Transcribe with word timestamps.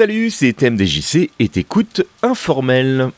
Salut, 0.00 0.30
c'est 0.30 0.54
TMDJC 0.54 1.28
et 1.38 1.48
t'écoutes 1.50 2.06
informel. 2.22 3.10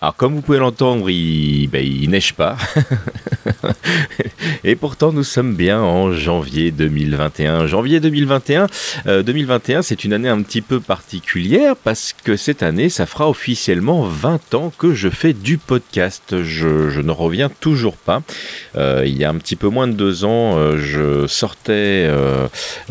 Alors 0.00 0.14
comme 0.14 0.36
vous 0.36 0.42
pouvez 0.42 0.58
l'entendre, 0.58 1.10
il, 1.10 1.66
ben, 1.66 1.84
il 1.84 2.08
neige 2.08 2.32
pas. 2.32 2.56
et 4.64 4.76
pourtant 4.76 5.12
nous 5.12 5.24
sommes 5.24 5.54
bien 5.54 5.80
en 5.80 6.12
janvier 6.12 6.70
2021. 6.70 7.66
Janvier 7.66 8.00
2021, 8.00 8.66
2021 9.22 9.78
euh, 9.78 9.82
c'est 9.82 10.04
une 10.04 10.12
année 10.12 10.28
un 10.28 10.42
petit 10.42 10.62
peu 10.62 10.80
particulière 10.80 11.74
parce 11.76 12.14
que 12.24 12.36
cette 12.36 12.62
année 12.62 12.88
ça 12.88 13.06
fera 13.06 13.28
officiellement 13.28 14.02
20 14.02 14.54
ans 14.54 14.72
que 14.76 14.94
je 14.94 15.08
fais 15.08 15.32
du 15.32 15.58
podcast. 15.58 16.42
Je, 16.42 17.00
ne 17.00 17.10
reviens 17.10 17.48
toujours 17.48 17.96
pas. 17.96 18.22
Euh, 18.76 19.04
il 19.06 19.16
y 19.16 19.24
a 19.24 19.30
un 19.30 19.36
petit 19.36 19.56
peu 19.56 19.68
moins 19.68 19.86
de 19.86 19.92
deux 19.92 20.24
ans, 20.24 20.56
euh, 20.56 20.78
je 20.78 21.26
sortais 21.26 22.10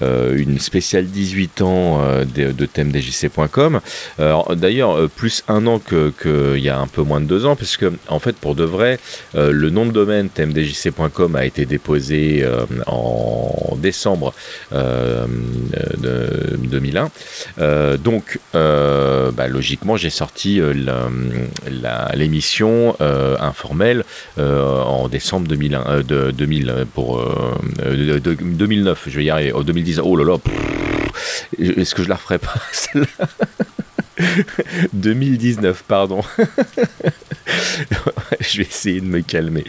une 0.02 0.60
spéciale 0.60 1.06
18 1.06 1.62
ans 1.62 2.02
de, 2.36 2.52
de 2.52 2.66
thèmedjc.com. 2.66 3.82
D'ailleurs, 4.56 5.10
plus 5.10 5.44
un 5.48 5.68
an 5.68 5.80
qu'il 5.80 6.12
que 6.18 6.58
y 6.58 6.70
a 6.70 6.80
un 6.80 6.88
peu 6.88 7.02
moins 7.02 7.22
de 7.22 7.26
deux 7.26 7.46
ans, 7.46 7.56
puisque 7.56 7.86
en 8.08 8.20
fait, 8.20 8.36
pour 8.36 8.56
de 8.56 8.64
vrai, 8.64 9.00
le 9.34 9.70
nom 9.70 9.86
de 9.86 9.92
domaine 9.92 10.30
tmdjc.com 10.56 11.36
a 11.36 11.46
été 11.46 11.66
déposé 11.66 12.44
euh, 12.44 12.66
en 12.88 13.76
décembre 13.78 14.34
euh, 14.74 15.26
de 15.98 16.58
2001. 16.58 17.98
donc, 17.98 18.40
bah, 18.54 19.48
logiquement, 19.48 19.98
j'ai 19.98 20.10
sorti 20.10 20.62
l'émission 22.16 22.96
informelle 23.00 24.04
en 24.38 25.08
décembre 25.08 25.48
2001, 25.48 26.02
de 26.02 26.32
2000 26.32 26.86
pour 26.94 27.22
2009. 27.84 29.04
Je 29.08 29.18
vais 29.18 29.26
y 29.26 29.30
arriver. 29.30 29.54
2010. 29.64 30.00
Oh 30.04 30.16
là 30.16 30.26
là. 30.26 30.38
Est-ce 31.60 31.96
que 31.96 32.04
je 32.04 32.10
la 32.10 32.16
referai 32.16 32.40
pas 32.40 32.54
celle-là? 32.72 33.28
2019, 34.94 35.84
pardon. 35.88 36.22
je 38.40 38.58
vais 38.58 38.64
essayer 38.64 39.02
de 39.02 39.06
me 39.06 39.22
calmer. 39.22 39.64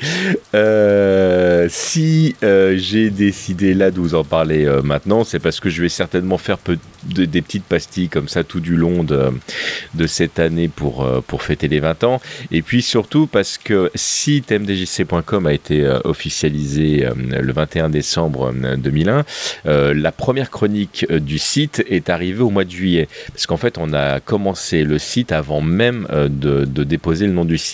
Euh, 0.54 1.66
si 1.68 2.36
euh, 2.42 2.76
j'ai 2.76 3.10
décidé 3.10 3.74
là 3.74 3.90
de 3.90 4.00
vous 4.00 4.14
en 4.14 4.24
parler 4.24 4.64
euh, 4.64 4.82
maintenant, 4.82 5.24
c'est 5.24 5.38
parce 5.38 5.60
que 5.60 5.68
je 5.68 5.82
vais 5.82 5.88
certainement 5.88 6.38
faire 6.38 6.58
des 7.04 7.42
petites 7.42 7.64
pastilles 7.64 8.08
comme 8.08 8.28
ça 8.28 8.44
tout 8.44 8.60
du 8.60 8.76
long 8.76 9.04
de, 9.04 10.06
cette 10.06 10.38
année 10.38 10.68
pour, 10.68 11.06
fêter 11.38 11.68
les 11.68 11.80
20 11.80 12.04
ans. 12.04 12.20
Et 12.50 12.62
puis 12.62 12.82
surtout 12.82 13.26
parce 13.26 13.58
que 13.58 13.90
si 13.94 14.42
tmdjc.com 14.42 15.46
a 15.46 15.52
été 15.52 15.86
officialisé 16.04 17.06
le 17.16 17.52
21 17.52 17.90
décembre 17.90 18.52
2001, 18.78 19.24
la 19.64 20.12
première 20.12 20.50
chronique 20.50 21.06
du 21.12 21.38
site 21.38 21.84
est 21.88 22.10
arrivée 22.10 22.42
au 22.42 22.50
mois 22.50 22.64
de 22.64 22.70
juillet. 22.70 23.08
Parce 23.28 23.46
qu'en 23.46 23.56
fait, 23.56 23.78
on 23.78 23.92
a 23.92 24.20
commencé 24.20 24.82
le 24.82 24.98
site 24.98 25.30
avant 25.30 25.60
même 25.60 26.08
de 26.10 26.84
déposer 26.84 27.26
le 27.26 27.32
nom 27.32 27.44
du 27.44 27.58
site 27.58 27.65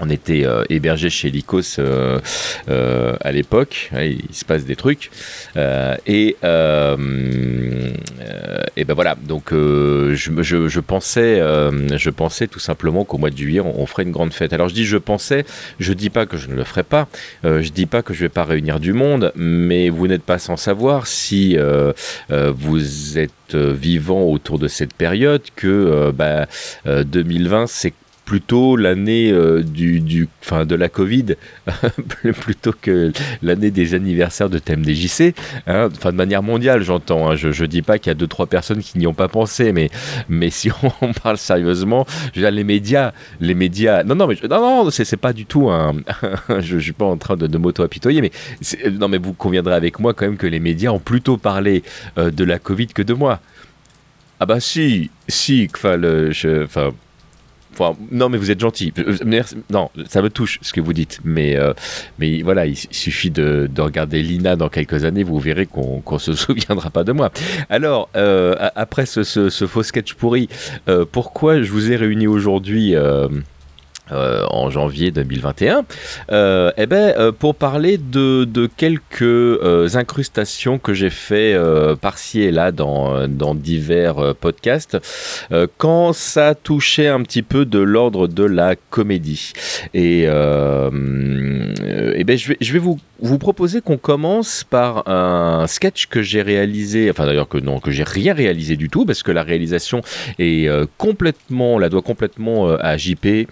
on 0.00 0.08
était 0.08 0.44
euh, 0.46 0.64
hébergé 0.70 1.10
chez 1.10 1.30
Lycos 1.30 1.78
euh, 1.78 2.18
euh, 2.68 3.16
à 3.20 3.32
l'époque, 3.32 3.90
il 4.00 4.34
se 4.34 4.44
passe 4.44 4.64
des 4.64 4.76
trucs. 4.76 5.10
et, 6.06 6.36
et 8.76 8.84
ben 8.84 8.94
voilà, 8.94 9.16
donc 9.20 9.50
je, 9.52 10.80
pensais, 10.80 11.40
je 11.40 12.10
pensais 12.10 12.46
tout 12.46 12.58
simplement 12.58 13.04
qu'au 13.04 13.18
mois 13.18 13.30
de 13.30 13.36
juillet, 13.36 13.60
on, 13.60 13.86
ferait 13.86 14.04
une 14.04 14.12
grande 14.12 14.32
fête. 14.32 14.52
Alors 14.52 14.68
je 14.68 14.74
dis 14.74 14.84
je 14.84 14.96
pensais, 14.96 15.44
je 15.78 15.92
dis 15.92 16.10
pas 16.10 16.26
que 16.26 16.36
je 16.36 16.48
ne 16.48 16.54
le 16.54 16.64
ferai 16.64 16.82
pas, 16.82 17.08
je 17.44 17.68
dis 17.70 17.86
pas 17.86 18.02
que 18.02 18.14
je 18.14 18.20
vais 18.20 18.28
pas 18.28 18.44
réunir 18.44 18.80
du 18.80 18.92
monde, 18.92 19.32
mais 19.34 19.88
vous 19.90 20.06
n'êtes 20.06 20.22
pas 20.22 20.38
sans 20.38 20.56
savoir 20.56 21.06
si 21.06 21.58
vous 22.28 23.18
êtes 23.18 23.54
vivant 23.54 24.22
autour 24.22 24.58
de 24.58 24.68
cette 24.68 24.94
période 24.94 25.42
que 25.56 26.12
2020 26.86 27.60
bah, 27.60 27.64
c'est 27.68 27.92
plutôt 28.30 28.76
l'année 28.76 29.32
euh, 29.32 29.60
du, 29.60 29.98
du, 29.98 30.28
de 30.52 30.74
la 30.76 30.88
Covid 30.88 31.34
plutôt 32.40 32.72
que 32.80 33.10
l'année 33.42 33.72
des 33.72 33.94
anniversaires 33.94 34.48
de 34.48 34.60
TMDJC. 34.60 35.34
Hein, 35.66 35.88
enfin, 35.90 36.12
de 36.12 36.16
manière 36.16 36.40
mondiale, 36.40 36.80
j'entends. 36.84 37.28
Hein. 37.28 37.34
je 37.34 37.48
ne 37.48 37.66
dis 37.66 37.82
pas 37.82 37.98
qu'il 37.98 38.10
y 38.10 38.12
a 38.12 38.14
deux 38.14 38.28
trois 38.28 38.46
personnes 38.46 38.82
qui 38.82 38.98
n'y 38.98 39.08
ont 39.08 39.14
pas 39.14 39.26
pensé, 39.26 39.72
mais, 39.72 39.90
mais 40.28 40.48
si 40.50 40.70
on 41.02 41.12
parle 41.24 41.38
sérieusement, 41.38 42.06
je 42.32 42.46
les 42.46 42.62
médias, 42.62 43.10
les 43.40 43.54
médias. 43.54 44.04
Non, 44.04 44.14
non, 44.14 44.28
mais 44.28 44.36
non, 44.48 44.84
non, 44.84 44.90
c'est 44.90 45.16
pas 45.16 45.32
du 45.32 45.44
tout 45.44 45.68
un. 45.68 45.96
je, 46.60 46.76
ne 46.76 46.80
suis 46.80 46.92
pas 46.92 47.06
en 47.06 47.16
train 47.16 47.36
de, 47.36 47.48
de 47.48 47.58
m'auto-apitoyer, 47.58 48.20
mais 48.20 48.30
non, 48.92 49.08
mais 49.08 49.18
vous 49.18 49.32
conviendrez 49.32 49.74
avec 49.74 49.98
moi 49.98 50.14
quand 50.14 50.26
même 50.26 50.36
que 50.36 50.46
les 50.46 50.60
médias 50.60 50.92
ont 50.92 51.00
plutôt 51.00 51.36
parlé 51.36 51.82
euh, 52.16 52.30
de 52.30 52.44
la 52.44 52.60
Covid 52.60 52.86
que 52.86 53.02
de 53.02 53.12
moi. 53.12 53.40
Ah 54.38 54.46
bah 54.46 54.60
si, 54.60 55.10
si, 55.26 55.68
enfin, 55.74 56.00
enfin 56.62 56.90
non, 58.10 58.28
mais 58.28 58.38
vous 58.38 58.50
êtes 58.50 58.60
gentil. 58.60 58.92
Euh, 58.98 59.42
non, 59.70 59.90
ça 60.06 60.22
me 60.22 60.30
touche 60.30 60.58
ce 60.62 60.72
que 60.72 60.80
vous 60.80 60.92
dites. 60.92 61.20
Mais, 61.24 61.56
euh, 61.56 61.72
mais 62.18 62.42
voilà, 62.42 62.66
il 62.66 62.76
suffit 62.76 63.30
de, 63.30 63.68
regarder 63.78 64.22
Lina 64.22 64.56
dans 64.56 64.68
quelques 64.68 65.04
années, 65.04 65.22
vous 65.22 65.38
verrez 65.38 65.66
qu'on 65.66 66.02
ne 66.10 66.18
se 66.18 66.32
souviendra 66.34 66.90
pas 66.90 67.04
de 67.04 67.12
moi. 67.12 67.30
Alors, 67.68 68.08
euh, 68.16 68.54
après 68.76 69.06
ce, 69.06 69.22
faux 69.66 69.82
sketch 69.82 70.14
pourri, 70.14 70.48
pourquoi 71.12 71.62
je 71.62 71.70
vous 71.70 71.92
ai 71.92 71.96
réuni 71.96 72.26
aujourd'hui 72.26 72.94
euh, 74.12 74.44
en 74.50 74.70
janvier 74.70 75.10
2021, 75.10 75.84
euh, 76.32 76.72
eh 76.76 76.86
ben, 76.86 77.14
euh, 77.16 77.32
pour 77.32 77.54
parler 77.54 77.96
de, 77.98 78.44
de 78.44 78.68
quelques 78.76 79.60
incrustations 79.94 80.78
que 80.78 80.94
j'ai 80.94 81.10
fait 81.10 81.56
par-ci 82.00 82.42
et 82.42 82.50
là 82.50 82.72
dans, 82.72 83.28
dans 83.28 83.54
divers 83.54 84.34
podcasts, 84.40 84.98
quand 85.76 86.12
ça 86.12 86.54
touchait 86.54 87.08
un 87.08 87.22
petit 87.22 87.42
peu 87.42 87.64
de 87.64 87.78
l'ordre 87.78 88.26
de 88.26 88.44
la 88.44 88.76
comédie. 88.76 89.52
Et, 89.94 90.22
eh 90.22 90.28
ben, 92.24 92.38
je 92.38 92.48
vais, 92.48 92.56
je 92.60 92.72
vais 92.72 92.78
vous 92.78 92.98
vous 93.22 93.36
proposer 93.36 93.82
qu'on 93.82 93.98
commence 93.98 94.64
par 94.64 95.06
un 95.06 95.66
sketch 95.66 96.06
que 96.06 96.22
j'ai 96.22 96.40
réalisé, 96.40 97.10
enfin 97.10 97.26
d'ailleurs 97.26 97.48
que 97.48 97.58
non, 97.58 97.78
que 97.78 97.90
j'ai 97.90 98.02
rien 98.02 98.32
réalisé 98.32 98.76
du 98.76 98.88
tout, 98.88 99.04
parce 99.04 99.22
que 99.22 99.30
la 99.30 99.42
réalisation 99.42 100.00
est 100.38 100.70
complètement, 100.96 101.78
la 101.78 101.90
doit 101.90 102.00
complètement 102.00 102.70
à 102.70 102.96
JP 102.96 103.46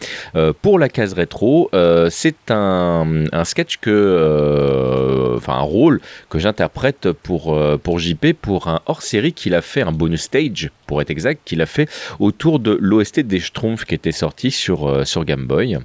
pour 0.53 0.79
la 0.79 0.89
case 0.89 1.13
rétro. 1.13 1.71
Euh, 1.75 2.09
c'est 2.11 2.51
un, 2.51 3.25
sketch 3.45 3.79
que, 3.79 3.91
euh, 3.91 5.37
enfin 5.37 5.55
un 5.55 5.63
rôle 5.63 6.01
que 6.29 6.39
j'interprète 6.39 7.13
pour 7.13 7.55
euh, 7.55 7.77
pour 7.77 7.99
JP 7.99 8.33
pour 8.41 8.69
un 8.69 8.81
hors-série 8.87 9.33
qu'il 9.33 9.55
a 9.55 9.63
fait, 9.63 9.83
un 9.83 9.93
bonus 9.93 10.23
stage 10.23 10.71
pour 10.87 11.01
être 11.01 11.11
exact, 11.11 11.41
qu'il 11.45 11.63
a 11.63 11.67
fait 11.67 11.89
autour 12.19 12.61
de 12.61 12.77
l'OST 12.81 13.21
des 13.21 13.41
Schtroumpfs 13.41 13.85
qui 13.85 13.95
était 13.95 14.13
sorti 14.13 14.51
sur 14.51 15.05
Game 15.25 15.47
Boy. 15.47 15.79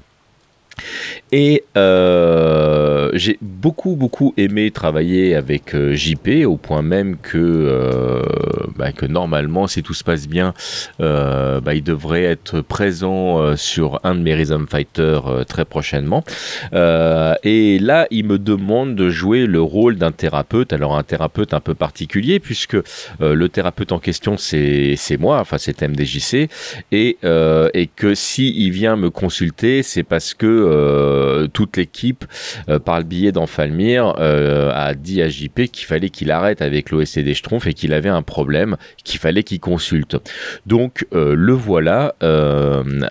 Et 1.32 1.64
euh, 1.78 3.10
j'ai 3.14 3.38
beaucoup 3.42 3.96
beaucoup 3.96 4.36
aimé 4.38 4.70
travailler 4.70 5.36
avec 5.36 5.74
euh, 5.74 5.96
JP 5.96 6.46
au 6.46 6.58
point 6.58 6.84
même 6.84 7.18
que, 7.18 7.38
euh, 7.38 8.22
bah, 8.76 8.92
que 8.92 9.08
normalement 9.08 9.66
si 9.66 9.82
tout 9.82 9.96
se 9.96 10.04
passe 10.04 10.28
bien, 10.28 10.54
bah, 11.00 11.74
il 11.74 11.84
devrait 11.84 12.24
être 12.24 12.62
présent 12.62 13.56
sur 13.56 14.00
un 14.04 14.16
de 14.16 14.20
mes 14.20 14.34
Rhythm 14.36 14.68
Fighter 14.68 15.20
très 15.48 15.66
prochainement. 15.66 16.24
et 16.72 17.80
là, 17.80 18.08
il 18.12 18.26
me 18.26 18.38
demande 18.38 18.96
de 18.96 19.10
jouer 19.10 19.46
le 19.46 19.62
rôle 19.62 19.98
d'un 19.98 20.12
thérapeute. 20.12 20.74
Alors 20.74 20.96
un 20.98 21.04
thérapeute 21.04 21.54
un 21.54 21.60
peu 21.60 21.74
particulier 21.74 22.40
puisque 22.40 22.78
le 23.20 23.50
thérapeute 23.50 23.92
en 23.92 24.00
question 24.00 24.36
c'est 24.38 25.18
moi, 25.20 25.40
enfin 25.40 25.58
c'est 25.58 25.82
MDJC 25.82 26.50
et, 26.92 27.18
et 27.74 27.90
que 27.96 28.16
si 28.16 28.54
il 28.56 28.72
vient 28.72 28.96
me 28.96 29.10
consulter, 29.10 29.84
c'est 29.84 30.04
parce 30.04 30.34
que 30.34 30.63
euh, 30.64 31.48
toute 31.52 31.78
l'équipe, 31.78 32.26
euh, 32.70 32.80
par 32.80 32.98
le 33.00 33.04
biais 33.04 33.32
d'Enfalmir, 33.32 34.16
euh, 34.20 34.72
a 34.74 34.94
dit 34.94 35.22
à 35.22 35.30
JP 35.30 35.66
qu'il 35.72 35.86
fallait 35.86 36.10
qu'il 36.10 36.32
arrête 36.32 36.62
avec 36.62 36.92
l'OSC 36.92 37.20
des 37.20 37.34
Schtroumpfs 37.34 37.68
et 37.68 37.74
qu'il 37.74 37.94
avait 37.94 38.10
un 38.10 38.22
problème, 38.22 38.78
qu'il 39.04 39.20
fallait 39.20 39.44
qu'il 39.44 39.60
consulte. 39.60 40.18
Donc 40.66 41.06
le 41.12 41.54
voilà 41.54 42.16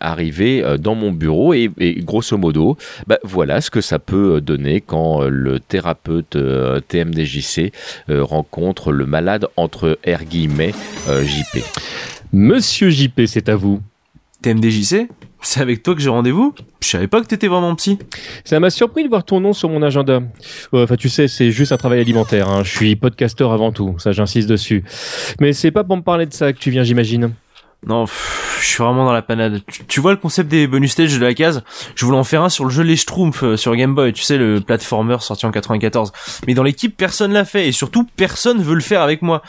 arrivé 0.01 0.65
dans 0.79 0.95
mon 0.95 1.11
bureau 1.11 1.55
et, 1.55 1.71
grosso 1.99 2.37
modo, 2.37 2.77
bah, 3.07 3.19
voilà 3.23 3.61
ce 3.61 3.71
que 3.71 3.81
ça 3.81 3.99
peut 3.99 4.41
donner 4.41 4.81
quand 4.81 5.23
le 5.23 5.61
thérapeute 5.61 6.37
TMDJC 6.89 7.73
rencontre 8.09 8.93
le 8.93 9.07
malade 9.07 9.47
entre 9.57 9.99
R 10.07 10.25
guillemets 10.25 10.73
JP. 11.07 11.63
Monsieur 12.33 12.91
JP, 12.91 13.23
c'est 13.27 13.49
à 13.49 13.57
vous. 13.57 13.81
TMDJC 14.43 15.09
c'est 15.53 15.61
avec 15.61 15.83
toi 15.83 15.95
que 15.95 16.01
j'ai 16.01 16.09
rendez-vous 16.09 16.55
Je 16.81 16.89
savais 16.89 17.09
pas 17.09 17.21
que 17.21 17.27
t'étais 17.27 17.49
vraiment 17.49 17.75
psy. 17.75 17.99
Ça 18.45 18.59
m'a 18.61 18.71
surpris 18.71 19.05
de 19.05 19.09
voir 19.09 19.25
ton 19.25 19.41
nom 19.41 19.53
sur 19.53 19.69
mon 19.69 19.83
agenda. 19.83 20.21
Enfin, 20.73 20.97
tu 20.97 21.09
sais, 21.09 21.29
c'est 21.29 21.51
juste 21.51 21.73
un 21.73 21.77
travail 21.77 22.01
alimentaire. 22.01 22.49
Hein. 22.49 22.63
Je 22.65 22.71
suis 22.71 22.97
podcasteur 22.97 23.53
avant 23.53 23.73
tout, 23.73 23.97
ça 23.99 24.13
j'insiste 24.13 24.49
dessus. 24.49 24.85
Mais 25.41 25.53
c'est 25.53 25.71
pas 25.71 25.85
pour 25.85 25.97
me 25.97 26.03
parler 26.03 26.27
de 26.27 26.33
ça 26.33 26.53
que 26.53 26.59
tu 26.59 26.71
viens, 26.71 26.85
j'imagine. 26.85 27.33
Non, 27.85 28.05
pff, 28.05 28.59
je 28.61 28.67
suis 28.69 28.83
vraiment 28.83 29.05
dans 29.05 29.13
la 29.13 29.23
panade. 29.23 29.61
Tu, 29.67 29.85
tu 29.87 30.01
vois 30.01 30.13
le 30.13 30.17
concept 30.17 30.49
des 30.49 30.69
bonus 30.69 30.93
stage 30.93 31.19
de 31.19 31.25
la 31.25 31.35
case? 31.35 31.65
Je 31.97 32.05
voulais 32.05 32.17
en 32.17 32.23
faire 32.23 32.43
un 32.43 32.49
sur 32.49 32.65
le 32.65 32.71
jeu 32.71 32.85
Les 32.85 32.95
Schtroumpfs 32.95 33.43
euh, 33.43 33.57
sur 33.57 33.75
Game 33.75 33.93
Boy, 33.97 34.13
tu 34.13 34.23
sais, 34.23 34.39
le 34.39 34.61
platformer 34.61 35.17
sorti 35.19 35.47
en 35.47 35.51
94. 35.51 36.13
Mais 36.47 36.55
dans 36.55 36.63
l'équipe, 36.63 36.97
personne 36.97 37.33
l'a 37.33 37.45
fait, 37.45 37.67
et 37.67 37.73
surtout, 37.73 38.07
personne 38.17 38.63
veut 38.63 38.77
le 38.77 38.81
faire 38.81 39.03
avec 39.03 39.21
moi. 39.21 39.43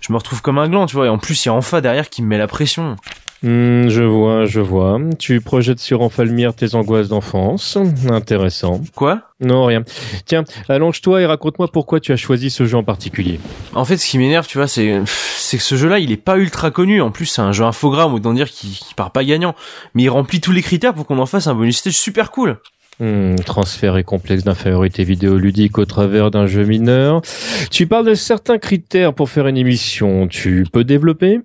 Je 0.00 0.12
me 0.12 0.18
retrouve 0.18 0.40
comme 0.40 0.58
un 0.58 0.68
gland, 0.68 0.86
tu 0.86 0.94
vois, 0.94 1.06
et 1.06 1.08
en 1.08 1.18
plus, 1.18 1.44
il 1.44 1.48
y 1.48 1.50
a 1.50 1.54
Enfa 1.54 1.80
derrière 1.80 2.08
qui 2.08 2.22
me 2.22 2.28
met 2.28 2.38
la 2.38 2.46
pression. 2.46 2.94
Hmm, 3.42 3.88
je 3.88 4.02
vois, 4.02 4.44
je 4.44 4.60
vois. 4.60 5.00
Tu 5.18 5.40
projettes 5.40 5.80
sur 5.80 6.02
Enfalmir 6.02 6.54
tes 6.54 6.74
angoisses 6.74 7.08
d'enfance. 7.08 7.78
Intéressant. 8.10 8.82
Quoi? 8.94 9.22
Non, 9.40 9.64
rien. 9.64 9.82
Tiens, 10.26 10.44
allonge-toi 10.68 11.22
et 11.22 11.26
raconte-moi 11.26 11.68
pourquoi 11.72 12.00
tu 12.00 12.12
as 12.12 12.16
choisi 12.16 12.50
ce 12.50 12.66
jeu 12.66 12.76
en 12.76 12.84
particulier. 12.84 13.40
En 13.74 13.86
fait, 13.86 13.96
ce 13.96 14.06
qui 14.10 14.18
m'énerve, 14.18 14.46
tu 14.46 14.58
vois, 14.58 14.68
c'est 14.68 15.00
c'est 15.06 15.56
que 15.56 15.62
ce 15.62 15.74
jeu-là, 15.74 15.98
il 15.98 16.12
est 16.12 16.18
pas 16.18 16.36
ultra 16.36 16.70
connu. 16.70 17.00
En 17.00 17.10
plus, 17.10 17.26
c'est 17.26 17.40
un 17.40 17.52
jeu 17.52 17.64
infogramme, 17.64 18.12
autant 18.12 18.34
dire 18.34 18.50
qu'il 18.50 18.72
qu'il 18.72 18.94
part 18.94 19.10
pas 19.10 19.24
gagnant. 19.24 19.54
Mais 19.94 20.02
il 20.02 20.10
remplit 20.10 20.40
tous 20.40 20.52
les 20.52 20.62
critères 20.62 20.92
pour 20.92 21.06
qu'on 21.06 21.18
en 21.18 21.26
fasse 21.26 21.46
un 21.46 21.54
bonus 21.54 21.78
stage 21.78 21.96
super 21.96 22.30
cool. 22.30 22.58
Hmm, 23.00 23.36
transfert 23.36 23.96
et 23.96 24.04
complexe 24.04 24.44
d'infériorité 24.44 25.04
vidéoludique 25.04 25.78
au 25.78 25.86
travers 25.86 26.30
d'un 26.30 26.46
jeu 26.46 26.64
mineur. 26.64 27.22
Tu 27.70 27.86
parles 27.86 28.04
de 28.04 28.14
certains 28.14 28.58
critères 28.58 29.14
pour 29.14 29.30
faire 29.30 29.46
une 29.46 29.56
émission. 29.56 30.28
Tu 30.28 30.66
peux 30.70 30.84
développer? 30.84 31.40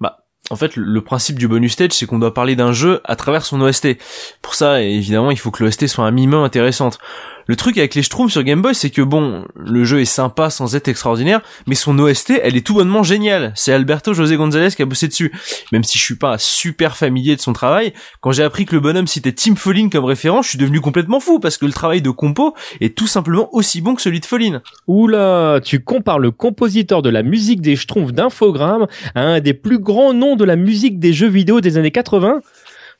Bah, 0.00 0.21
en 0.50 0.56
fait, 0.56 0.76
le- 0.76 1.00
principe 1.02 1.38
du 1.38 1.48
bonus 1.48 1.72
stage, 1.72 1.92
c'est 1.92 2.06
qu'on 2.06 2.18
doit 2.18 2.34
parler 2.34 2.56
d'un 2.56 2.72
jeu 2.72 3.00
à 3.04 3.16
travers 3.16 3.44
son 3.44 3.60
OST. 3.60 3.98
Pour 4.42 4.54
ça, 4.54 4.82
évidemment, 4.82 5.30
il 5.30 5.38
faut 5.38 5.50
que 5.50 5.62
l'OST 5.62 5.86
soit 5.86 6.04
un 6.04 6.10
minimum 6.10 6.42
intéressante. 6.42 6.98
Le 7.52 7.56
truc 7.56 7.76
avec 7.76 7.94
les 7.94 8.02
Schtroumpfs 8.02 8.32
sur 8.32 8.44
Game 8.44 8.62
Boy, 8.62 8.74
c'est 8.74 8.88
que 8.88 9.02
bon, 9.02 9.44
le 9.54 9.84
jeu 9.84 10.00
est 10.00 10.06
sympa 10.06 10.48
sans 10.48 10.74
être 10.74 10.88
extraordinaire, 10.88 11.42
mais 11.66 11.74
son 11.74 11.98
OST, 11.98 12.40
elle 12.42 12.56
est 12.56 12.66
tout 12.66 12.72
bonnement 12.72 13.02
géniale. 13.02 13.52
C'est 13.56 13.74
Alberto 13.74 14.14
José 14.14 14.36
González 14.36 14.70
qui 14.70 14.80
a 14.80 14.86
bossé 14.86 15.06
dessus. 15.06 15.30
Même 15.70 15.84
si 15.84 15.98
je 15.98 16.02
suis 16.02 16.14
pas 16.14 16.38
super 16.38 16.96
familier 16.96 17.36
de 17.36 17.42
son 17.42 17.52
travail, 17.52 17.92
quand 18.22 18.32
j'ai 18.32 18.42
appris 18.42 18.64
que 18.64 18.74
le 18.74 18.80
bonhomme 18.80 19.06
citait 19.06 19.32
Tim 19.32 19.54
Follin 19.54 19.90
comme 19.90 20.06
référent, 20.06 20.40
je 20.40 20.48
suis 20.48 20.58
devenu 20.58 20.80
complètement 20.80 21.20
fou 21.20 21.40
parce 21.40 21.58
que 21.58 21.66
le 21.66 21.74
travail 21.74 22.00
de 22.00 22.08
compo 22.08 22.54
est 22.80 22.96
tout 22.96 23.06
simplement 23.06 23.50
aussi 23.54 23.82
bon 23.82 23.96
que 23.96 24.00
celui 24.00 24.20
de 24.20 24.24
Follin. 24.24 24.62
Oula, 24.86 25.60
tu 25.62 25.84
compares 25.84 26.20
le 26.20 26.30
compositeur 26.30 27.02
de 27.02 27.10
la 27.10 27.22
musique 27.22 27.60
des 27.60 27.76
Schtroumpfs 27.76 28.14
d'Infogrames 28.14 28.86
à 29.14 29.20
un 29.20 29.40
des 29.40 29.52
plus 29.52 29.78
grands 29.78 30.14
noms 30.14 30.36
de 30.36 30.44
la 30.46 30.56
musique 30.56 30.98
des 30.98 31.12
jeux 31.12 31.28
vidéo 31.28 31.60
des 31.60 31.76
années 31.76 31.90
80 31.90 32.40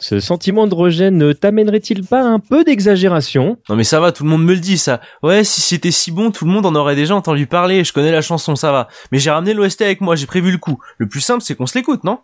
Ce 0.03 0.19
sentiment 0.19 0.67
de 0.67 0.75
rejet 0.75 1.13
ne 1.13 1.33
t'amènerait-il 1.33 2.03
pas 2.03 2.23
un 2.25 2.41
peu 2.41 2.65
d'exagération? 2.65 3.57
Non 3.69 3.77
mais 3.77 3.85
ça 3.85 4.01
va, 4.01 4.11
tout 4.11 4.25
le 4.25 4.31
monde 4.31 4.45
me 4.45 4.53
le 4.53 4.59
dit 4.59 4.77
ça. 4.77 5.01
Ouais, 5.23 5.45
si 5.45 5.61
c'était 5.61 5.93
si 5.93 6.11
bon, 6.11 6.33
tout 6.33 6.45
le 6.45 6.51
monde 6.51 6.67
en 6.67 6.75
aurait 6.75 6.97
déjà 6.97 7.15
entendu 7.15 7.47
parler, 7.47 7.85
je 7.85 7.93
connais 7.93 8.11
la 8.11 8.21
chanson, 8.21 8.57
ça 8.57 8.73
va. 8.73 8.89
Mais 9.13 9.21
j'ai 9.21 9.31
ramené 9.31 9.55
l'OST 9.55 9.83
avec 9.83 10.01
moi, 10.01 10.17
j'ai 10.17 10.27
prévu 10.27 10.51
le 10.51 10.59
coup. 10.59 10.81
Le 10.99 11.09
plus 11.09 11.21
simple, 11.21 11.45
c'est 11.45 11.55
qu'on 11.55 11.67
se 11.67 11.79
l'écoute, 11.79 12.03
non? 12.03 12.19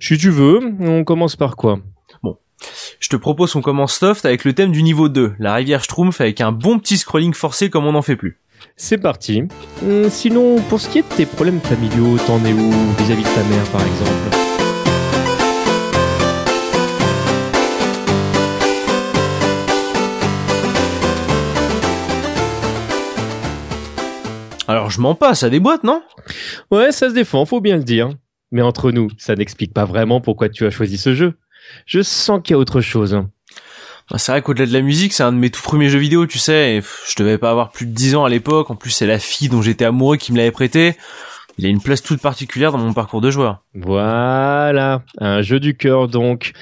Si 0.00 0.16
tu 0.16 0.30
veux, 0.30 0.60
on 0.80 1.04
commence 1.04 1.36
par 1.36 1.56
quoi? 1.56 1.78
Je 2.98 3.10
te 3.10 3.16
propose 3.16 3.52
qu'on 3.52 3.60
commence 3.60 3.98
soft 3.98 4.24
avec 4.24 4.46
le 4.46 4.54
thème 4.54 4.72
du 4.72 4.82
niveau 4.82 5.10
2, 5.10 5.34
la 5.38 5.52
rivière 5.52 5.84
Schtroumpf 5.84 6.22
avec 6.22 6.40
un 6.40 6.50
bon 6.50 6.78
petit 6.78 6.96
scrolling 6.96 7.34
forcé 7.34 7.68
comme 7.68 7.84
on 7.84 7.92
n'en 7.92 8.00
fait 8.00 8.16
plus. 8.16 8.40
C'est 8.74 8.96
parti. 8.96 9.42
Hum, 9.82 10.08
sinon, 10.08 10.62
pour 10.70 10.80
ce 10.80 10.88
qui 10.88 11.00
est 11.00 11.02
de 11.02 11.14
tes 11.14 11.26
problèmes 11.26 11.60
familiaux, 11.60 12.16
t'en 12.26 12.42
es 12.42 12.54
où? 12.54 12.70
Vis-à-vis 12.98 13.22
de 13.22 13.28
ta 13.28 13.42
mère 13.44 13.64
par 13.70 13.82
exemple? 13.82 14.65
Alors 24.68 24.90
je 24.90 25.00
m'en 25.00 25.14
passe 25.14 25.42
à 25.42 25.50
des 25.50 25.60
boîtes, 25.60 25.84
non? 25.84 26.02
Ouais, 26.70 26.92
ça 26.92 27.08
se 27.08 27.14
défend, 27.14 27.44
faut 27.46 27.60
bien 27.60 27.76
le 27.76 27.84
dire. 27.84 28.10
Mais 28.52 28.62
entre 28.62 28.90
nous, 28.90 29.08
ça 29.18 29.34
n'explique 29.34 29.72
pas 29.72 29.84
vraiment 29.84 30.20
pourquoi 30.20 30.48
tu 30.48 30.66
as 30.66 30.70
choisi 30.70 30.98
ce 30.98 31.14
jeu. 31.14 31.34
Je 31.84 32.02
sens 32.02 32.40
qu'il 32.42 32.54
y 32.54 32.54
a 32.54 32.58
autre 32.58 32.80
chose. 32.80 33.22
Bah, 34.10 34.18
C'est 34.18 34.32
vrai 34.32 34.42
qu'au-delà 34.42 34.66
de 34.66 34.72
la 34.72 34.82
musique, 34.82 35.12
c'est 35.12 35.22
un 35.22 35.32
de 35.32 35.38
mes 35.38 35.50
tout 35.50 35.62
premiers 35.62 35.88
jeux 35.88 35.98
vidéo, 35.98 36.26
tu 36.26 36.38
sais, 36.38 36.76
et 36.76 36.80
je 36.80 37.14
devais 37.16 37.38
pas 37.38 37.50
avoir 37.50 37.70
plus 37.70 37.86
de 37.86 37.92
10 37.92 38.14
ans 38.16 38.24
à 38.24 38.28
l'époque, 38.28 38.70
en 38.70 38.76
plus 38.76 38.90
c'est 38.90 39.06
la 39.06 39.18
fille 39.18 39.48
dont 39.48 39.62
j'étais 39.62 39.84
amoureux 39.84 40.16
qui 40.16 40.32
me 40.32 40.38
l'avait 40.38 40.52
prêté. 40.52 40.96
Il 41.58 41.64
a 41.64 41.68
une 41.70 41.80
place 41.80 42.02
toute 42.02 42.20
particulière 42.20 42.70
dans 42.70 42.78
mon 42.78 42.92
parcours 42.92 43.22
de 43.22 43.30
joueur. 43.30 43.64
Voilà, 43.74 45.02
un 45.18 45.40
jeu 45.40 45.58
du 45.58 45.74
cœur 45.76 46.06
donc. 46.06 46.52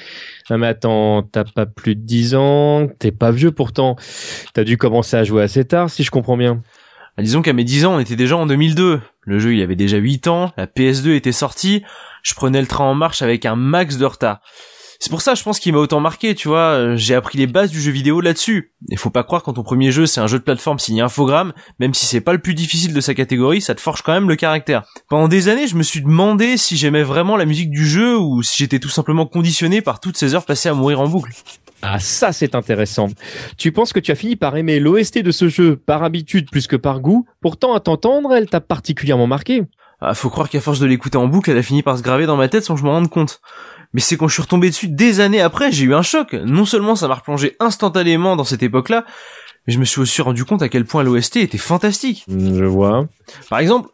Ah 0.49 0.57
mais 0.57 0.69
attends, 0.69 1.23
t'as 1.23 1.45
pas 1.45 1.67
plus 1.67 1.97
de 1.97 2.03
10 2.03 2.35
ans, 2.37 2.87
t'es 2.99 3.11
pas 3.11 3.33
vieux 3.33 3.51
pourtant. 3.51 3.97
T'as 4.53 4.63
dû 4.63 4.77
commencer 4.79 5.17
à 5.17 5.25
jouer 5.25 5.43
assez 5.43 5.65
tard 5.65 5.91
si 5.91 6.05
je 6.05 6.11
comprends 6.11 6.37
bien. 6.37 6.63
Ah, 7.17 7.23
disons 7.23 7.43
qu'à 7.43 7.53
mes 7.53 7.65
10 7.65 7.87
ans, 7.87 7.95
on 7.95 7.99
était 8.01 8.17
déjà 8.17 8.37
en 8.37 8.47
2002. 8.47 9.01
Le 9.21 9.39
jeu, 9.39 9.55
il 9.55 9.63
avait 9.63 9.77
déjà 9.77 9.99
8 9.99 10.27
ans, 10.27 10.53
la 10.57 10.67
PS2 10.67 11.15
était 11.15 11.33
sortie, 11.33 11.85
je 12.23 12.35
prenais 12.35 12.61
le 12.61 12.67
train 12.67 12.85
en 12.85 12.95
marche 12.95 13.23
avec 13.23 13.47
un 13.47 13.57
max 13.57 13.97
de 13.97 14.05
retard. 14.05 14.41
C'est 15.01 15.11
pour 15.11 15.23
ça, 15.23 15.35
je 15.35 15.43
pense 15.43 15.59
qu'il 15.59 15.73
m'a 15.73 15.81
autant 15.81 16.01
marqué, 16.01 16.35
tu 16.35 16.49
vois, 16.49 16.73
euh, 16.73 16.97
j'ai 16.97 17.15
appris 17.15 17.37
les 17.37 17.47
bases 17.47 17.71
du 17.71 17.81
jeu 17.81 17.91
vidéo 17.93 18.21
là-dessus. 18.21 18.73
Et 18.91 18.97
faut 18.97 19.11
pas 19.11 19.23
croire 19.23 19.43
quand 19.43 19.53
ton 19.53 19.63
premier 19.63 19.93
jeu 19.93 20.07
c'est 20.07 20.21
un 20.21 20.27
jeu 20.27 20.39
de 20.39 20.45
plateforme 20.45 20.79
signé 20.79 21.03
Infogrames, 21.03 21.53
même 21.79 21.95
si 21.95 22.07
c'est 22.07 22.21
pas 22.21 22.33
le 22.33 22.39
plus 22.39 22.55
difficile 22.55 22.95
de 22.95 23.01
sa 23.01 23.15
catégorie, 23.15 23.61
ça 23.61 23.75
te 23.75 23.81
forge 23.81 24.03
quand 24.03 24.13
même 24.13 24.29
le 24.29 24.37
caractère. 24.37 24.85
Pendant 25.09 25.29
des 25.29 25.49
années, 25.49 25.67
je 25.67 25.77
me 25.77 25.83
suis 25.83 26.01
demandé 26.01 26.57
si 26.57 26.77
j'aimais 26.77 27.03
vraiment 27.03 27.37
la 27.37 27.45
musique 27.45 27.71
du 27.71 27.87
jeu 27.87 28.17
ou 28.19 28.43
si 28.43 28.57
j'étais 28.59 28.79
tout 28.79 28.89
simplement 28.89 29.27
conditionné 29.27 29.83
par 29.83 30.01
toutes 30.01 30.17
ces 30.17 30.35
heures 30.35 30.47
passées 30.47 30.69
à 30.69 30.75
mourir 30.75 31.01
en 31.01 31.09
boucle. 31.09 31.33
Ah 31.87 31.99
ça 31.99 32.33
c'est 32.33 32.55
intéressant. 32.55 33.09
Tu 33.59 33.71
penses 33.71 33.93
que 33.93 34.01
tu 34.01 34.11
as 34.11 34.15
fini 34.15 34.37
par 34.37 34.57
aimer 34.57 34.81
l'OST 34.81 35.19
de 35.19 35.31
ce 35.31 35.49
jeu 35.49 35.77
par 35.77 36.03
habitude 36.03 36.51
plus 36.51 36.67
que 36.67 36.77
par 36.77 37.01
goût? 37.01 37.27
Pourtant 37.43 37.75
à 37.75 37.81
t'entendre, 37.81 38.33
elle 38.33 38.49
t'a 38.49 38.63
particulièrement 38.63 39.27
marqué. 39.27 39.65
Ah, 40.01 40.15
faut 40.15 40.31
croire 40.31 40.49
qu'à 40.49 40.63
force 40.63 40.81
de 40.81 40.87
l'écouter 40.87 41.19
en 41.19 41.27
boucle, 41.27 41.51
elle 41.51 41.59
a 41.59 41.63
fini 41.63 41.83
par 41.83 41.99
se 41.99 42.03
graver 42.03 42.25
dans 42.25 42.39
ma 42.39 42.49
tête 42.49 42.65
sans 42.65 42.75
que 42.75 42.81
je 42.81 42.87
m'en 42.87 42.93
rende 42.93 43.11
compte. 43.11 43.43
Mais 43.93 44.01
c'est 44.01 44.17
quand 44.17 44.29
je 44.29 44.33
suis 44.33 44.43
retombé 44.43 44.71
dessus 44.71 44.89
des 44.89 45.21
années 45.21 45.43
après, 45.43 45.73
j'ai 45.73 45.85
eu 45.85 45.95
un 45.95 46.01
choc. 46.01 46.33
Non 46.33 46.65
seulement 46.65 46.97
ça 46.97 47.07
m'a 47.07 47.17
replongé 47.17 47.55
instantanément 47.61 48.35
dans 48.35 48.45
cette 48.45 48.63
époque-là, 48.63 49.05
mais 49.67 49.75
je 49.75 49.79
me 49.79 49.85
suis 49.85 50.01
aussi 50.01 50.23
rendu 50.23 50.47
compte 50.47 50.63
à 50.63 50.71
quel 50.71 50.87
point 50.87 51.03
l'OST 51.03 51.37
était 51.37 51.59
fantastique. 51.59 52.25
Je 52.29 52.65
vois. 52.65 53.09
Par 53.51 53.59
exemple, 53.59 53.91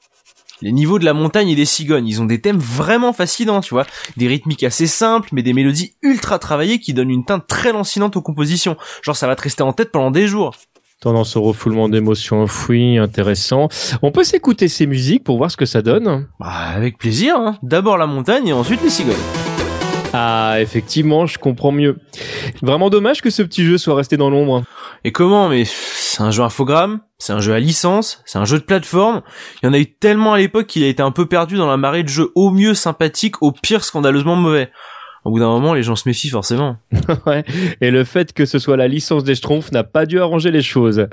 les 0.63 0.73
niveaux 0.73 0.99
de 0.99 1.05
la 1.05 1.15
montagne 1.15 1.49
et 1.49 1.55
des 1.55 1.65
cigognes, 1.65 2.07
ils 2.07 2.21
ont 2.21 2.27
des 2.27 2.41
thèmes 2.41 2.59
vraiment 2.59 3.13
fascinants, 3.13 3.61
tu 3.61 3.75
vois. 3.75 3.87
Des 4.17 4.29
rythmiques 4.29 4.65
assez 4.65 4.87
simples, 4.87 5.31
mais 5.33 5.43
des 5.43 5.53
mélodies 5.53 5.95
ultra 6.03 6.39
travaillées 6.39 6.79
qui 6.79 6.95
donnent 6.95 7.11
une 7.11 7.25
teinte 7.25 7.47
très 7.47 7.73
lancinante 7.73 8.17
aux 8.17 8.23
compositions. 8.23 8.77
Genre 9.03 9.17
ça 9.17 9.27
va 9.27 9.37
te 9.37 9.43
rester 9.43 9.63
en 9.63 9.73
tête 9.73 9.93
pendant 9.93 10.11
des 10.11 10.27
jours. 10.27 10.55
Tendance 11.01 11.35
au 11.37 11.43
refoulement 11.43 11.89
d'émotions 11.89 12.43
enfouies, 12.43 12.99
intéressant. 12.99 13.69
On 14.03 14.13
peut 14.13 14.25
s'écouter 14.25 14.69
ces 14.69 14.87
musiques 14.87 15.25
pour 15.25 15.39
voir 15.39 15.51
ce 15.51 15.57
que 15.57 15.65
ça 15.65 15.81
donne? 15.81 16.27
Bah 16.39 16.49
avec 16.75 16.99
plaisir, 16.99 17.37
hein. 17.37 17.59
D'abord 17.63 17.97
la 17.97 18.07
montagne 18.07 18.49
et 18.49 18.53
ensuite 18.53 18.83
les 18.83 18.91
cigognes. 18.91 19.15
Ah, 20.13 20.57
effectivement, 20.61 21.25
je 21.27 21.39
comprends 21.39 21.73
mieux. 21.73 21.99
Vraiment 22.63 22.91
dommage 22.91 23.23
que 23.23 23.31
ce 23.31 23.43
petit 23.43 23.65
jeu 23.65 23.79
soit 23.79 23.95
resté 23.95 24.17
dans 24.17 24.29
l'ombre. 24.29 24.65
Et 25.05 25.13
comment 25.13 25.49
Mais 25.49 25.65
c'est 26.11 26.23
un 26.23 26.33
jeu 26.33 26.43
infogramme, 26.43 27.01
c'est 27.19 27.33
un 27.33 27.39
jeu 27.41 27.55
à 27.55 27.61
licence, 27.61 28.21
c'est 28.27 28.39
un 28.39 28.45
jeu 28.45 28.59
de 28.59 28.65
plateforme. 28.65 29.23
Il 29.63 29.67
y 29.67 29.69
en 29.69 29.73
a 29.73 29.79
eu 29.79 29.87
tellement 29.87 30.33
à 30.33 30.39
l'époque 30.39 30.67
qu'il 30.67 30.83
a 30.83 30.89
été 30.89 31.03
un 31.03 31.13
peu 31.13 31.27
perdu 31.27 31.57
dans 31.57 31.69
la 31.69 31.77
marée 31.77 32.03
de 32.03 32.09
jeux 32.09 32.33
au 32.35 32.51
mieux 32.51 32.75
sympathiques, 32.75 33.41
au 33.43 33.53
pire 33.53 33.85
scandaleusement 33.85 34.35
mauvais. 34.35 34.71
Au 35.25 35.31
bout 35.31 35.39
d'un 35.39 35.49
moment, 35.49 35.73
les 35.73 35.85
gens 35.85 35.95
se 35.95 36.09
méfient 36.09 36.31
forcément. 36.31 36.79
Et 37.81 37.93
le 37.93 38.03
fait 38.03 38.33
que 38.33 38.45
ce 38.45 38.59
soit 38.59 38.77
la 38.77 38.89
licence 38.89 39.23
des 39.23 39.37
Schtroumpfs 39.37 39.71
n'a 39.71 39.85
pas 39.85 40.05
dû 40.05 40.19
arranger 40.19 40.51
les 40.51 40.63
choses. 40.63 41.07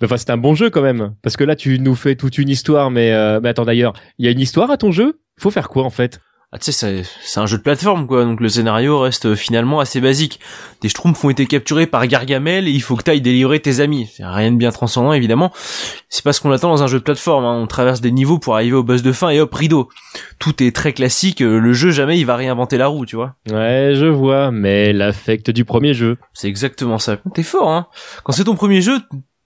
Mais 0.00 0.06
Enfin, 0.06 0.16
c'est 0.16 0.30
un 0.30 0.38
bon 0.38 0.54
jeu 0.54 0.68
quand 0.68 0.82
même. 0.82 1.14
Parce 1.22 1.36
que 1.36 1.44
là, 1.44 1.54
tu 1.54 1.78
nous 1.78 1.94
fais 1.94 2.16
toute 2.16 2.36
une 2.38 2.48
histoire, 2.48 2.90
mais, 2.90 3.12
euh, 3.12 3.38
mais 3.40 3.50
attends 3.50 3.66
d'ailleurs, 3.66 3.92
il 4.18 4.24
y 4.24 4.28
a 4.28 4.32
une 4.32 4.40
histoire 4.40 4.70
à 4.72 4.78
ton 4.78 4.90
jeu? 4.90 5.20
Faut 5.38 5.50
faire 5.50 5.68
quoi 5.68 5.84
en 5.84 5.90
fait? 5.90 6.20
Ah, 6.52 6.58
tu 6.58 6.64
sais, 6.64 6.72
c'est- 6.72 7.08
c'est 7.22 7.38
un 7.38 7.46
jeu 7.46 7.58
de 7.58 7.62
plateforme, 7.62 8.08
quoi, 8.08 8.24
donc 8.24 8.40
le 8.40 8.48
scénario 8.48 8.98
reste 8.98 9.26
euh, 9.26 9.36
finalement 9.36 9.78
assez 9.78 10.00
basique. 10.00 10.40
Des 10.80 10.88
schtroumpfs 10.88 11.24
ont 11.24 11.30
été 11.30 11.46
capturés 11.46 11.86
par 11.86 12.04
Gargamel 12.08 12.66
et 12.66 12.72
il 12.72 12.82
faut 12.82 12.96
que 12.96 13.04
t'ailles 13.04 13.20
délivrer 13.20 13.60
tes 13.60 13.78
amis. 13.78 14.10
C'est 14.16 14.24
rien 14.26 14.50
de 14.50 14.56
bien 14.56 14.72
transcendant, 14.72 15.12
évidemment. 15.12 15.52
C'est 16.08 16.24
pas 16.24 16.32
ce 16.32 16.40
qu'on 16.40 16.50
attend 16.50 16.70
dans 16.70 16.82
un 16.82 16.88
jeu 16.88 16.98
de 16.98 17.04
plateforme, 17.04 17.44
hein. 17.44 17.54
on 17.62 17.68
traverse 17.68 18.00
des 18.00 18.10
niveaux 18.10 18.40
pour 18.40 18.56
arriver 18.56 18.74
au 18.74 18.82
boss 18.82 19.02
de 19.02 19.12
fin 19.12 19.28
et 19.28 19.38
hop, 19.38 19.54
rideau. 19.54 19.90
Tout 20.40 20.60
est 20.60 20.74
très 20.74 20.92
classique, 20.92 21.40
euh, 21.40 21.60
le 21.60 21.72
jeu 21.72 21.92
jamais 21.92 22.18
il 22.18 22.24
va 22.26 22.34
réinventer 22.34 22.78
la 22.78 22.88
roue, 22.88 23.06
tu 23.06 23.14
vois. 23.14 23.36
Ouais, 23.48 23.92
je 23.94 24.06
vois, 24.06 24.50
mais 24.50 24.92
l'affect 24.92 25.50
du 25.52 25.64
premier 25.64 25.94
jeu. 25.94 26.16
C'est 26.32 26.48
exactement 26.48 26.98
ça. 26.98 27.18
T'es 27.32 27.44
fort, 27.44 27.70
hein. 27.70 27.86
Quand 28.24 28.32
c'est 28.32 28.42
ton 28.44 28.56
premier 28.56 28.80
jeu, 28.82 28.98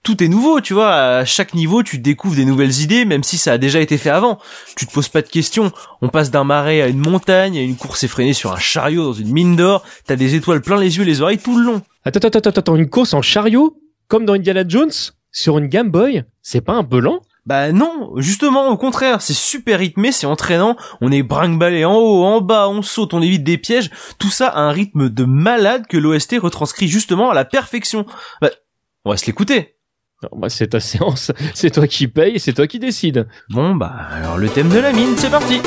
tout 0.05 0.23
est 0.23 0.27
nouveau, 0.27 0.61
tu 0.61 0.73
vois. 0.73 0.93
À 0.93 1.25
chaque 1.25 1.55
niveau, 1.55 1.83
tu 1.83 1.97
découvres 1.97 2.35
des 2.35 2.45
nouvelles 2.45 2.79
idées, 2.79 3.03
même 3.05 3.23
si 3.23 3.37
ça 3.37 3.53
a 3.53 3.57
déjà 3.57 3.81
été 3.81 3.97
fait 3.97 4.11
avant. 4.11 4.37
Tu 4.77 4.85
te 4.85 4.93
poses 4.93 5.09
pas 5.09 5.23
de 5.23 5.27
questions. 5.27 5.71
On 6.01 6.09
passe 6.09 6.31
d'un 6.31 6.43
marais 6.43 6.81
à 6.81 6.87
une 6.87 6.99
montagne, 6.99 7.57
à 7.57 7.61
une 7.61 7.75
course 7.75 8.03
effrénée 8.03 8.33
sur 8.33 8.53
un 8.53 8.59
chariot 8.59 9.03
dans 9.03 9.13
une 9.13 9.31
mine 9.31 9.55
d'or. 9.55 9.83
T'as 10.05 10.15
des 10.15 10.35
étoiles 10.35 10.61
plein 10.61 10.77
les 10.77 10.97
yeux, 10.97 11.03
et 11.03 11.07
les 11.07 11.21
oreilles 11.21 11.39
tout 11.39 11.57
le 11.57 11.65
long. 11.65 11.81
Attends, 12.05 12.19
attends, 12.19 12.37
attends, 12.37 12.49
attends, 12.51 12.75
une 12.75 12.89
course 12.89 13.15
en 13.15 13.23
chariot 13.23 13.75
Comme 14.07 14.25
dans 14.25 14.33
Indiana 14.33 14.63
Jones 14.67 14.91
Sur 15.31 15.57
une 15.57 15.67
Game 15.67 15.89
Boy 15.89 16.23
C'est 16.43 16.61
pas 16.61 16.73
un 16.73 16.83
peu 16.83 16.99
lent? 16.99 17.19
Bah 17.47 17.71
non, 17.71 18.13
justement, 18.17 18.69
au 18.69 18.77
contraire, 18.77 19.21
c'est 19.21 19.33
super 19.33 19.79
rythmé, 19.79 20.11
c'est 20.11 20.25
entraînant, 20.25 20.77
on 21.01 21.11
est 21.11 21.21
brinque-ballé 21.21 21.85
en 21.85 21.95
haut, 21.95 22.23
en 22.23 22.41
bas, 22.41 22.69
on 22.69 22.81
saute, 22.81 23.13
on 23.13 23.21
évite 23.21 23.43
des 23.43 23.59
pièges, 23.59 23.91
tout 24.17 24.31
ça 24.31 24.47
à 24.47 24.61
un 24.61 24.71
rythme 24.71 25.09
de 25.09 25.25
malade 25.25 25.85
que 25.87 25.97
l'OST 25.97 26.37
retranscrit 26.39 26.87
justement 26.87 27.29
à 27.29 27.35
la 27.35 27.45
perfection. 27.45 28.07
Bah, 28.41 28.49
on 29.03 29.11
va 29.11 29.17
se 29.17 29.27
l'écouter. 29.27 29.74
Non, 30.23 30.29
bah, 30.39 30.49
c'est 30.49 30.67
ta 30.67 30.79
séance, 30.79 31.31
c'est 31.53 31.71
toi 31.71 31.87
qui 31.87 32.07
paye, 32.07 32.39
c'est 32.39 32.53
toi 32.53 32.67
qui 32.67 32.79
décides. 32.79 33.27
Bon 33.49 33.75
bah 33.75 33.93
alors 34.11 34.37
le 34.37 34.47
thème 34.49 34.69
de 34.69 34.79
la 34.79 34.91
mine, 34.93 35.13
c'est 35.17 35.29
parti 35.29 35.59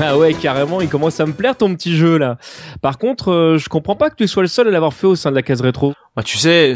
Ah 0.00 0.18
ouais, 0.18 0.34
carrément, 0.34 0.80
il 0.80 0.88
commence 0.88 1.20
à 1.20 1.26
me 1.26 1.32
plaire 1.32 1.56
ton 1.56 1.74
petit 1.76 1.96
jeu 1.96 2.18
là. 2.18 2.38
Par 2.80 2.98
contre, 2.98 3.30
euh, 3.30 3.58
je 3.58 3.68
comprends 3.68 3.94
pas 3.94 4.10
que 4.10 4.16
tu 4.16 4.26
sois 4.26 4.42
le 4.42 4.48
seul 4.48 4.66
à 4.66 4.70
l'avoir 4.72 4.92
fait 4.94 5.06
au 5.06 5.14
sein 5.14 5.30
de 5.30 5.36
la 5.36 5.42
case 5.42 5.60
rétro. 5.60 5.94
Bah, 6.16 6.22
tu 6.24 6.38
sais, 6.38 6.74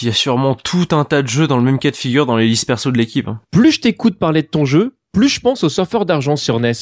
il 0.00 0.06
y 0.06 0.10
a 0.10 0.14
sûrement 0.14 0.54
tout 0.54 0.86
un 0.92 1.04
tas 1.04 1.22
de 1.22 1.28
jeux 1.28 1.48
dans 1.48 1.56
le 1.56 1.64
même 1.64 1.78
cas 1.80 1.90
de 1.90 1.96
figure 1.96 2.26
dans 2.26 2.36
les 2.36 2.46
listes 2.46 2.66
perso 2.66 2.92
de 2.92 2.96
l'équipe. 2.98 3.26
hein. 3.26 3.40
Plus 3.50 3.72
je 3.72 3.80
t'écoute 3.80 4.18
parler 4.20 4.42
de 4.42 4.46
ton 4.46 4.64
jeu, 4.64 4.94
plus 5.12 5.28
je 5.28 5.40
pense 5.40 5.64
au 5.64 5.68
surfeur 5.68 6.06
d'argent 6.06 6.36
sur 6.36 6.60
NES. 6.60 6.72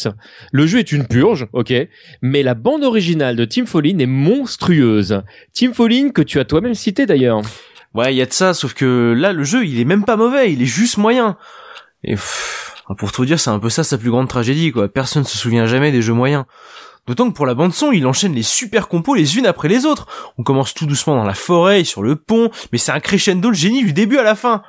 Le 0.53 0.67
jeu 0.67 0.81
est 0.81 0.93
une 0.93 1.07
purge, 1.07 1.47
ok, 1.55 1.73
mais 2.21 2.43
la 2.43 2.55
bande 2.55 2.85
originale 2.85 3.37
de 3.37 3.47
Tim 3.47 3.65
Follin 3.65 3.99
est 3.99 4.07
monstrueuse. 4.07 5.23
Tim 5.55 5.73
Follin 5.73 6.11
que 6.11 6.23
tu 6.23 6.39
as 6.39 6.45
toi-même 6.45 6.75
cité 6.75 7.07
d'ailleurs. 7.07 7.41
Ouais, 7.99 8.15
il 8.15 8.17
y 8.17 8.23
a 8.23 8.27
de 8.27 8.33
ça, 8.33 8.55
sauf 8.55 8.75
que 8.75 9.13
là, 9.19 9.33
le 9.33 9.43
jeu, 9.43 9.67
il 9.67 9.81
est 9.81 9.85
même 9.85 10.05
pas 10.05 10.17
mauvais, 10.17 10.53
il 10.53 10.63
est 10.63 10.67
juste 10.67 10.99
moyen. 10.99 11.37
Et 12.05 12.13
pff, 12.13 12.77
pour 12.97 13.11
tout 13.11 13.25
dire, 13.25 13.41
c'est 13.41 13.51
un 13.51 13.59
peu 13.59 13.71
ça 13.71 13.83
sa 13.83 13.99
plus 13.99 14.13
grande 14.13 14.29
tragédie, 14.29 14.71
quoi. 14.71 14.87
Personne 14.89 15.25
se 15.25 15.37
souvient 15.37 15.67
jamais 15.67 15.91
des 15.91 16.01
jeux 16.01 16.13
moyens. 16.13 16.45
D'autant 17.09 17.29
que 17.29 17.35
pour 17.35 17.45
la 17.45 17.55
bande 17.55 17.73
son, 17.73 17.91
il 17.91 18.07
enchaîne 18.07 18.35
les 18.35 18.45
super 18.45 18.87
compos 18.87 19.17
les 19.17 19.37
unes 19.37 19.47
après 19.47 19.67
les 19.67 19.85
autres. 19.85 20.07
On 20.39 20.45
commence 20.45 20.75
tout 20.75 20.87
doucement 20.87 21.17
dans 21.17 21.25
la 21.25 21.35
forêt, 21.35 21.83
sur 21.83 22.05
le 22.05 22.15
pont, 22.15 22.53
mais 22.71 22.79
c'est 22.79 22.93
un 22.93 23.01
crescendo 23.01 23.49
le 23.49 23.57
génie 23.57 23.83
du 23.83 23.93
début 23.93 24.19
à 24.19 24.23
la 24.23 24.37
fin. 24.37 24.63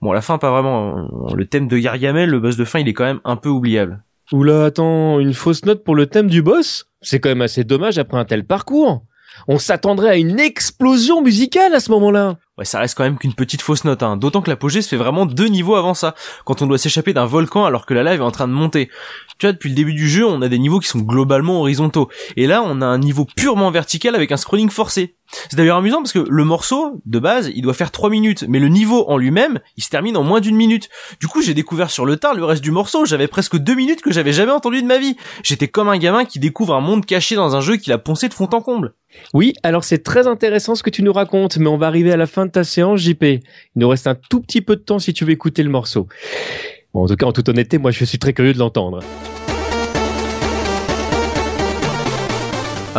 Bon, 0.00 0.10
la 0.10 0.20
fin, 0.20 0.38
pas 0.38 0.50
vraiment. 0.50 1.08
Le 1.32 1.46
thème 1.46 1.68
de 1.68 1.78
Gargamel, 1.78 2.30
le 2.30 2.40
boss 2.40 2.56
de 2.56 2.64
fin, 2.64 2.80
il 2.80 2.88
est 2.88 2.94
quand 2.94 3.04
même 3.04 3.20
un 3.24 3.36
peu 3.36 3.48
oubliable. 3.48 4.02
Oula, 4.32 4.64
attends, 4.64 5.20
une 5.20 5.34
fausse 5.34 5.64
note 5.64 5.84
pour 5.84 5.94
le 5.94 6.06
thème 6.06 6.26
du 6.26 6.42
boss? 6.42 6.86
C'est 7.00 7.20
quand 7.20 7.28
même 7.28 7.42
assez 7.42 7.62
dommage 7.62 7.98
après 7.98 8.18
un 8.18 8.24
tel 8.24 8.44
parcours. 8.44 9.04
On 9.48 9.58
s'attendrait 9.58 10.10
à 10.10 10.16
une 10.16 10.40
explosion 10.40 11.22
musicale 11.22 11.74
à 11.74 11.80
ce 11.80 11.90
moment-là. 11.92 12.36
Ouais, 12.58 12.64
ça 12.64 12.78
reste 12.78 12.96
quand 12.96 13.04
même 13.04 13.16
qu'une 13.16 13.32
petite 13.32 13.62
fausse 13.62 13.84
note, 13.84 14.02
hein. 14.02 14.16
D'autant 14.16 14.42
que 14.42 14.50
l'apogée 14.50 14.82
se 14.82 14.88
fait 14.88 14.96
vraiment 14.96 15.24
deux 15.24 15.46
niveaux 15.46 15.76
avant 15.76 15.94
ça, 15.94 16.14
quand 16.44 16.60
on 16.60 16.66
doit 16.66 16.76
s'échapper 16.76 17.14
d'un 17.14 17.24
volcan 17.24 17.64
alors 17.64 17.86
que 17.86 17.94
la 17.94 18.02
lave 18.02 18.20
est 18.20 18.24
en 18.24 18.30
train 18.30 18.48
de 18.48 18.52
monter. 18.52 18.90
Tu 19.38 19.46
vois, 19.46 19.52
depuis 19.52 19.70
le 19.70 19.74
début 19.74 19.94
du 19.94 20.08
jeu, 20.08 20.26
on 20.26 20.42
a 20.42 20.48
des 20.48 20.58
niveaux 20.58 20.80
qui 20.80 20.88
sont 20.88 20.98
globalement 20.98 21.60
horizontaux. 21.60 22.10
Et 22.36 22.46
là, 22.46 22.62
on 22.62 22.82
a 22.82 22.86
un 22.86 22.98
niveau 22.98 23.24
purement 23.24 23.70
vertical 23.70 24.14
avec 24.14 24.30
un 24.32 24.36
scrolling 24.36 24.68
forcé. 24.68 25.16
C'est 25.32 25.56
d'ailleurs 25.56 25.76
amusant 25.76 25.98
parce 25.98 26.12
que 26.12 26.24
le 26.28 26.44
morceau, 26.44 27.00
de 27.06 27.18
base, 27.18 27.50
il 27.54 27.62
doit 27.62 27.74
faire 27.74 27.90
3 27.90 28.10
minutes, 28.10 28.44
mais 28.48 28.58
le 28.58 28.68
niveau 28.68 29.04
en 29.08 29.16
lui-même, 29.16 29.60
il 29.76 29.84
se 29.84 29.88
termine 29.88 30.16
en 30.16 30.22
moins 30.22 30.40
d'une 30.40 30.56
minute. 30.56 30.88
Du 31.20 31.28
coup, 31.28 31.42
j'ai 31.42 31.54
découvert 31.54 31.90
sur 31.90 32.04
le 32.06 32.16
tard 32.16 32.34
le 32.34 32.44
reste 32.44 32.62
du 32.62 32.70
morceau, 32.70 33.04
j'avais 33.04 33.28
presque 33.28 33.56
deux 33.56 33.74
minutes 33.74 34.02
que 34.02 34.12
j'avais 34.12 34.32
jamais 34.32 34.52
entendu 34.52 34.82
de 34.82 34.86
ma 34.86 34.98
vie. 34.98 35.16
J'étais 35.42 35.68
comme 35.68 35.88
un 35.88 35.98
gamin 35.98 36.24
qui 36.24 36.38
découvre 36.38 36.74
un 36.74 36.80
monde 36.80 37.06
caché 37.06 37.34
dans 37.36 37.56
un 37.56 37.60
jeu 37.60 37.76
qu'il 37.76 37.92
a 37.92 37.98
poncé 37.98 38.28
de 38.28 38.34
fond 38.34 38.48
en 38.52 38.60
comble. 38.60 38.94
Oui, 39.34 39.54
alors 39.62 39.84
c'est 39.84 40.02
très 40.02 40.26
intéressant 40.26 40.74
ce 40.74 40.82
que 40.82 40.90
tu 40.90 41.02
nous 41.02 41.12
racontes, 41.12 41.58
mais 41.58 41.68
on 41.68 41.76
va 41.76 41.86
arriver 41.86 42.12
à 42.12 42.16
la 42.16 42.26
fin 42.26 42.46
de 42.46 42.50
ta 42.50 42.64
séance, 42.64 43.00
JP. 43.00 43.22
Il 43.22 43.40
nous 43.76 43.88
reste 43.88 44.06
un 44.06 44.14
tout 44.14 44.40
petit 44.40 44.60
peu 44.60 44.76
de 44.76 44.82
temps 44.82 44.98
si 44.98 45.12
tu 45.12 45.24
veux 45.24 45.32
écouter 45.32 45.62
le 45.62 45.70
morceau. 45.70 46.08
Bon, 46.92 47.04
en 47.04 47.06
tout 47.06 47.16
cas, 47.16 47.26
en 47.26 47.32
toute 47.32 47.48
honnêteté, 47.48 47.78
moi 47.78 47.90
je 47.90 48.04
suis 48.04 48.18
très 48.18 48.32
curieux 48.32 48.52
de 48.52 48.58
l'entendre. 48.58 49.00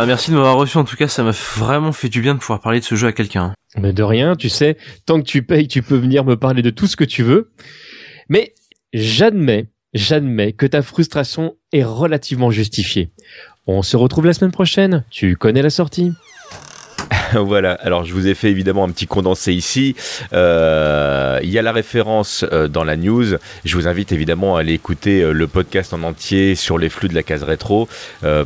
Ah, 0.02 0.06
merci 0.06 0.32
de 0.32 0.34
m'avoir 0.34 0.56
reçu, 0.56 0.78
en 0.78 0.84
tout 0.84 0.96
cas, 0.96 1.06
ça 1.06 1.22
m'a 1.22 1.30
vraiment 1.30 1.92
fait 1.92 2.08
du 2.08 2.22
bien 2.22 2.34
de 2.34 2.40
pouvoir 2.40 2.60
parler 2.60 2.80
de 2.80 2.84
ce 2.84 2.96
jeu 2.96 3.06
à 3.06 3.12
quelqu'un. 3.12 3.54
Mais 3.78 3.92
de 3.92 4.02
rien, 4.02 4.34
tu 4.34 4.48
sais, 4.48 4.76
tant 5.06 5.20
que 5.20 5.24
tu 5.24 5.44
payes, 5.44 5.68
tu 5.68 5.80
peux 5.80 5.94
venir 5.94 6.24
me 6.24 6.34
parler 6.34 6.60
de 6.60 6.70
tout 6.70 6.88
ce 6.88 6.96
que 6.96 7.04
tu 7.04 7.22
veux. 7.22 7.52
Mais 8.28 8.52
j'admets, 8.92 9.68
j'admets 9.94 10.54
que 10.54 10.66
ta 10.66 10.82
frustration 10.82 11.54
est 11.72 11.84
relativement 11.84 12.50
justifiée. 12.50 13.12
On 13.68 13.82
se 13.82 13.96
retrouve 13.96 14.26
la 14.26 14.32
semaine 14.32 14.50
prochaine, 14.50 15.04
tu 15.08 15.36
connais 15.36 15.62
la 15.62 15.70
sortie. 15.70 16.10
voilà, 17.34 17.72
alors 17.82 18.04
je 18.04 18.12
vous 18.12 18.28
ai 18.28 18.34
fait 18.34 18.50
évidemment 18.50 18.84
un 18.84 18.90
petit 18.90 19.06
condensé 19.06 19.52
ici. 19.52 19.94
Euh, 20.32 21.38
Il 21.42 21.50
y 21.50 21.58
a 21.58 21.62
la 21.62 21.72
référence 21.72 22.44
euh, 22.52 22.68
dans 22.68 22.84
la 22.84 22.96
news. 22.96 23.36
Je 23.64 23.76
vous 23.76 23.88
invite 23.88 24.12
évidemment 24.12 24.56
à 24.56 24.60
aller 24.60 24.74
écouter 24.74 25.22
euh, 25.22 25.32
le 25.32 25.46
podcast 25.46 25.92
en 25.92 26.02
entier 26.02 26.54
sur 26.54 26.78
les 26.78 26.88
flux 26.88 27.08
de 27.08 27.14
la 27.14 27.22
case 27.22 27.42
rétro. 27.42 27.88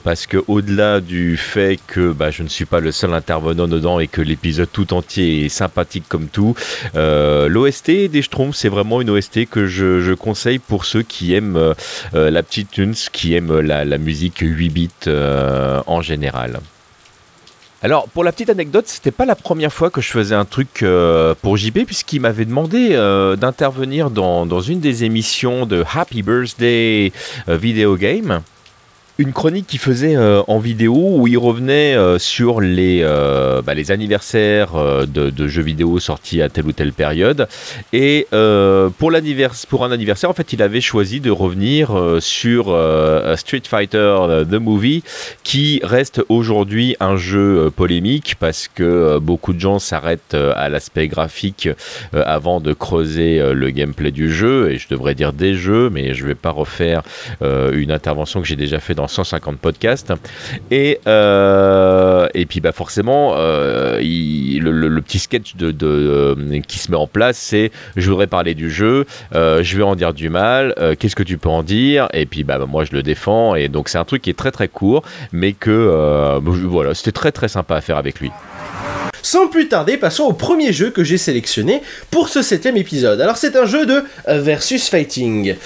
parce 0.04 0.26
que 0.26 0.38
au-delà 0.48 1.00
du 1.00 1.36
fait 1.36 1.78
que 1.86 2.12
bah, 2.12 2.30
je 2.30 2.42
ne 2.42 2.48
suis 2.48 2.64
pas 2.64 2.80
le 2.80 2.92
seul 2.92 3.12
intervenant 3.14 3.68
dedans 3.68 4.00
et 4.00 4.06
que 4.06 4.20
l'épisode 4.20 4.68
tout 4.72 4.94
entier 4.94 5.44
est 5.44 5.48
sympathique 5.48 6.04
comme 6.08 6.28
tout, 6.28 6.54
l'OST 6.94 8.08
des 8.10 8.22
Schtroumpfs, 8.22 8.56
c'est 8.56 8.68
vraiment 8.68 9.00
une 9.00 9.10
OST 9.10 9.46
que 9.46 9.66
je, 9.66 10.14
conseille 10.14 10.58
pour 10.58 10.84
ceux 10.84 11.02
qui 11.02 11.34
aiment 11.34 11.74
la 12.12 12.42
petite 12.42 12.70
tunes, 12.70 12.94
qui 13.12 13.34
aiment 13.34 13.60
la, 13.60 13.84
la 13.84 13.98
musique 13.98 14.38
8 14.40 14.68
bits 14.70 14.90
en 15.06 16.00
général. 16.00 16.60
Alors, 17.86 18.08
pour 18.08 18.24
la 18.24 18.32
petite 18.32 18.50
anecdote, 18.50 18.88
c'était 18.88 19.12
pas 19.12 19.26
la 19.26 19.36
première 19.36 19.72
fois 19.72 19.90
que 19.90 20.00
je 20.00 20.10
faisais 20.10 20.34
un 20.34 20.44
truc 20.44 20.82
euh, 20.82 21.36
pour 21.40 21.56
JP, 21.56 21.84
puisqu'il 21.86 22.20
m'avait 22.20 22.44
demandé 22.44 22.88
euh, 22.94 23.36
d'intervenir 23.36 24.10
dans, 24.10 24.44
dans 24.44 24.60
une 24.60 24.80
des 24.80 25.04
émissions 25.04 25.66
de 25.66 25.84
Happy 25.94 26.22
Birthday 26.22 27.12
euh, 27.48 27.56
Video 27.56 27.96
Game. 27.96 28.40
Une 29.18 29.32
chronique 29.32 29.66
qu'il 29.66 29.78
faisait 29.78 30.14
euh, 30.14 30.42
en 30.46 30.58
vidéo 30.58 30.94
où 30.94 31.26
il 31.26 31.38
revenait 31.38 31.96
euh, 31.96 32.18
sur 32.18 32.60
les, 32.60 33.00
euh, 33.02 33.62
bah, 33.62 33.72
anniversaires 33.88 34.72
de, 35.06 35.48
jeux 35.48 35.62
vidéo 35.62 35.98
sortis 35.98 36.42
à 36.42 36.50
telle 36.50 36.66
ou 36.66 36.72
telle 36.72 36.92
période. 36.92 37.48
Et 37.94 38.26
pour, 38.30 39.12
pour 39.68 39.84
un 39.84 39.92
anniversaire, 39.92 40.28
en 40.28 40.34
fait, 40.34 40.52
il 40.52 40.62
avait 40.62 40.80
choisi 40.80 41.20
de 41.20 41.30
revenir 41.30 42.18
sur 42.20 42.76
Street 43.36 43.62
Fighter 43.64 44.42
The 44.50 44.54
Movie, 44.54 45.02
qui 45.44 45.80
reste 45.84 46.22
aujourd'hui 46.28 46.96
un 47.00 47.16
jeu 47.16 47.70
polémique 47.74 48.34
parce 48.40 48.68
que 48.68 49.18
beaucoup 49.18 49.52
de 49.52 49.60
gens 49.60 49.78
s'arrêtent 49.78 50.34
à 50.34 50.68
l'aspect 50.68 51.06
graphique 51.06 51.68
avant 52.12 52.60
de 52.60 52.72
creuser 52.72 53.52
le 53.52 53.70
gameplay 53.70 54.10
du 54.10 54.32
jeu. 54.32 54.72
Et 54.72 54.78
je 54.78 54.88
devrais 54.88 55.14
dire 55.14 55.32
des 55.32 55.54
jeux, 55.54 55.90
mais 55.90 56.14
je 56.14 56.26
vais 56.26 56.34
pas 56.34 56.50
refaire 56.50 57.02
une 57.40 57.92
intervention 57.92 58.40
que 58.40 58.46
j'ai 58.46 58.56
déjà 58.56 58.80
fait 58.80 58.94
dans 58.94 59.05
150 59.08 59.58
podcasts. 59.58 60.12
Et, 60.70 61.00
euh, 61.06 62.28
et 62.34 62.46
puis 62.46 62.60
bah 62.60 62.72
forcément, 62.72 63.34
euh, 63.36 64.00
le, 64.00 65.00
petit 65.00 65.18
sketch 65.18 65.56
de, 65.56 65.74
euh, 65.82 66.60
qui 66.66 66.78
se 66.78 66.90
met 66.90 66.96
en 66.96 67.06
place, 67.06 67.36
c'est 67.36 67.70
je 67.96 68.10
voudrais 68.10 68.26
parler 68.26 68.54
du 68.54 68.70
jeu, 68.70 69.06
je 69.32 69.76
vais 69.76 69.82
en 69.82 69.94
dire 69.94 70.12
du 70.12 70.28
mal, 70.28 70.74
qu'est-ce 70.98 71.16
que 71.16 71.22
tu 71.22 71.38
peux 71.38 71.48
en 71.48 71.62
dire? 71.62 72.08
Et 72.12 72.26
puis 72.26 72.44
bah, 72.44 72.58
moi 72.66 72.84
je 72.84 72.92
le 72.92 73.02
défends. 73.02 73.54
Et 73.54 73.68
donc 73.68 73.88
c'est 73.88 73.98
un 73.98 74.04
truc 74.04 74.22
qui 74.22 74.30
est 74.30 74.38
très 74.38 74.52
très 74.52 74.68
court, 74.68 75.02
mais 75.32 75.52
que 75.52 76.38
voilà, 76.40 76.94
c'était 76.94 77.12
très 77.12 77.32
très 77.32 77.48
sympa 77.48 77.76
à 77.76 77.80
faire 77.80 77.96
avec 77.96 78.20
lui. 78.20 78.30
Sans 79.26 79.48
plus 79.48 79.66
tarder, 79.66 79.96
passons 79.96 80.22
au 80.22 80.32
premier 80.32 80.72
jeu 80.72 80.90
que 80.90 81.02
j'ai 81.02 81.18
sélectionné 81.18 81.82
pour 82.12 82.28
ce 82.28 82.42
septième 82.42 82.76
épisode. 82.76 83.20
Alors 83.20 83.36
c'est 83.36 83.56
un 83.56 83.66
jeu 83.66 83.84
de 83.84 84.04
euh, 84.28 84.40
versus 84.40 84.88
fighting. 84.88 85.56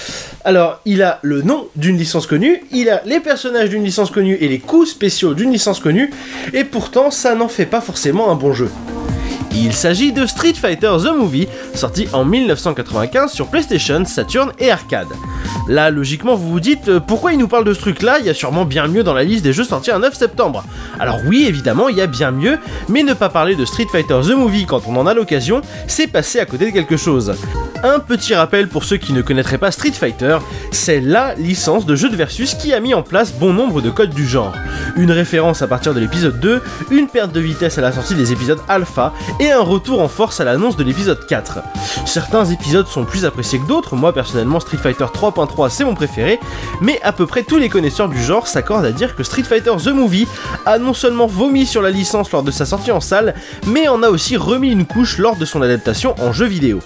Alors 0.47 0.81
il 0.87 1.02
a 1.02 1.19
le 1.21 1.43
nom 1.43 1.69
d'une 1.76 1.99
licence 1.99 2.26
connue, 2.26 2.62
il 2.73 2.88
a 2.88 3.02
les 3.05 3.21
personnages 3.21 3.69
d'une 3.69 3.85
licence 3.85 4.11
connue 4.11 4.38
et 4.40 4.49
les 4.49 4.61
coups 4.61 4.88
spéciaux 4.88 5.35
d'une 5.35 5.52
licence 5.52 5.79
connue, 5.79 6.11
et 6.55 6.64
pourtant 6.64 7.11
ça 7.11 7.35
n'en 7.35 7.49
fait 7.49 7.67
pas 7.67 7.83
forcément 7.83 8.31
un 8.31 8.35
bon 8.35 8.55
jeu. 8.55 8.71
Il 9.52 9.73
s'agit 9.73 10.12
de 10.12 10.26
Street 10.26 10.54
Fighter 10.54 10.92
The 11.02 11.16
Movie, 11.16 11.49
sorti 11.75 12.09
en 12.12 12.25
1995 12.25 13.33
sur 13.33 13.49
PlayStation, 13.49 14.04
Saturn 14.04 14.52
et 14.59 14.71
Arcade. 14.71 15.09
Là, 15.69 15.90
logiquement, 15.90 16.35
vous 16.35 16.50
vous 16.50 16.61
dites 16.61 16.88
euh, 16.88 17.00
pourquoi 17.00 17.33
il 17.33 17.38
nous 17.38 17.49
parle 17.49 17.64
de 17.64 17.75
ce 17.75 17.80
truc-là? 17.80 18.19
Il 18.21 18.26
y 18.26 18.30
a 18.30 18.35
sûrement 18.35 18.64
bien 18.64 18.87
mieux 18.87 19.02
dans 19.02 19.14
la 19.14 19.25
liste 19.25 19.45
des 19.45 19.52
jeux 19.52 19.64
sortis 19.64 19.90
un 19.90 19.99
9 19.99 20.14
septembre. 20.14 20.64
Alors 20.99 21.19
oui, 21.26 21.47
évidemment, 21.49 21.88
il 21.88 21.97
y 21.97 22.00
a 22.00 22.07
bien 22.07 22.30
mieux, 22.30 22.59
mais 22.88 23.02
ne 23.02 23.12
pas 23.12 23.28
parler 23.28 23.57
de 23.57 23.64
Street 23.64 23.87
Fighter 23.90 24.19
The 24.23 24.30
Movie 24.30 24.66
quand 24.66 24.83
on 24.87 24.97
en 24.97 25.07
a 25.07 25.14
l'occasion, 25.14 25.62
c'est 25.87 26.07
passer 26.07 26.40
à 26.40 26.47
côté 26.47 26.66
de 26.66 26.71
quelque 26.71 26.97
chose. 26.97 27.35
Un 27.83 27.99
petit 27.99 28.35
rappel 28.35 28.69
pour 28.69 28.85
ceux 28.85 28.99
qui 28.99 29.12
ne 29.12 29.23
connaîtraient 29.23 29.59
pas 29.59 29.71
Street 29.71 29.92
Fighter, 29.92 30.38
c'est 30.71 31.00
LA 31.00 31.35
licence 31.37 31.87
de 31.87 31.97
jeu 31.97 32.11
de 32.11 32.16
versus 32.16 32.54
qui 32.54 32.75
a 32.75 32.80
mis 32.80 32.92
en 32.92 33.02
place 33.02 33.33
bon 33.33 33.52
nombre 33.52 33.80
de 33.80 33.90
codes 33.90 34.11
du 34.11 34.26
genre. 34.26 34.52
Une 34.97 35.11
référence 35.11 35.62
à 35.62 35.66
partir 35.66 35.95
de 35.95 36.00
l'épisode 36.00 36.40
2, 36.40 36.61
une 36.90 37.09
perte 37.09 37.33
de 37.33 37.40
vitesse 37.40 37.78
à 37.78 37.80
la 37.80 37.92
sortie 37.92 38.14
des 38.14 38.33
épisodes 38.33 38.61
alpha 38.69 39.14
et 39.40 39.50
un 39.50 39.62
retour 39.62 40.00
en 40.00 40.09
force 40.09 40.38
à 40.40 40.44
l'annonce 40.44 40.76
de 40.76 40.85
l'épisode 40.85 41.26
4. 41.26 41.61
Certains 42.06 42.44
épisodes 42.44 42.87
sont 42.87 43.04
plus 43.04 43.25
appréciés 43.25 43.59
que 43.59 43.66
d'autres, 43.66 43.97
moi 43.97 44.12
personnellement 44.12 44.61
Street 44.61 44.76
Fighter 44.76 45.04
3.3 45.04 45.70
c'est 45.70 45.85
mon 45.85 45.94
préféré, 45.94 46.38
mais 46.80 47.00
à 47.02 47.12
peu 47.12 47.26
près 47.26 47.42
tous 47.42 47.56
les 47.56 47.70
connaisseurs 47.70 48.09
du 48.09 48.23
genre 48.23 48.47
s'accordent 48.47 48.85
à 48.85 48.92
dire 48.92 49.16
que 49.16 49.25
Street 49.25 49.42
Fighter 49.42 49.73
The 49.82 49.88
Movie 49.88 50.28
a 50.66 50.78
non 50.78 50.94
seulement 50.94 51.26
vomi 51.26 51.66
sur 51.66 51.82
la 51.82 51.90
licence 51.90 52.30
lors 52.30 52.42
de 52.42 52.50
sa 52.50 52.66
sortie 52.66 52.92
en 52.92 53.00
salle, 53.00 53.35
mais 53.66 53.88
en 53.88 54.02
a 54.02 54.11
aussi 54.11 54.37
remis 54.37 54.70
une 54.70 54.87
couche 54.87 55.18
lors 55.18 55.37
de 55.37 55.47
son 55.47 55.62
adaptation 55.62 56.14
en 56.20 56.32
jeu 56.32 56.47
vidéo. 56.47 56.80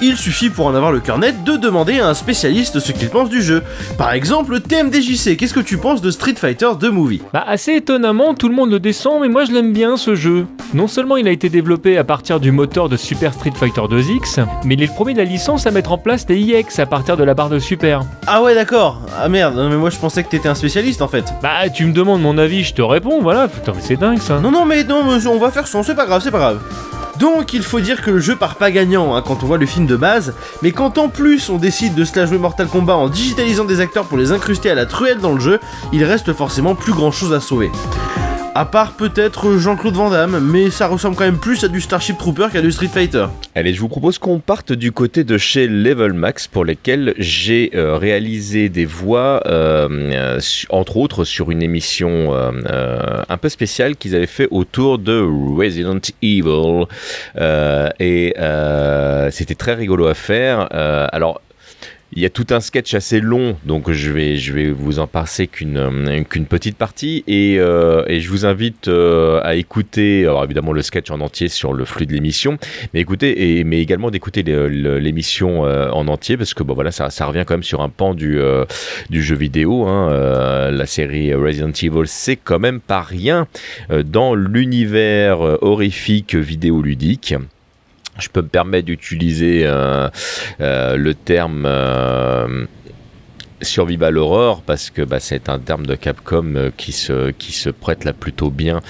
Il 0.00 0.16
suffit 0.16 0.50
pour 0.50 0.66
en 0.66 0.74
avoir 0.74 0.92
le 0.92 1.00
cœur 1.00 1.18
net 1.18 1.44
de 1.44 1.56
demander 1.56 2.00
à 2.00 2.08
un 2.08 2.14
spécialiste 2.14 2.80
ce 2.80 2.92
qu'il 2.92 3.08
pense 3.08 3.28
du 3.28 3.42
jeu. 3.42 3.62
Par 3.96 4.12
exemple, 4.12 4.60
TMDJC, 4.60 5.36
qu'est-ce 5.36 5.54
que 5.54 5.60
tu 5.60 5.78
penses 5.78 6.00
de 6.02 6.10
Street 6.10 6.34
Fighter 6.36 6.68
The 6.80 6.84
Movie? 6.84 7.22
Bah 7.32 7.44
assez 7.46 7.72
étonnamment, 7.74 8.34
tout 8.34 8.48
le 8.48 8.54
monde 8.54 8.70
le 8.70 8.80
descend, 8.80 9.20
mais 9.20 9.28
moi 9.28 9.44
je 9.44 9.52
l'aime 9.52 9.72
bien 9.72 9.96
ce 9.96 10.14
jeu. 10.14 10.46
Non 10.72 10.88
seulement 10.88 11.16
il 11.16 11.28
a 11.28 11.30
été 11.30 11.48
développé 11.48 11.96
à 11.98 12.04
partir 12.04 12.40
du 12.40 12.50
moteur 12.50 12.88
de 12.88 12.96
Super 12.96 13.32
Street 13.32 13.52
Fighter 13.54 13.82
2X, 13.82 14.44
mais 14.64 14.74
il 14.74 14.82
est 14.82 14.86
le 14.86 14.92
premier 14.92 15.12
de 15.12 15.18
la 15.18 15.24
licence 15.24 15.66
à 15.66 15.70
mettre 15.70 15.92
en 15.92 15.98
place 15.98 16.26
des 16.26 16.38
IX 16.38 16.78
à 16.78 16.86
partir 16.86 17.16
de 17.16 17.24
la 17.24 17.34
barre 17.34 17.48
de 17.48 17.58
Super. 17.58 18.00
Ah 18.26 18.42
ouais 18.42 18.54
d'accord, 18.54 19.02
ah 19.18 19.28
merde, 19.28 19.54
non, 19.56 19.68
mais 19.68 19.76
moi 19.76 19.90
je 19.90 19.98
pensais 19.98 20.22
que 20.22 20.28
t'étais 20.28 20.48
un 20.48 20.54
spécialiste 20.54 21.02
en 21.02 21.08
fait. 21.08 21.24
Bah 21.42 21.68
tu 21.72 21.84
me 21.86 21.92
demandes 21.92 22.22
mon 22.22 22.36
avis, 22.38 22.64
je 22.64 22.74
te 22.74 22.82
réponds, 22.82 23.20
voilà. 23.22 23.48
Putain 23.48 23.72
mais 23.74 23.82
c'est 23.82 23.96
dingue 23.96 24.18
ça. 24.18 24.40
Non 24.40 24.50
non 24.50 24.64
mais 24.64 24.84
non, 24.84 25.02
mais 25.04 25.26
on 25.26 25.38
va 25.38 25.50
faire 25.50 25.66
son, 25.66 25.82
c'est 25.82 25.94
pas 25.94 26.06
grave, 26.06 26.20
c'est 26.22 26.30
pas 26.30 26.38
grave. 26.38 26.60
Donc 27.18 27.52
il 27.52 27.62
faut 27.62 27.80
dire 27.80 28.02
que 28.02 28.10
le 28.10 28.18
jeu 28.18 28.36
part 28.36 28.56
pas 28.56 28.70
gagnant 28.70 29.14
hein, 29.14 29.22
quand 29.24 29.42
on 29.42 29.46
voit 29.46 29.58
le 29.58 29.66
film 29.66 29.86
de 29.86 29.96
base, 29.96 30.34
mais 30.62 30.72
quand 30.72 30.98
en 30.98 31.08
plus 31.08 31.48
on 31.48 31.58
décide 31.58 31.94
de 31.94 32.04
se 32.04 32.18
la 32.18 32.26
jouer 32.26 32.38
Mortal 32.38 32.66
Kombat 32.66 32.96
en 32.96 33.08
digitalisant 33.08 33.64
des 33.64 33.80
acteurs 33.80 34.04
pour 34.04 34.18
les 34.18 34.32
incruster 34.32 34.70
à 34.70 34.74
la 34.74 34.86
truelle 34.86 35.18
dans 35.18 35.32
le 35.32 35.40
jeu, 35.40 35.60
il 35.92 36.04
reste 36.04 36.32
forcément 36.32 36.74
plus 36.74 36.92
grand 36.92 37.12
chose 37.12 37.32
à 37.32 37.40
sauver. 37.40 37.70
À 38.56 38.66
part 38.66 38.92
peut-être 38.92 39.58
Jean-Claude 39.58 39.94
Van 39.94 40.10
Damme, 40.10 40.38
mais 40.38 40.70
ça 40.70 40.86
ressemble 40.86 41.16
quand 41.16 41.24
même 41.24 41.40
plus 41.40 41.64
à 41.64 41.68
du 41.68 41.80
Starship 41.80 42.16
Trooper 42.18 42.46
qu'à 42.52 42.62
du 42.62 42.70
Street 42.70 42.86
Fighter. 42.86 43.26
Allez, 43.56 43.74
je 43.74 43.80
vous 43.80 43.88
propose 43.88 44.18
qu'on 44.18 44.38
parte 44.38 44.72
du 44.72 44.92
côté 44.92 45.24
de 45.24 45.38
chez 45.38 45.66
Level 45.66 46.12
Max 46.12 46.46
pour 46.46 46.64
lesquels 46.64 47.14
j'ai 47.18 47.72
euh, 47.74 47.96
réalisé 47.96 48.68
des 48.68 48.84
voix, 48.84 49.42
euh, 49.46 49.88
euh, 49.90 50.40
entre 50.68 50.98
autres 50.98 51.24
sur 51.24 51.50
une 51.50 51.64
émission 51.64 52.32
un 52.32 53.36
peu 53.38 53.48
spéciale 53.48 53.96
qu'ils 53.96 54.14
avaient 54.14 54.26
fait 54.26 54.46
autour 54.52 55.00
de 55.00 55.20
Resident 55.58 55.98
Evil. 56.22 56.84
Et 57.98 58.34
c'était 59.32 59.56
très 59.56 59.74
rigolo 59.74 60.06
à 60.06 60.14
faire. 60.14 60.68
Alors, 60.70 61.40
il 62.16 62.22
y 62.22 62.26
a 62.26 62.30
tout 62.30 62.46
un 62.50 62.60
sketch 62.60 62.94
assez 62.94 63.20
long, 63.20 63.56
donc 63.64 63.90
je 63.90 64.12
vais, 64.12 64.36
je 64.36 64.52
vais 64.52 64.70
vous 64.70 65.00
en 65.00 65.08
passer 65.08 65.48
qu'une 65.48 65.76
euh, 65.76 66.22
qu'une 66.22 66.46
petite 66.46 66.76
partie 66.76 67.24
et, 67.26 67.56
euh, 67.58 68.04
et 68.06 68.20
je 68.20 68.30
vous 68.30 68.46
invite 68.46 68.86
euh, 68.86 69.40
à 69.42 69.56
écouter, 69.56 70.22
alors 70.22 70.44
évidemment 70.44 70.72
le 70.72 70.82
sketch 70.82 71.10
en 71.10 71.20
entier 71.20 71.48
sur 71.48 71.72
le 71.72 71.84
flux 71.84 72.06
de 72.06 72.12
l'émission, 72.12 72.56
mais 72.92 73.00
écoutez, 73.00 73.58
et, 73.58 73.64
mais 73.64 73.80
également 73.80 74.10
d'écouter 74.10 74.42
l'émission 74.44 75.62
en 75.62 76.06
entier 76.08 76.36
parce 76.36 76.54
que 76.54 76.62
bon 76.62 76.74
voilà, 76.74 76.92
ça, 76.92 77.10
ça 77.10 77.26
revient 77.26 77.44
quand 77.46 77.54
même 77.54 77.62
sur 77.62 77.80
un 77.80 77.88
pan 77.88 78.14
du, 78.14 78.38
du 79.10 79.22
jeu 79.22 79.34
vidéo. 79.34 79.86
hein, 79.86 80.70
la 80.70 80.86
série 80.86 81.34
Resident 81.34 81.70
Evil, 81.70 82.06
c'est 82.06 82.36
quand 82.36 82.58
même 82.58 82.80
pas 82.80 83.02
rien 83.02 83.46
dans 84.04 84.34
l'univers 84.34 85.40
horrifique 85.62 86.34
vidéoludique. 86.34 87.34
Je 88.18 88.28
peux 88.28 88.42
me 88.42 88.48
permettre 88.48 88.86
d'utiliser 88.86 89.62
euh, 89.64 90.08
euh, 90.60 90.96
le 90.96 91.14
terme 91.14 91.64
euh, 91.66 92.66
survival 93.60 94.18
horror 94.18 94.62
parce 94.62 94.90
que 94.90 95.02
bah, 95.02 95.20
c'est 95.20 95.48
un 95.48 95.58
terme 95.58 95.86
de 95.86 95.94
Capcom 95.94 96.54
euh, 96.54 96.70
qui 96.76 96.92
se 96.92 97.30
qui 97.30 97.52
se 97.52 97.70
prête 97.70 98.04
là 98.04 98.12
plutôt 98.12 98.50
bien 98.50 98.80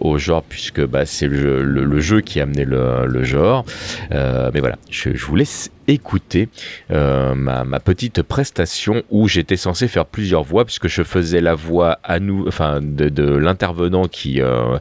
au 0.00 0.18
genre 0.18 0.42
puisque 0.42 0.84
bah, 0.86 1.04
c'est 1.04 1.26
le, 1.26 2.00
jeu- 2.00 2.20
qui 2.20 2.40
a 2.40 2.44
amené 2.44 2.64
le, 2.64 3.22
genre. 3.24 3.64
Mais 4.10 4.60
voilà, 4.60 4.76
je 4.90 5.10
vous 5.10 5.36
laisse 5.36 5.70
écouter 5.88 6.48
euh, 6.90 7.34
ma, 7.34 7.80
petite 7.80 8.22
prestation 8.22 9.02
où 9.10 9.28
j'étais 9.28 9.56
censé 9.56 9.88
faire 9.88 10.06
plusieurs 10.06 10.42
voix 10.42 10.64
puisque 10.64 10.88
je 10.88 11.02
faisais 11.02 11.40
la 11.40 11.54
voix 11.54 11.98
à 12.04 12.18
de, 12.20 13.36
l'intervenant 13.36 14.06
qui 14.06 14.40
euh, 14.40 14.78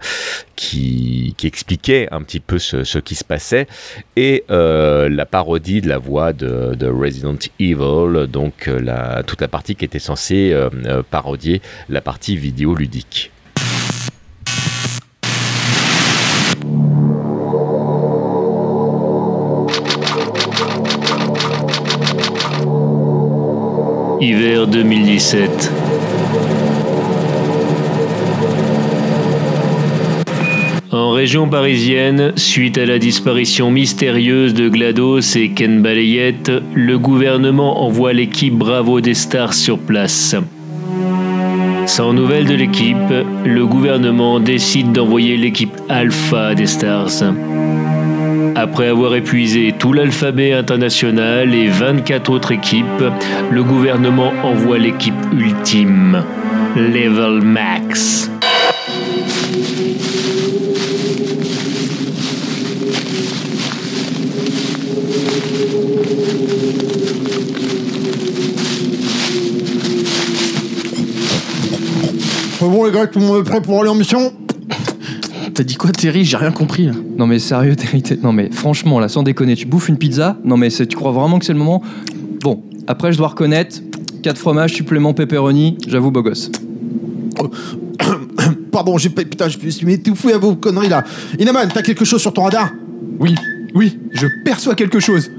qui, 0.56 1.36
expliquait 1.44 2.08
un 2.12 2.22
petit 2.22 2.40
peu 2.40 2.60
ce, 2.60 2.98
qui 3.00 3.16
se 3.16 3.24
passait 3.24 3.68
et 4.16 4.44
euh, 4.52 5.10
la 5.10 5.26
parodie 5.26 5.82
de 5.82 5.88
la 5.88 5.98
voix 5.98 6.34
de, 6.34 6.76
de 6.76 6.88
Resident 6.88 7.38
Evil, 7.60 8.28
donc 8.28 8.70
toute 9.26 9.42
la 9.42 9.48
partie 9.48 9.76
qui 9.76 9.86
était 9.86 10.00
censée 10.00 10.56
parodier 11.10 11.62
la 11.88 12.02
partie 12.02 12.36
vidéoludique. 12.36 13.32
Hiver 24.22 24.68
2017. 24.68 25.72
En 30.92 31.12
région 31.12 31.48
parisienne, 31.48 32.34
suite 32.36 32.78
à 32.78 32.86
la 32.86 33.00
disparition 33.00 33.72
mystérieuse 33.72 34.54
de 34.54 34.68
GLaDOS 34.68 35.38
et 35.38 35.52
Ken 35.52 35.82
Balayette, 35.82 36.52
le 36.74 37.00
gouvernement 37.00 37.86
envoie 37.86 38.12
l'équipe 38.12 38.56
Bravo 38.56 39.00
des 39.00 39.14
Stars 39.14 39.54
sur 39.54 39.80
place. 39.80 40.36
Sans 41.86 42.12
nouvelles 42.12 42.48
de 42.48 42.56
l'équipe, 42.56 42.98
le 43.46 43.66
gouvernement 43.66 44.42
décide 44.42 44.92
d'envoyer 44.92 45.38
l'équipe 45.38 45.76
Alpha 45.88 46.56
des 46.56 46.68
Stars. 46.68 47.24
Après 48.62 48.88
avoir 48.88 49.16
épuisé 49.16 49.74
tout 49.80 49.94
l'alphabet 49.94 50.52
international 50.52 51.56
et 51.56 51.70
24 51.70 52.30
autres 52.30 52.52
équipes, 52.52 53.06
le 53.50 53.64
gouvernement 53.64 54.34
envoie 54.44 54.78
l'équipe 54.78 55.14
ultime, 55.32 56.22
Level 56.76 57.42
Max. 57.42 58.30
bon 72.60 72.84
les 72.84 72.92
gars, 72.92 73.08
tout 73.08 73.22
pour 73.62 73.80
aller 73.80 73.90
en 73.90 73.96
mission? 73.96 74.34
T'as 75.60 75.66
dit 75.66 75.76
quoi, 75.76 75.92
Terry 75.92 76.24
J'ai 76.24 76.38
rien 76.38 76.54
compris. 76.54 76.86
là. 76.86 76.94
Non 77.18 77.28
mais 77.28 77.38
sérieux, 77.38 77.76
Terry, 77.76 78.02
t'es- 78.02 78.18
non 78.24 78.32
mais 78.32 78.50
franchement, 78.50 78.98
là, 79.02 79.10
sans 79.10 79.24
déconner, 79.24 79.58
tu 79.58 79.66
bouffes 79.66 79.90
une 79.90 79.98
pizza 79.98 80.38
Non 80.46 80.56
mais 80.56 80.70
tu 80.70 80.86
crois 80.96 81.12
vraiment 81.12 81.38
que 81.38 81.44
c'est 81.44 81.52
le 81.52 81.60
moment? 81.60 81.84
Bon, 82.42 82.64
après 82.88 83.12
je 83.12 83.18
dois 83.18 83.28
reconnaître, 83.28 83.82
4 84.24 84.38
fromages, 84.38 84.72
supplément 84.72 85.14
pepperoni, 85.14 85.78
j'avoue 85.86 86.12
beau 86.12 86.22
gosse. 86.22 86.50
Pardon, 88.72 88.98
j'ai 88.98 89.10
pas. 89.10 89.24
Putain, 89.26 89.50
je 89.50 89.58
suis 89.70 89.92
étouffé 89.92 90.32
à 90.32 90.38
vos 90.38 90.56
conneries 90.56 90.88
là. 90.88 91.04
Inaman, 91.38 91.68
t'as 91.74 91.82
quelque 91.82 92.06
chose 92.06 92.22
sur 92.22 92.32
ton 92.32 92.44
radar? 92.44 92.70
Oui, 93.20 93.36
oui, 93.76 94.00
je 94.14 94.28
perçois 94.46 94.76
quelque 94.76 95.02
chose. 95.02 95.30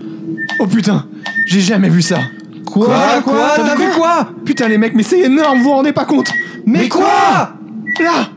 Oh 0.58 0.66
putain, 0.66 1.06
j'ai 1.46 1.60
jamais 1.60 1.88
vu 1.88 2.02
ça. 2.02 2.18
Quoi? 2.66 2.94
T'as 3.24 3.74
vu 3.74 3.90
quoi? 3.96 4.28
Putain 4.44 4.68
les 4.68 4.76
mecs, 4.76 4.94
mais 4.94 5.02
c'est 5.02 5.20
énorme, 5.20 5.56
vous 5.60 5.64
vous 5.64 5.70
rendez 5.70 5.92
pas 5.92 6.04
compte 6.04 6.30
Mais, 6.66 6.90
quoi? 6.90 7.54
Là 8.00 8.29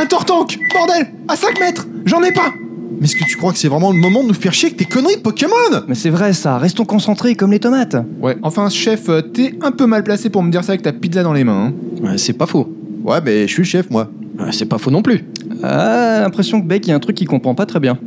Un 0.00 0.06
tortank 0.06 0.58
Bordel 0.72 1.08
À 1.28 1.36
5 1.36 1.58
mètres 1.60 1.86
J'en 2.04 2.22
ai 2.22 2.32
pas 2.32 2.52
Mais 3.00 3.04
est-ce 3.06 3.16
que 3.16 3.24
tu 3.24 3.36
crois 3.36 3.52
que 3.52 3.58
c'est 3.58 3.68
vraiment 3.68 3.90
le 3.92 3.98
moment 3.98 4.22
de 4.22 4.28
nous 4.28 4.34
faire 4.34 4.52
chier 4.52 4.68
avec 4.68 4.78
tes 4.78 4.84
conneries 4.84 5.16
de 5.16 5.20
Pokémon? 5.20 5.54
Mais 5.88 5.94
c'est 5.94 6.10
vrai 6.10 6.32
ça, 6.32 6.58
restons 6.58 6.84
concentrés 6.84 7.34
comme 7.34 7.50
les 7.52 7.58
tomates. 7.60 7.96
Ouais, 8.20 8.36
enfin 8.42 8.68
chef, 8.68 9.08
euh, 9.08 9.20
t'es 9.22 9.54
un 9.62 9.70
peu 9.72 9.86
mal 9.86 10.04
placé 10.04 10.30
pour 10.30 10.42
me 10.42 10.50
dire 10.50 10.64
ça 10.64 10.72
avec 10.72 10.82
ta 10.82 10.92
pizza 10.92 11.22
dans 11.22 11.32
les 11.32 11.44
mains. 11.44 11.72
hein. 11.72 12.06
Ouais, 12.06 12.18
c'est 12.18 12.32
pas 12.32 12.46
faux. 12.46 12.72
Ouais, 13.04 13.18
mais 13.24 13.46
je 13.46 13.52
suis 13.52 13.62
le 13.62 13.66
chef, 13.68 13.90
moi. 13.90 14.08
Ouais, 14.38 14.52
c'est 14.52 14.66
pas 14.66 14.78
faux 14.78 14.90
non 14.90 15.02
plus. 15.02 15.24
Ah, 15.62 16.20
l'impression 16.22 16.60
que 16.60 16.66
Beck, 16.66 16.86
il 16.86 16.90
y 16.90 16.92
a 16.92 16.96
un 16.96 17.00
truc 17.00 17.16
qu'il 17.16 17.26
comprend 17.28 17.54
pas 17.54 17.66
très 17.66 17.80
bien. 17.80 17.98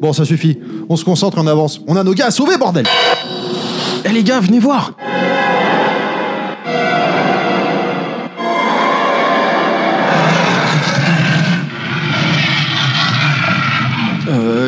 Bon, 0.00 0.12
ça 0.12 0.24
suffit. 0.24 0.58
On 0.88 0.96
se 0.96 1.04
concentre 1.04 1.38
et 1.38 1.40
on 1.40 1.46
avance. 1.46 1.80
On 1.88 1.96
a 1.96 2.04
nos 2.04 2.14
gars 2.14 2.26
à 2.26 2.30
sauver, 2.30 2.56
bordel 2.56 2.86
Eh 4.04 4.10
les 4.12 4.22
gars, 4.22 4.40
venez 4.40 4.60
voir 4.60 4.96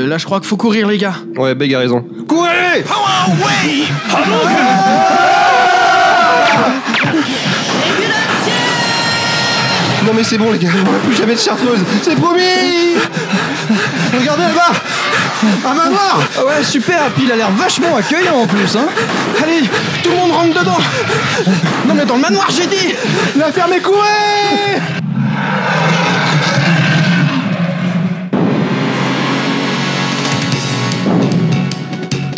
Euh, 0.01 0.07
là 0.07 0.19
je 0.19 0.25
crois 0.25 0.41
qu'il 0.41 0.49
faut 0.49 0.57
courir 0.57 0.89
les 0.89 0.99
gars. 0.99 1.15
Ouais, 1.37 1.55
Beg 1.55 1.75
a 1.75 1.81
raison. 1.81 2.05
Courez! 2.27 2.85
Non, 10.07 10.13
mais 10.15 10.25
c'est 10.25 10.39
bon, 10.39 10.51
les 10.51 10.59
gars, 10.59 10.71
on 10.75 10.93
n'a 10.93 10.99
plus 10.99 11.15
jamais 11.15 11.35
de 11.35 11.39
chartreuse. 11.39 11.81
C'est 12.03 12.17
promis! 12.17 12.41
Regardez 14.19 14.43
là-bas 14.43 14.73
Un 15.65 15.75
manoir 15.75 16.21
ouais, 16.47 16.65
super, 16.65 17.11
puis 17.15 17.25
il 17.25 17.33
a 17.33 17.37
l'air 17.37 17.51
vachement 17.53 17.97
accueillant 17.97 18.41
en 18.43 18.47
plus, 18.47 18.77
hein. 18.77 18.89
Allez, 19.43 19.63
tout 20.03 20.11
le 20.11 20.17
monde 20.17 20.33
rentre 20.33 20.59
dedans. 20.59 20.79
Non 21.87 21.95
mais 21.95 22.05
dans 22.05 22.17
le 22.17 22.23
manoir 22.23 22.49
j'ai 22.51 22.67
dit. 22.67 22.95
La 23.37 23.53
ferme 23.53 23.73
est 23.75 23.81
courez 23.81 24.81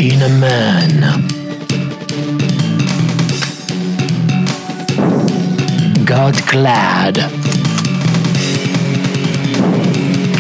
In 0.03 0.21
a 0.21 0.29
man. 0.29 1.01
God 6.05 6.35
clad. 6.49 7.19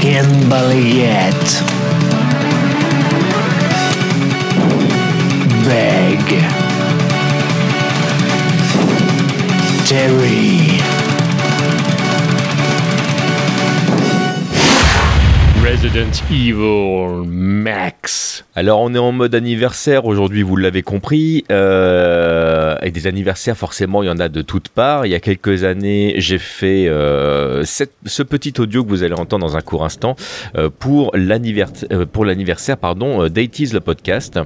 Ken 0.00 0.26
Balayet. 0.50 1.46
Beg. 5.64 6.26
Terry. 9.86 10.81
Evil 16.30 17.26
Max. 17.26 18.44
Alors 18.54 18.80
on 18.82 18.94
est 18.94 18.98
en 18.98 19.10
mode 19.10 19.34
anniversaire 19.34 20.04
aujourd'hui, 20.04 20.42
vous 20.42 20.54
l'avez 20.54 20.82
compris. 20.82 21.44
Euh, 21.50 22.76
et 22.82 22.92
des 22.92 23.08
anniversaires, 23.08 23.56
forcément, 23.56 24.04
il 24.04 24.06
y 24.06 24.10
en 24.10 24.20
a 24.20 24.28
de 24.28 24.42
toutes 24.42 24.68
parts. 24.68 25.06
Il 25.06 25.10
y 25.10 25.16
a 25.16 25.20
quelques 25.20 25.64
années, 25.64 26.14
j'ai 26.18 26.38
fait 26.38 26.86
euh, 26.86 27.64
ce 27.64 28.22
petit 28.22 28.54
audio 28.60 28.84
que 28.84 28.90
vous 28.90 29.02
allez 29.02 29.14
entendre 29.14 29.44
dans 29.44 29.56
un 29.56 29.60
court 29.60 29.84
instant 29.84 30.14
euh, 30.56 30.70
pour 30.70 31.10
l'anniversaire, 31.16 32.76
pardon, 32.76 33.22
le 33.22 33.78
podcast. 33.80 34.38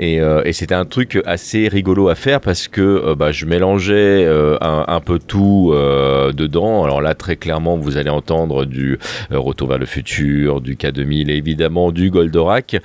Et, 0.00 0.20
c'était 0.52 0.74
un 0.74 0.84
truc 0.84 1.20
assez 1.26 1.68
rigolo 1.68 2.08
à 2.08 2.14
faire 2.14 2.40
parce 2.40 2.66
que 2.66 3.14
bah, 3.14 3.30
je 3.30 3.46
mélangeais 3.46 4.26
un, 4.60 4.84
un 4.88 5.00
peu 5.00 5.18
tout 5.18 5.72
dedans. 5.74 6.84
Alors 6.84 7.00
là, 7.00 7.14
très 7.14 7.36
clairement, 7.36 7.76
vous 7.76 7.96
allez 7.96 8.10
entendre 8.10 8.64
du 8.64 8.98
Retour 9.30 9.68
vers 9.68 9.78
le 9.78 9.86
futur, 9.86 10.60
du 10.60 10.71
K2000 10.74 11.30
et 11.30 11.36
évidemment 11.36 11.92
du 11.92 12.10
Goldorak 12.10 12.76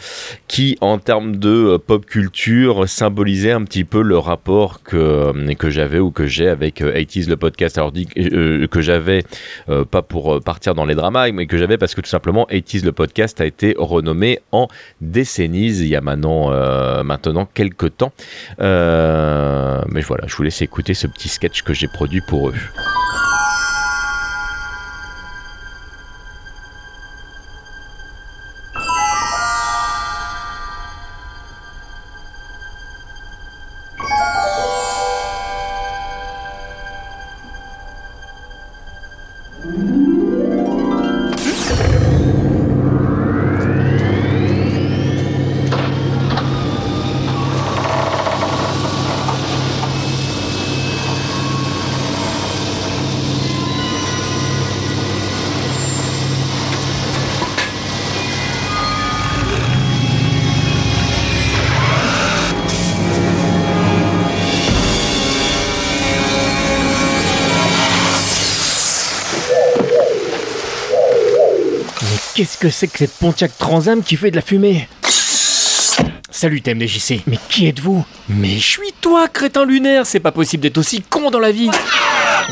qui, 0.47 0.77
en 0.81 0.97
termes 0.97 1.35
de 1.35 1.49
euh, 1.49 1.77
pop 1.77 2.05
culture, 2.05 2.87
symbolisait 2.87 3.51
un 3.51 3.63
petit 3.63 3.83
peu 3.83 4.01
le 4.01 4.17
rapport 4.17 4.83
que, 4.83 4.97
euh, 4.97 5.53
que 5.55 5.69
j'avais 5.69 5.99
ou 5.99 6.11
que 6.11 6.25
j'ai 6.25 6.47
avec 6.47 6.81
euh, 6.81 6.93
80s 6.93 7.29
le 7.29 7.37
podcast. 7.37 7.77
Alors, 7.77 7.91
dit 7.91 8.07
euh, 8.17 8.67
que 8.67 8.81
j'avais, 8.81 9.23
euh, 9.69 9.85
pas 9.85 10.01
pour 10.01 10.35
euh, 10.35 10.39
partir 10.39 10.75
dans 10.75 10.85
les 10.85 10.95
dramas, 10.95 11.31
mais 11.31 11.47
que 11.47 11.57
j'avais 11.57 11.77
parce 11.77 11.95
que 11.95 12.01
tout 12.01 12.09
simplement 12.09 12.47
80s 12.49 12.85
le 12.85 12.91
podcast 12.91 13.41
a 13.41 13.45
été 13.45 13.75
renommé 13.77 14.39
en 14.51 14.67
décennies 15.01 15.77
il 15.79 15.87
y 15.87 15.95
a 15.95 16.01
maintenant, 16.01 16.51
euh, 16.51 17.03
maintenant 17.03 17.47
quelques 17.53 17.97
temps. 17.97 18.13
Euh, 18.61 19.81
mais 19.89 20.01
voilà, 20.01 20.25
je 20.27 20.35
vous 20.35 20.43
laisse 20.43 20.61
écouter 20.61 20.93
ce 20.93 21.07
petit 21.07 21.29
sketch 21.29 21.61
que 21.63 21.73
j'ai 21.73 21.87
produit 21.87 22.21
pour 22.27 22.49
eux. 22.49 22.53
Qu'est-ce 72.59 72.61
que 72.61 72.69
c'est 72.69 72.87
que 72.87 72.97
cette 72.99 73.13
Pontiac 73.19 73.51
Transam 73.57 74.03
qui 74.03 74.15
fait 74.15 74.31
de 74.31 74.35
la 74.35 74.41
fumée 74.41 74.87
Salut 76.29 76.61
TMDJC. 76.61 77.21
Mais 77.25 77.39
qui 77.49 77.67
êtes-vous? 77.67 78.05
Mais 78.29 78.57
je 78.57 78.63
suis 78.67 78.93
toi, 79.01 79.27
crétin 79.27 79.65
lunaire 79.65 80.05
C'est 80.05 80.19
pas 80.19 80.31
possible 80.31 80.61
d'être 80.61 80.77
aussi 80.77 81.01
con 81.01 81.31
dans 81.31 81.39
la 81.39 81.51
vie 81.51 81.69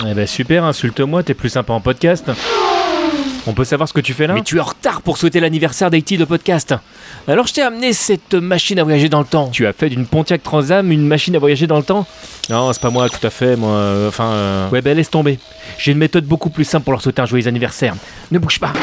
Eh 0.10 0.14
ben 0.14 0.26
super, 0.26 0.64
insulte-moi, 0.64 1.22
t'es 1.24 1.34
plus 1.36 1.50
sympa 1.50 1.74
en 1.74 1.82
podcast. 1.82 2.32
On 3.48 3.54
peut 3.54 3.64
savoir 3.64 3.88
ce 3.88 3.94
que 3.94 4.02
tu 4.02 4.14
fais 4.14 4.26
là? 4.26 4.34
Mais 4.34 4.42
tu 4.42 4.58
es 4.58 4.60
en 4.60 4.64
retard 4.64 5.04
pour 5.04 5.18
souhaiter 5.20 5.40
l'anniversaire 5.40 5.92
d'Haïti 5.92 6.18
de 6.18 6.26
podcast. 6.26 6.74
Alors 7.28 7.46
je 7.46 7.54
t'ai 7.54 7.62
amené 7.62 7.94
cette 7.94 8.34
machine 8.34 8.80
à 8.80 8.84
voyager 8.84 9.08
dans 9.08 9.20
le 9.20 9.26
temps. 9.26 9.50
Tu 9.50 9.68
as 9.68 9.74
fait 9.74 9.90
d'une 9.90 10.08
Pontiac 10.08 10.42
Transam 10.42 10.92
une 10.92 11.06
machine 11.08 11.36
à 11.36 11.40
voyager 11.40 11.68
dans 11.68 11.78
le 11.78 11.84
temps? 11.84 12.08
Non, 12.50 12.74
c'est 12.74 12.82
pas 12.82 12.90
moi, 12.90 13.08
tout 13.08 13.26
à 13.26 13.30
fait, 13.30 13.56
moi. 13.56 13.70
euh, 13.70 14.10
Enfin. 14.10 14.32
euh, 14.32 14.70
Ouais 14.72 14.82
ben 14.82 14.98
laisse 14.98 15.12
tomber. 15.12 15.38
J'ai 15.78 15.92
une 15.92 16.00
méthode 16.00 16.26
beaucoup 16.26 16.50
plus 16.50 16.64
simple 16.66 16.86
pour 16.86 16.94
leur 16.94 17.04
souhaiter 17.04 17.22
un 17.22 17.28
joyeux 17.28 17.48
anniversaire. 17.48 17.94
Ne 18.32 18.40
bouge 18.40 18.60
pas. 18.60 18.74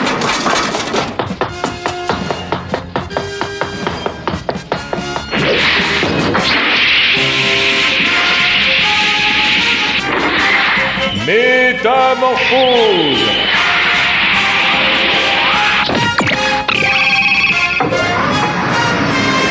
Métamorphose 11.83 13.18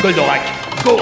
Goldorak, 0.02 0.40
go. 0.82 0.96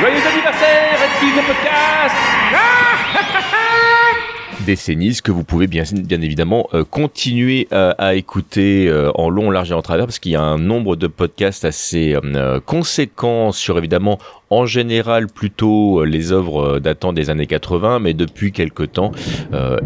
Joyeux 0.00 0.26
anniversaire, 0.28 0.98
Haïti 1.02 1.32
de 1.34 1.40
podcast? 1.42 2.33
Décennies 4.64 5.18
que 5.22 5.30
vous 5.30 5.44
pouvez 5.44 5.66
bien, 5.66 5.84
évidemment 6.10 6.68
euh, 6.74 6.84
continuer 6.84 7.68
à, 7.70 7.90
à 7.90 8.14
écouter 8.14 8.88
euh, 8.88 9.10
en 9.14 9.28
long, 9.28 9.50
large 9.50 9.70
et 9.70 9.74
en 9.74 9.82
travers 9.82 10.06
parce 10.06 10.18
qu'il 10.18 10.32
y 10.32 10.36
a 10.36 10.42
un 10.42 10.58
nombre 10.58 10.96
de 10.96 11.06
podcasts 11.06 11.64
assez 11.64 12.16
euh, 12.24 12.60
conséquent 12.60 13.52
sur 13.52 13.78
évidemment 13.78 14.18
en 14.50 14.66
général 14.66 15.26
plutôt 15.26 16.00
euh, 16.00 16.04
les 16.04 16.32
œuvres 16.32 16.76
euh, 16.76 16.80
datant 16.80 17.12
des 17.12 17.30
années 17.30 17.46
80 17.46 17.98
mais 17.98 18.14
depuis 18.14 18.52
quelque 18.52 18.82
temps 18.82 19.12
euh, 19.52 19.78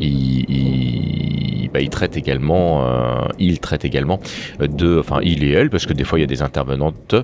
bah, 1.73 1.81
il 1.81 1.91
traite 1.91 2.17
également 2.17 2.87
euh, 2.87 3.29
il 3.39 3.61
traite 3.61 3.85
également 3.85 4.21
de 4.61 4.99
enfin 4.99 5.21
il 5.23 5.45
et 5.45 5.51
elle 5.51 5.71
parce 5.71 5.87
que 5.87 5.93
des 5.93 6.05
fois 6.05 6.19
il 6.19 6.23
y 6.23 6.25
a 6.25 6.29
des 6.29 6.43
intervenantes 6.43 7.15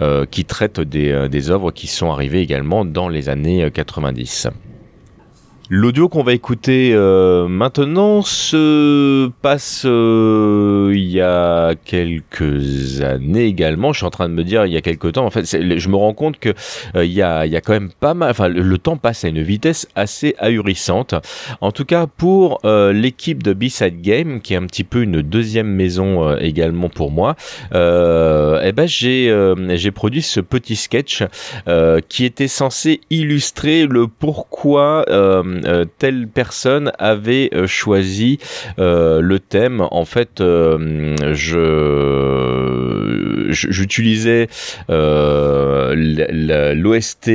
euh, 0.00 0.26
qui 0.26 0.44
traitent 0.44 0.80
des, 0.80 1.10
euh, 1.10 1.50
œuvres 1.50 1.70
qui 1.70 1.86
sont 1.86 2.10
arrivées 2.10 2.40
également 2.40 2.84
dans 2.84 3.08
les 3.08 3.28
années 3.28 3.64
euh, 3.64 3.70
90 3.70 4.48
L'audio 5.72 6.08
qu'on 6.08 6.24
va 6.24 6.32
écouter 6.32 6.90
euh, 6.94 7.46
maintenant 7.46 8.22
se 8.22 9.30
passe 9.40 9.84
euh, 9.86 10.90
il 10.92 11.04
y 11.04 11.20
a 11.20 11.76
quelques 11.84 13.00
années 13.02 13.44
également. 13.44 13.92
Je 13.92 13.98
suis 13.98 14.06
en 14.06 14.10
train 14.10 14.28
de 14.28 14.34
me 14.34 14.42
dire 14.42 14.66
il 14.66 14.72
y 14.72 14.76
a 14.76 14.80
quelques 14.80 15.12
temps. 15.12 15.24
En 15.24 15.30
fait, 15.30 15.46
je 15.46 15.88
me 15.88 15.94
rends 15.94 16.12
compte 16.12 16.40
que 16.40 16.48
euh, 16.96 17.04
il 17.04 17.12
y 17.12 17.22
a 17.22 17.46
il 17.46 17.52
y 17.52 17.56
a 17.56 17.60
quand 17.60 17.72
même 17.72 17.90
pas 18.00 18.14
mal. 18.14 18.32
Enfin, 18.32 18.48
le, 18.48 18.78
temps 18.78 18.96
passe 18.96 19.24
à 19.24 19.28
une 19.28 19.42
vitesse 19.42 19.86
assez 19.94 20.34
ahurissante. 20.40 21.14
En 21.60 21.70
tout 21.70 21.84
cas, 21.84 22.08
pour 22.08 22.58
l'équipe 22.64 23.44
de 23.44 23.52
B-Side 23.52 24.00
Game, 24.00 24.40
qui 24.40 24.54
est 24.54 24.56
un 24.56 24.66
petit 24.66 24.82
peu 24.82 25.02
une 25.02 25.22
deuxième 25.22 25.68
maison 25.68 26.36
également 26.38 26.88
pour 26.88 27.12
moi, 27.12 27.36
eh 27.72 28.72
ben 28.72 28.88
j'ai 28.88 29.90
produit 29.92 30.22
ce 30.22 30.40
petit 30.40 30.74
sketch 30.74 31.22
qui 32.08 32.24
était 32.24 32.48
censé 32.48 33.00
illustrer 33.10 33.86
le 33.86 34.08
pourquoi 34.08 35.04
euh, 35.64 35.84
telle 35.98 36.28
personne 36.28 36.92
avait 36.98 37.50
euh, 37.54 37.66
choisi 37.66 38.38
euh, 38.78 39.20
le 39.20 39.38
thème. 39.38 39.86
En 39.90 40.04
fait, 40.04 40.42
j'utilisais 43.50 44.48
l'OST, 44.88 47.30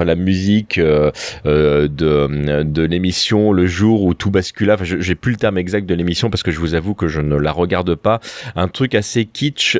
la 0.00 0.14
musique 0.14 0.80
de, 0.80 2.82
l'émission 2.82 3.52
le 3.52 3.66
jour 3.66 4.02
où 4.02 4.14
tout 4.14 4.30
bascula. 4.30 4.74
Enfin, 4.74 4.84
j'ai 4.84 5.14
plus 5.14 5.32
le 5.32 5.38
terme 5.38 5.58
exact 5.58 5.86
de 5.86 5.94
l'émission 5.94 6.30
parce 6.30 6.42
que 6.42 6.50
je 6.50 6.58
vous 6.58 6.74
avoue 6.74 6.94
que 6.94 7.08
je 7.08 7.20
ne 7.20 7.36
la 7.36 7.52
regarde 7.52 7.94
pas. 7.94 8.20
Un 8.56 8.68
truc 8.68 8.94
assez 8.94 9.26
kitsch 9.26 9.78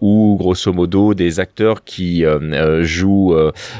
où 0.00 0.36
grosso 0.38 0.72
modo 0.72 1.12
des 1.14 1.40
acteurs 1.40 1.84
qui 1.84 2.24
jouent 2.80 3.36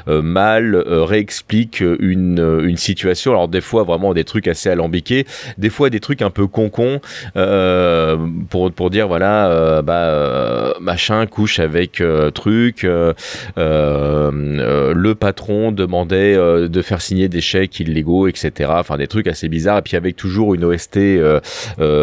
mal 0.07 0.77
réexpliquent 0.77 1.83
une, 1.99 2.61
une 2.65 2.77
situation. 2.77 3.34
Alors 3.35 3.49
des 3.49 3.61
fois 3.61 3.83
vraiment 3.83 4.15
des 4.15 4.23
trucs 4.23 4.47
assez 4.47 4.71
alambiqués, 4.71 5.27
des 5.59 5.71
fois 5.71 5.91
des 5.91 5.99
trucs 5.99 6.23
un 6.23 6.31
peu 6.31 6.47
con-con 6.47 7.01
euh, 7.37 8.17
pour, 8.49 8.91
dire 8.91 9.09
voilà 9.09 9.51
euh, 9.51 9.83
bah, 9.83 10.05
euh, 10.05 10.73
machin 10.81 11.27
couche 11.27 11.59
avec 11.59 12.01
euh, 12.01 12.31
truc. 12.31 12.87
le 13.57 15.15
patron 15.15 15.73
demandait 15.73 16.37
de 16.37 16.83
faire 16.83 17.01
signer 17.01 17.29
des 17.29 17.41
chèques 17.41 17.81
illégaux, 17.81 18.29
etc. 18.29 18.71
Enfin 18.75 18.97
des 18.97 19.09
trucs 19.09 19.27
assez 19.27 19.49
bizarres. 19.49 19.79
Et 19.79 19.83
puis 19.83 19.97
avec 19.97 20.15
toujours 20.17 20.55
une 20.55 20.65
OST 20.65 20.99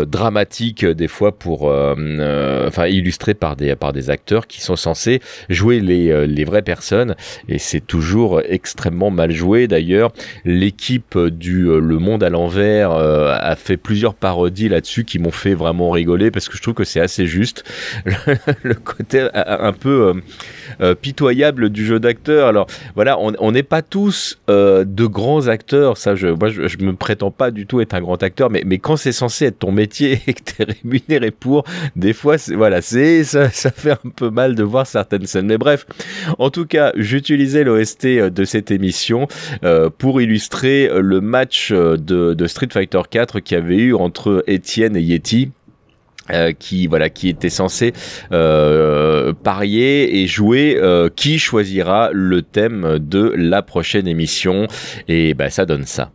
dramatique 0.08 0.86
des 0.86 1.08
fois 1.08 1.32
pour, 1.32 1.63
enfin 1.63 2.88
illustrée 2.88 3.34
par 3.34 3.56
des 3.56 4.10
acteurs 4.10 4.48
qui 4.48 4.62
sont 4.62 4.76
censés 4.76 5.22
jouer 5.50 5.80
les 5.80 6.28
les 6.28 6.44
vraies 6.44 6.62
personnes. 6.62 7.15
Et 7.48 7.58
c'est 7.58 7.80
toujours 7.80 8.41
extrêmement 8.48 9.12
mal 9.12 9.32
joué. 9.32 9.67
D'ailleurs, 9.67 10.12
l'équipe 10.46 11.11
l'équipe 11.15 11.38
du 11.38 11.69
euh, 11.69 11.80
Le 11.80 12.00
Monde 12.00 12.24
à 12.24 12.30
l'envers 12.30 12.91
euh, 12.91 13.36
a 13.39 13.56
fait 13.56 13.78
plusieurs 13.78 14.13
parodies 14.13 14.69
là-dessus 14.69 15.04
qui 15.04 15.19
m'ont 15.19 15.32
fait 15.32 15.54
vraiment 15.54 15.89
rigoler 15.91 16.32
parce 16.32 16.50
que 16.50 16.58
je 16.58 16.62
trouve 16.62 16.74
que 16.74 16.84
c'est 16.84 17.00
assez 17.00 17.26
juste. 17.26 17.63
le 18.63 18.74
côté 18.76 19.21
euh, 19.21 19.30
un 19.34 19.74
peu 19.74 20.08
euh, 20.08 20.13
euh, 20.80 20.95
pitoyable 20.95 21.69
du 21.69 21.86
jeu 21.86 22.00
d'acteur. 22.00 22.47
Alors 22.47 22.67
voilà, 22.95 23.17
on 23.19 23.52
n'est 23.52 23.63
pas 23.63 23.82
tous 23.82 24.39
euh, 24.50 24.86
de 24.86 25.06
grands 25.06 25.47
acteurs. 25.47 25.97
Ça, 25.97 26.15
je, 26.15 26.28
moi, 26.28 26.50
je, 26.50 26.67
je 26.67 26.78
me 26.78 26.93
prétends 26.93 27.32
pas 27.32 27.52
du 27.52 27.65
tout 27.65 27.82
être 27.82 27.93
un 27.93 28.02
grand 28.02 28.21
acteur, 28.24 28.50
mais, 28.50 28.63
mais 28.65 28.78
quand 28.78 28.95
c'est 28.95 29.12
censé 29.12 29.45
être 29.45 29.60
ton 29.60 29.71
métier 29.71 30.21
et 30.28 30.34
que 30.34 30.41
tu 30.43 30.62
es 30.62 30.65
rémunéré 30.65 31.32
pour, 31.32 31.65
des 31.95 32.13
fois, 32.13 32.38
voilà, 32.56 32.82
c'est 32.82 33.24
ça, 33.24 33.50
ça 33.50 33.71
fait 33.71 33.91
un 33.91 34.10
peu 34.15 34.30
mal 34.30 34.56
de 34.56 34.63
voir 34.63 34.88
certaines 34.88 35.26
scènes. 35.26 35.47
Mais 35.47 35.58
bref, 35.58 35.86
en 36.39 36.50
tout 36.50 36.65
cas, 36.65 36.93
j'utilisais 36.95 37.63
l'OST 37.63 38.06
de 38.06 38.45
cette 38.45 38.71
émission 38.71 39.28
euh, 39.63 39.89
pour 39.89 40.21
illustrer 40.21 40.89
le 41.02 41.22
match 41.22 41.72
euh, 41.72 41.98
de, 41.98 42.48
Street 42.48 42.70
Fighter 42.72 43.02
4 43.10 43.40
qu'il 43.40 43.58
y 43.58 43.62
avait 43.62 43.78
eu 43.78 43.94
entre 43.94 44.44
Etienne 44.48 44.96
et 44.96 45.02
Yeti. 45.02 45.52
euh, 46.30 46.54
qui 46.58 46.88
voilà 46.88 47.10
qui 47.10 47.30
était 47.30 47.50
censé 47.50 47.94
euh, 48.32 49.34
parier 49.34 50.22
et 50.22 50.28
jouer 50.28 50.80
qui 51.16 51.40
choisira 51.40 52.10
le 52.14 52.42
thème 52.42 53.00
de 53.00 53.34
la 53.36 53.62
prochaine 53.62 54.08
émission 54.08 54.68
et 55.08 55.34
bah 55.34 55.50
ça 55.50 55.66
donne 55.66 55.86
ça. 55.86 56.12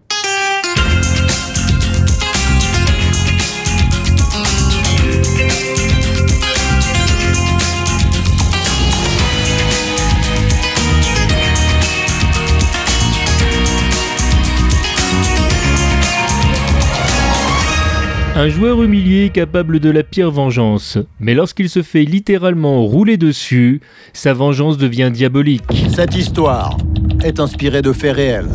Un 18.39 18.51
joueur 18.51 18.83
humilié 18.83 19.31
capable 19.31 19.81
de 19.81 19.89
la 19.89 20.03
pire 20.03 20.31
vengeance, 20.31 20.99
mais 21.19 21.33
lorsqu'il 21.33 21.71
se 21.71 21.81
fait 21.81 22.05
littéralement 22.05 22.85
rouler 22.85 23.17
dessus, 23.17 23.81
sa 24.13 24.35
vengeance 24.35 24.77
devient 24.77 25.11
diabolique. 25.11 25.89
Cette 25.89 26.15
histoire 26.15 26.77
est 27.25 27.41
inspirée 27.41 27.81
de 27.81 27.93
faits 27.93 28.17
réels. 28.17 28.51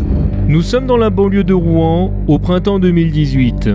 Nous 0.48 0.62
sommes 0.62 0.86
dans 0.86 0.98
la 0.98 1.10
banlieue 1.10 1.44
de 1.44 1.56
Rouen, 1.56 2.13
au 2.28 2.38
printemps 2.38 2.78
2018. 2.78 3.72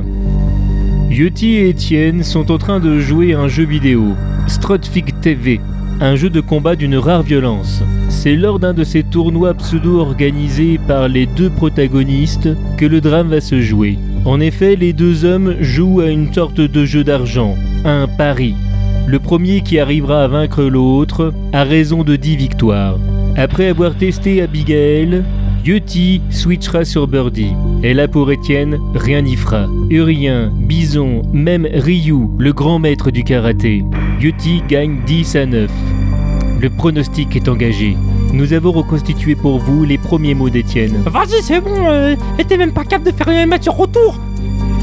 Yeti 1.11 1.55
et 1.55 1.71
Étienne 1.71 2.23
sont 2.23 2.53
en 2.53 2.59
train 2.59 2.79
de 2.79 3.01
jouer 3.01 3.35
à 3.35 3.40
un 3.40 3.49
jeu 3.49 3.64
vidéo, 3.64 4.14
Strutfig 4.47 5.12
TV, 5.21 5.61
un 6.01 6.14
jeu 6.14 6.31
de 6.31 6.40
combat 6.40 6.77
d'une 6.77 6.99
rare 6.99 7.25
violence. 7.25 7.83
C'est 8.11 8.37
lors 8.37 8.61
d'un 8.61 8.75
de 8.75 8.85
ces 8.85 9.03
tournois 9.03 9.55
pseudo-organisés 9.55 10.79
par 10.87 11.09
les 11.09 11.27
deux 11.27 11.51
protagonistes 11.51 12.51
que 12.77 12.87
le 12.87 13.01
drame 13.01 13.31
va 13.31 13.40
se 13.40 13.61
jouer. 13.61 13.99
En 14.27 14.41
effet, 14.41 14.75
les 14.75 14.93
deux 14.93 15.25
hommes 15.25 15.55
jouent 15.61 16.01
à 16.01 16.11
une 16.11 16.35
sorte 16.35 16.61
de 16.61 16.85
jeu 16.85 17.05
d'argent, 17.05 17.55
un 17.85 18.09
pari. 18.09 18.57
Le 19.07 19.21
premier 19.21 19.61
qui 19.61 19.79
arrivera 19.79 20.25
à 20.25 20.27
vaincre 20.27 20.65
l'autre 20.65 21.33
a 21.53 21.62
raison 21.62 22.03
de 22.03 22.17
10 22.17 22.37
victoires. 22.37 22.99
Après 23.37 23.69
avoir 23.69 23.95
testé 23.95 24.43
Abigail, 24.43 25.23
Yeti 25.65 26.23
switchera 26.31 26.85
sur 26.85 27.07
Birdie. 27.07 27.53
Et 27.85 27.95
là 27.95 28.09
pour 28.09 28.33
Étienne, 28.33 28.81
rien 28.97 29.23
n'y 29.23 29.37
fera. 29.37 29.69
Urien, 29.91 30.51
Bison, 30.53 31.23
même 31.33 31.69
Ryu, 31.73 32.27
le 32.37 32.53
grand 32.53 32.81
maître 32.81 33.12
du 33.12 33.23
karaté. 33.23 33.85
Yeti 34.21 34.61
gagne 34.69 35.03
10 35.07 35.37
à 35.37 35.47
9. 35.47 35.71
Le 36.61 36.71
pronostic 36.71 37.37
est 37.37 37.49
engagé. 37.49 37.97
Nous 38.33 38.53
avons 38.53 38.73
reconstitué 38.73 39.35
pour 39.35 39.59
vous 39.59 39.85
les 39.85 39.99
premiers 39.99 40.35
mots 40.35 40.51
d'Étienne. 40.51 41.03
Vas-y, 41.07 41.43
c'est 41.43 41.61
bon, 41.61 41.75
euh, 41.89 42.15
t'es 42.47 42.57
même 42.57 42.73
pas 42.73 42.85
capable 42.85 43.11
de 43.11 43.17
faire 43.17 43.29
un 43.29 43.47
match 43.47 43.69
retour. 43.69 44.19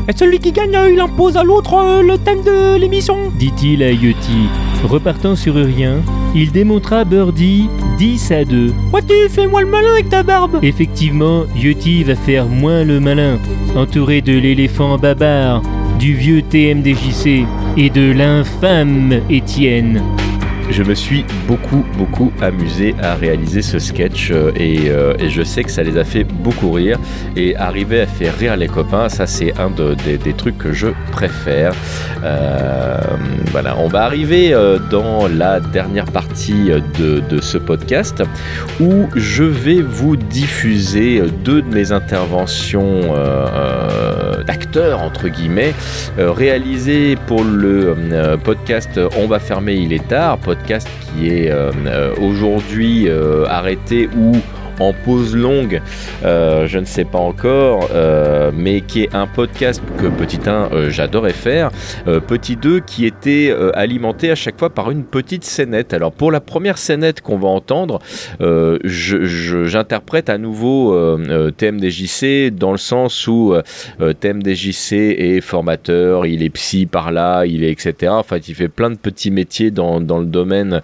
Et 0.08 0.12
celui 0.16 0.40
qui 0.40 0.52
gagne, 0.52 0.76
euh, 0.76 0.92
il 0.92 1.00
impose 1.00 1.38
à 1.38 1.44
l'autre 1.44 1.76
euh, 1.76 2.02
le 2.02 2.18
thème 2.18 2.42
de 2.44 2.78
l'émission. 2.78 3.32
dit-il 3.38 3.84
à 3.84 3.92
Yeti. 3.92 4.50
Repartant 4.84 5.36
sur 5.36 5.58
Urien, 5.58 6.02
il 6.36 6.52
démontra 6.52 7.06
Birdie 7.06 7.70
10 7.98 8.32
à 8.32 8.44
2. 8.44 8.74
Ouais, 8.92 9.02
tu 9.08 9.14
fais-moi 9.30 9.62
le 9.62 9.68
malin 9.68 9.92
avec 9.94 10.10
ta 10.10 10.24
barbe. 10.24 10.60
Effectivement, 10.62 11.44
Yeti 11.56 12.04
va 12.04 12.16
faire 12.16 12.48
moins 12.48 12.84
le 12.84 13.00
malin, 13.00 13.38
entouré 13.76 14.22
de 14.22 14.34
l'éléphant 14.34 14.98
babar, 14.98 15.62
du 16.00 16.16
vieux 16.16 16.42
TMDJC 16.42 17.46
et 17.78 17.90
de 17.90 18.12
l'infâme 18.12 19.22
Étienne. 19.30 20.02
Je 20.70 20.82
me 20.82 20.96
suis 20.96 21.26
beaucoup 21.48 21.86
beaucoup 21.98 22.32
amusé 22.42 22.96
à 23.02 23.16
réaliser 23.16 23.62
ce 23.62 23.80
sketch 23.80 24.32
euh, 24.32 24.52
et, 24.56 24.90
euh, 24.90 25.14
et 25.20 25.30
je 25.30 25.44
sais 25.44 25.64
que 25.64 25.70
ça 25.70 25.84
les 25.84 25.98
a 25.98 26.04
fait 26.04 26.24
beaucoup 26.24 26.72
rire 26.72 26.98
et 27.36 27.56
arriver 27.56 28.02
à 28.02 28.08
faire 28.08 28.36
rire 28.38 28.56
les 28.58 28.68
copains, 28.68 29.10
ça 29.10 29.28
c'est 29.28 29.54
un 29.60 29.70
de- 29.70 29.94
des, 29.94 30.34
trucs 30.34 30.58
que 30.58 30.74
je 30.74 30.88
préfère. 31.12 31.74
Euh, 32.24 32.98
voilà, 33.52 33.78
on 33.78 33.88
va 33.88 34.04
arriver 34.04 34.56
dans 34.90 35.28
la 35.28 35.60
dernière 35.60 36.06
partie 36.06 36.70
de, 37.00 37.42
ce 37.42 37.58
podcast 37.58 38.24
où 38.80 39.08
je 39.16 39.44
vais 39.44 39.82
vous 39.82 40.16
diffuser 40.16 41.22
deux 41.44 41.62
de 41.62 41.74
mes 41.74 41.92
interventions 41.92 43.02
d'acteurs 44.44 45.02
entre 45.02 45.28
guillemets 45.28 45.74
euh, 46.18 46.32
réalisées 46.32 47.16
pour 47.28 47.44
le 47.44 47.96
euh, 47.98 48.38
podcast 48.38 49.00
On 49.18 49.28
va 49.28 49.40
fermer 49.40 49.76
il 49.76 49.94
est 49.94 50.08
tard, 50.08 50.38
podcast 50.38 50.88
qui 51.02 51.30
est 51.30 51.50
euh, 51.50 52.14
aujourd'hui 52.20 53.10
arrêté 53.48 54.10
ou 54.18 54.34
en 54.80 54.94
pause 54.94 55.36
longue, 55.36 55.82
euh, 56.24 56.68
je 56.68 56.80
ne 56.80 56.86
sais 56.86 57.06
pas 57.06 57.20
encore, 57.20 57.90
euh, 57.94 58.52
mais 58.54 58.82
qui 58.82 59.04
est 59.04 59.16
un 59.16 59.28
podcast 59.28 59.82
que 60.00 60.08
Petit 60.08 60.40
1 60.46 60.70
euh, 60.72 60.90
j'adorais 60.90 61.34
faire, 61.34 61.72
Petit 62.28 62.56
2 62.56 62.80
qui 62.80 63.06
était 63.06 63.54
alimenté 63.74 64.32
à 64.32 64.36
chaque 64.36 64.58
fois 64.60 64.70
par 64.70 64.92
une 64.92 65.04
petite 65.04 65.44
scénette. 65.44 65.94
Alors 65.94 66.12
pour 66.12 66.32
la 66.32 66.40
première 66.40 66.78
scénette 66.78 67.22
qu'on 67.22 67.38
va 67.38 67.48
entendre, 67.48 68.00
j'interprète 68.84 70.30
à 70.30 70.38
nouveau 70.38 70.96
TMDJC 71.58 72.52
dans 72.52 72.72
le 72.72 72.78
sens 72.78 73.28
où 73.28 73.56
TMDJC 74.00 74.94
est 74.94 75.42
formateur, 75.42 76.26
il 76.26 76.44
est 76.44 76.50
psy 76.50 76.86
par 76.86 77.12
là, 77.12 77.46
il 77.46 77.64
est 77.64 77.72
etc. 77.72 78.12
En 78.12 78.24
fait, 78.24 78.48
il 78.48 78.56
fait 78.56 78.70
plein 78.70 78.90
de 78.90 78.98
petits 78.98 79.32
métiers 79.32 79.72
dans, 79.72 80.00
dans 80.00 80.20
le 80.20 80.26
domaine 80.26 80.82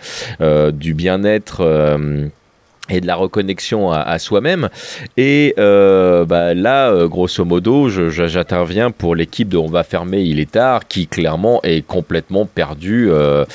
du 0.74 0.94
bien-être. 0.94 1.64
Et 2.90 3.02
de 3.02 3.08
la 3.08 3.16
reconnexion 3.16 3.92
à, 3.92 4.20
soi-même. 4.20 4.70
Et 5.18 5.54
euh, 5.58 6.26
bah, 6.26 6.54
là, 6.54 6.90
euh, 6.90 7.08
grosso 7.08 7.44
modo, 7.46 7.90
j'interviens 7.90 8.92
pour 8.92 9.16
l'équipe 9.16 9.50
de 9.50 9.58
On 9.58 9.68
va 9.68 9.84
fermer, 9.84 10.22
il 10.22 10.40
est 10.40 10.52
tard, 10.52 10.88
qui 10.88 11.08
clairement 11.08 11.62
est 11.64 11.86
complètement 11.86 12.46
perdu 12.46 13.10
euh, 13.10 13.46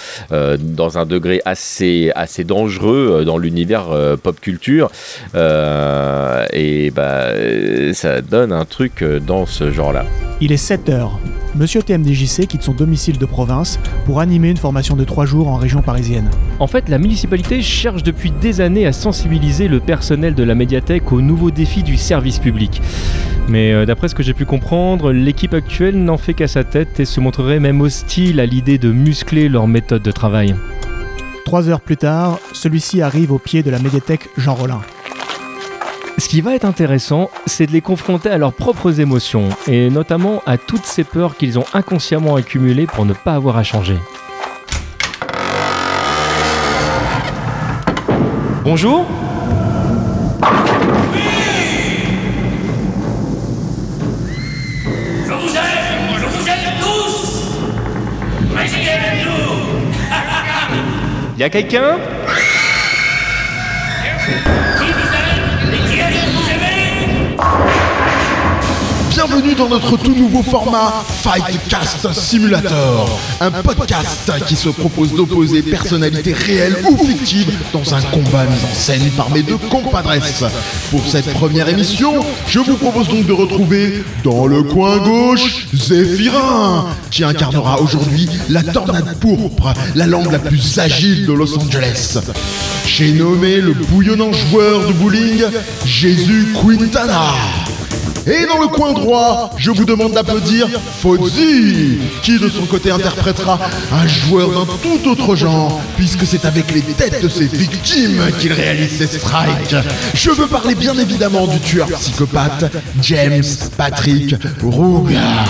dans 0.58 0.98
un 0.98 1.06
degré 1.06 1.40
assez, 1.44 2.10
assez 2.14 2.44
dangereux 2.44 3.24
dans 3.24 3.38
l'univers 3.38 3.86
pop 4.22 4.40
culture. 4.40 4.90
Et 5.34 6.90
bah, 6.90 7.28
ça 7.92 8.20
donne 8.20 8.52
un 8.52 8.64
truc 8.64 9.04
dans 9.26 9.46
ce 9.46 9.70
genre-là. 9.70 10.04
Il 10.40 10.52
est 10.52 10.56
7 10.56 10.88
heures. 10.88 11.18
Monsieur 11.56 11.82
TMDJC 11.82 12.48
quitte 12.48 12.64
son 12.64 12.72
domicile 12.72 13.16
de 13.16 13.26
province 13.26 13.78
pour 14.06 14.18
animer 14.18 14.50
une 14.50 14.56
formation 14.56 14.96
de 14.96 15.04
3 15.04 15.24
jours 15.24 15.46
en 15.46 15.54
région 15.54 15.82
parisienne. 15.82 16.28
En 16.58 16.66
fait, 16.66 16.88
la 16.88 16.98
municipalité 16.98 17.62
cherche 17.62 18.02
depuis 18.02 18.32
des 18.32 18.60
années 18.60 18.86
à 18.86 18.92
sensibiliser 18.92 19.68
le 19.68 19.78
personnel 19.78 20.34
de 20.34 20.42
la 20.42 20.56
médiathèque 20.56 21.12
aux 21.12 21.20
nouveaux 21.20 21.52
défis 21.52 21.84
du 21.84 21.96
service 21.96 22.40
public. 22.40 22.82
Mais 23.48 23.72
euh, 23.72 23.86
d'après 23.86 24.08
ce 24.08 24.16
que 24.16 24.24
j'ai 24.24 24.34
pu 24.34 24.46
comprendre, 24.46 25.12
l'équipe 25.12 25.54
actuelle 25.54 26.02
n'en 26.02 26.16
fait 26.16 26.34
qu'à 26.34 26.48
sa 26.48 26.64
tête 26.64 26.98
et 26.98 27.04
se 27.04 27.20
montrerait 27.20 27.60
même 27.60 27.80
hostile 27.80 28.40
à 28.40 28.46
l'idée 28.46 28.78
de 28.78 28.90
muscler 28.90 29.48
leur 29.48 29.68
méthode 29.68 30.02
de 30.02 30.10
travail. 30.10 30.56
3 31.44 31.68
heures 31.68 31.80
plus 31.80 31.96
tard, 31.96 32.40
celui-ci 32.52 33.00
arrive 33.00 33.30
au 33.30 33.38
pied 33.38 33.62
de 33.62 33.70
la 33.70 33.78
médiathèque 33.78 34.28
Jean 34.36 34.54
Rollin. 34.54 34.80
Ce 36.16 36.28
qui 36.28 36.40
va 36.40 36.54
être 36.54 36.64
intéressant, 36.64 37.28
c'est 37.46 37.66
de 37.66 37.72
les 37.72 37.80
confronter 37.80 38.30
à 38.30 38.38
leurs 38.38 38.52
propres 38.52 39.00
émotions, 39.00 39.48
et 39.66 39.90
notamment 39.90 40.42
à 40.46 40.58
toutes 40.58 40.84
ces 40.84 41.02
peurs 41.02 41.36
qu'ils 41.36 41.58
ont 41.58 41.64
inconsciemment 41.74 42.36
accumulées 42.36 42.86
pour 42.86 43.04
ne 43.04 43.12
pas 43.12 43.34
avoir 43.34 43.56
à 43.56 43.64
changer. 43.64 43.98
Bonjour. 48.62 49.04
Je 55.26 55.32
vous 55.32 55.56
aime 55.56 56.16
Je 56.16 56.26
vous 56.26 56.48
aime 56.48 56.72
tous. 56.80 57.42
Restez 58.56 58.88
avec 58.88 59.26
nous. 59.26 59.32
Y 61.38 61.42
a 61.42 61.50
quelqu'un? 61.50 61.98
Bienvenue 69.34 69.54
dans 69.56 69.68
notre 69.68 69.96
tout 69.96 70.14
nouveau 70.14 70.44
format 70.44 71.04
Fightcast 71.08 72.12
Simulator, 72.12 73.18
un 73.40 73.50
podcast 73.50 74.30
qui 74.46 74.54
se 74.54 74.68
propose 74.68 75.12
d'opposer 75.12 75.60
personnalités 75.60 76.32
réelles 76.32 76.76
ou 76.88 76.96
fictives 77.04 77.52
dans 77.72 77.94
un 77.94 78.00
combat 78.00 78.44
mis 78.44 78.64
en 78.70 78.74
scène 78.74 79.10
par 79.16 79.30
mes 79.30 79.42
deux 79.42 79.56
compadres. 79.56 80.12
Pour 80.92 81.04
cette 81.08 81.32
première 81.32 81.68
émission, 81.68 82.24
je 82.46 82.60
vous 82.60 82.76
propose 82.76 83.08
donc 83.08 83.26
de 83.26 83.32
retrouver 83.32 84.04
dans 84.22 84.46
le 84.46 84.62
coin 84.62 84.98
gauche 84.98 85.66
Zéphirin, 85.74 86.86
qui 87.10 87.24
incarnera 87.24 87.80
aujourd'hui 87.80 88.28
la 88.48 88.62
tornade 88.62 89.18
pourpre, 89.18 89.74
la 89.96 90.06
langue 90.06 90.30
la 90.30 90.38
plus 90.38 90.78
agile 90.78 91.26
de 91.26 91.32
Los 91.32 91.58
Angeles. 91.58 92.18
J'ai 92.86 93.10
nommé 93.10 93.56
le 93.56 93.72
bouillonnant 93.72 94.32
joueur 94.32 94.86
de 94.86 94.92
bowling 94.92 95.42
Jésus 95.84 96.46
Quintana. 96.54 97.32
Et 98.26 98.46
dans 98.46 98.58
le 98.58 98.68
coin 98.68 98.94
droit, 98.94 99.50
je 99.58 99.70
vous 99.70 99.84
demande 99.84 100.12
d'applaudir 100.12 100.66
Fozzy, 101.02 101.98
qui 102.22 102.38
de 102.38 102.48
son 102.48 102.64
côté 102.64 102.90
interprétera 102.90 103.58
un 103.92 104.06
joueur 104.06 104.48
d'un 104.50 104.72
tout 104.82 105.10
autre 105.10 105.36
genre, 105.36 105.78
puisque 105.96 106.24
c'est 106.24 106.46
avec 106.46 106.72
les 106.72 106.80
têtes 106.80 107.22
de 107.22 107.28
ses 107.28 107.44
victimes 107.44 108.22
qu'il 108.38 108.54
réalise 108.54 108.96
ses 108.96 109.18
strikes. 109.18 109.76
Je 110.14 110.30
veux 110.30 110.46
parler 110.46 110.74
bien 110.74 110.96
évidemment 110.98 111.46
du 111.46 111.60
tueur 111.60 111.86
psychopathe 111.88 112.72
James 113.02 113.44
Patrick 113.76 114.34
Rougan. 114.62 115.44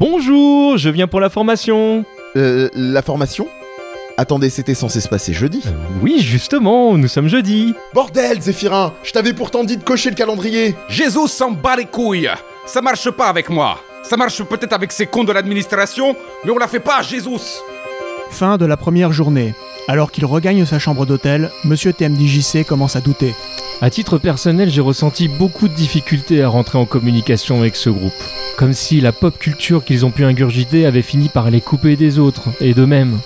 Bonjour, 0.00 0.78
je 0.78 0.88
viens 0.88 1.06
pour 1.06 1.20
la 1.20 1.28
formation. 1.28 2.04
Euh, 2.36 2.70
la 2.74 3.02
formation? 3.02 3.46
Attendez, 4.18 4.48
c'était 4.48 4.74
censé 4.74 5.02
se 5.02 5.08
passer 5.08 5.34
jeudi. 5.34 5.62
Oui, 6.00 6.20
justement, 6.20 6.96
nous 6.96 7.08
sommes 7.08 7.28
jeudi. 7.28 7.74
Bordel, 7.92 8.40
Zéphirin 8.40 8.94
Je 9.02 9.12
t'avais 9.12 9.34
pourtant 9.34 9.62
dit 9.62 9.76
de 9.76 9.82
cocher 9.84 10.08
le 10.08 10.16
calendrier 10.16 10.74
Jésus 10.88 11.28
s'en 11.28 11.50
bat 11.50 11.76
les 11.76 11.84
couilles 11.84 12.30
Ça 12.64 12.80
marche 12.80 13.10
pas 13.10 13.28
avec 13.28 13.50
moi 13.50 13.78
Ça 14.02 14.16
marche 14.16 14.42
peut-être 14.42 14.72
avec 14.72 14.92
ces 14.92 15.04
cons 15.04 15.24
de 15.24 15.32
l'administration, 15.32 16.16
mais 16.44 16.50
on 16.50 16.56
la 16.56 16.66
fait 16.66 16.80
pas, 16.80 17.02
Jésus 17.02 17.60
Fin 18.30 18.56
de 18.56 18.64
la 18.64 18.78
première 18.78 19.12
journée. 19.12 19.54
Alors 19.86 20.10
qu'il 20.10 20.24
regagne 20.24 20.64
sa 20.64 20.78
chambre 20.78 21.04
d'hôtel, 21.04 21.50
Monsieur 21.64 21.92
TMDJC 21.92 22.64
commence 22.66 22.96
à 22.96 23.02
douter. 23.02 23.34
À 23.82 23.90
titre 23.90 24.16
personnel, 24.16 24.70
j'ai 24.70 24.80
ressenti 24.80 25.28
beaucoup 25.28 25.68
de 25.68 25.74
difficultés 25.74 26.42
à 26.42 26.48
rentrer 26.48 26.78
en 26.78 26.86
communication 26.86 27.60
avec 27.60 27.76
ce 27.76 27.90
groupe. 27.90 28.12
Comme 28.56 28.72
si 28.72 29.02
la 29.02 29.12
pop 29.12 29.38
culture 29.38 29.84
qu'ils 29.84 30.06
ont 30.06 30.10
pu 30.10 30.24
ingurgiter 30.24 30.86
avait 30.86 31.02
fini 31.02 31.28
par 31.28 31.50
les 31.50 31.60
couper 31.60 31.96
des 31.96 32.18
autres, 32.18 32.48
et 32.62 32.72
d'eux-mêmes. 32.72 33.18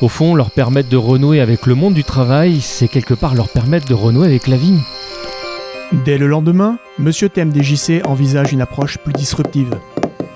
Au 0.00 0.08
fond, 0.08 0.36
leur 0.36 0.52
permettre 0.52 0.88
de 0.88 0.96
renouer 0.96 1.40
avec 1.40 1.66
le 1.66 1.74
monde 1.74 1.94
du 1.94 2.04
travail, 2.04 2.60
c'est 2.60 2.86
quelque 2.86 3.14
part 3.14 3.34
leur 3.34 3.48
permettre 3.48 3.88
de 3.88 3.94
renouer 3.94 4.28
avec 4.28 4.46
la 4.46 4.56
vie. 4.56 4.78
Dès 6.04 6.18
le 6.18 6.28
lendemain, 6.28 6.78
Monsieur 7.00 7.28
TMDJC 7.28 8.02
envisage 8.04 8.52
une 8.52 8.60
approche 8.60 8.98
plus 8.98 9.12
disruptive. 9.12 9.76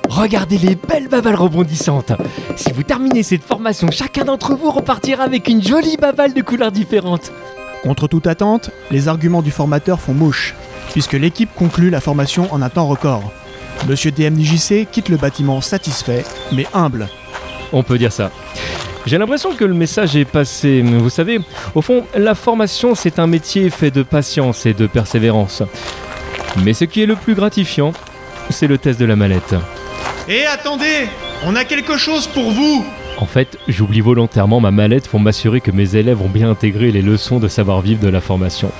Regardez 0.09 0.59
les 0.59 0.75
belles 0.75 1.07
babales 1.07 1.37
rebondissantes. 1.37 2.12
Si 2.57 2.72
vous 2.72 2.83
terminez 2.83 3.22
cette 3.22 3.44
formation, 3.44 3.88
chacun 3.92 4.25
d'entre 4.25 4.57
vous 4.57 4.72
repartira 4.72 5.22
avec 5.22 5.46
une 5.46 5.62
jolie 5.62 5.96
babale 5.96 6.35
de 6.35 6.42
couleurs 6.42 6.72
différentes. 6.72 7.31
Contre 7.85 8.09
toute 8.09 8.27
attente, 8.27 8.70
les 8.90 9.07
arguments 9.07 9.42
du 9.42 9.53
formateur 9.53 10.01
font 10.01 10.14
mouche, 10.14 10.57
puisque 10.90 11.12
l'équipe 11.12 11.51
conclut 11.55 11.90
la 11.90 12.01
formation 12.01 12.53
en 12.53 12.62
un 12.62 12.68
temps 12.68 12.88
record. 12.88 13.31
Monsieur 13.88 14.11
TMDJC 14.11 14.88
quitte 14.90 15.09
le 15.09 15.18
bâtiment 15.18 15.61
satisfait, 15.61 16.25
mais 16.53 16.66
humble. 16.75 17.09
On 17.73 17.83
peut 17.83 17.99
dire 17.99 18.13
ça. 18.13 18.31
J'ai 19.05 19.19
l'impression 19.19 19.55
que 19.55 19.65
le 19.65 19.75
message 19.75 20.15
est 20.15 20.25
passé. 20.25 20.83
Vous 20.83 21.11
savez, 21.11 21.41
au 21.75 21.83
fond, 21.83 22.05
la 22.17 22.35
formation, 22.35 22.95
c'est 22.95 23.19
un 23.19 23.27
métier 23.27 23.69
fait 23.71 23.91
de 23.91 24.03
patience 24.03 24.65
et 24.65 24.75
de 24.75 24.87
persévérance. 24.87 25.63
Mais 26.65 26.73
ce 26.73 26.85
qui 26.85 27.03
est 27.03 27.07
le 27.07 27.17
plus 27.17 27.35
gratifiant, 27.35 27.93
c'est 28.51 28.67
le 28.67 28.79
test 28.79 29.01
de 29.01 29.05
la 29.05 29.17
mallette. 29.17 29.55
Et 30.29 30.45
attendez, 30.47 31.09
on 31.45 31.57
a 31.57 31.65
quelque 31.65 31.97
chose 31.97 32.29
pour 32.29 32.53
vous 32.53 32.85
En 33.19 33.27
fait, 33.27 33.59
j'oublie 33.67 34.01
volontairement 34.01 34.61
ma 34.61 34.71
mallette 34.71 35.09
pour 35.09 35.19
m'assurer 35.19 35.61
que 35.61 35.73
mes 35.73 35.97
élèves 35.97 36.23
ont 36.23 36.29
bien 36.29 36.49
intégré 36.49 36.93
les 36.93 37.03
leçons 37.03 37.41
de 37.41 37.49
savoir-vivre 37.49 38.01
de 38.01 38.09
la 38.09 38.21
formation. 38.21 38.71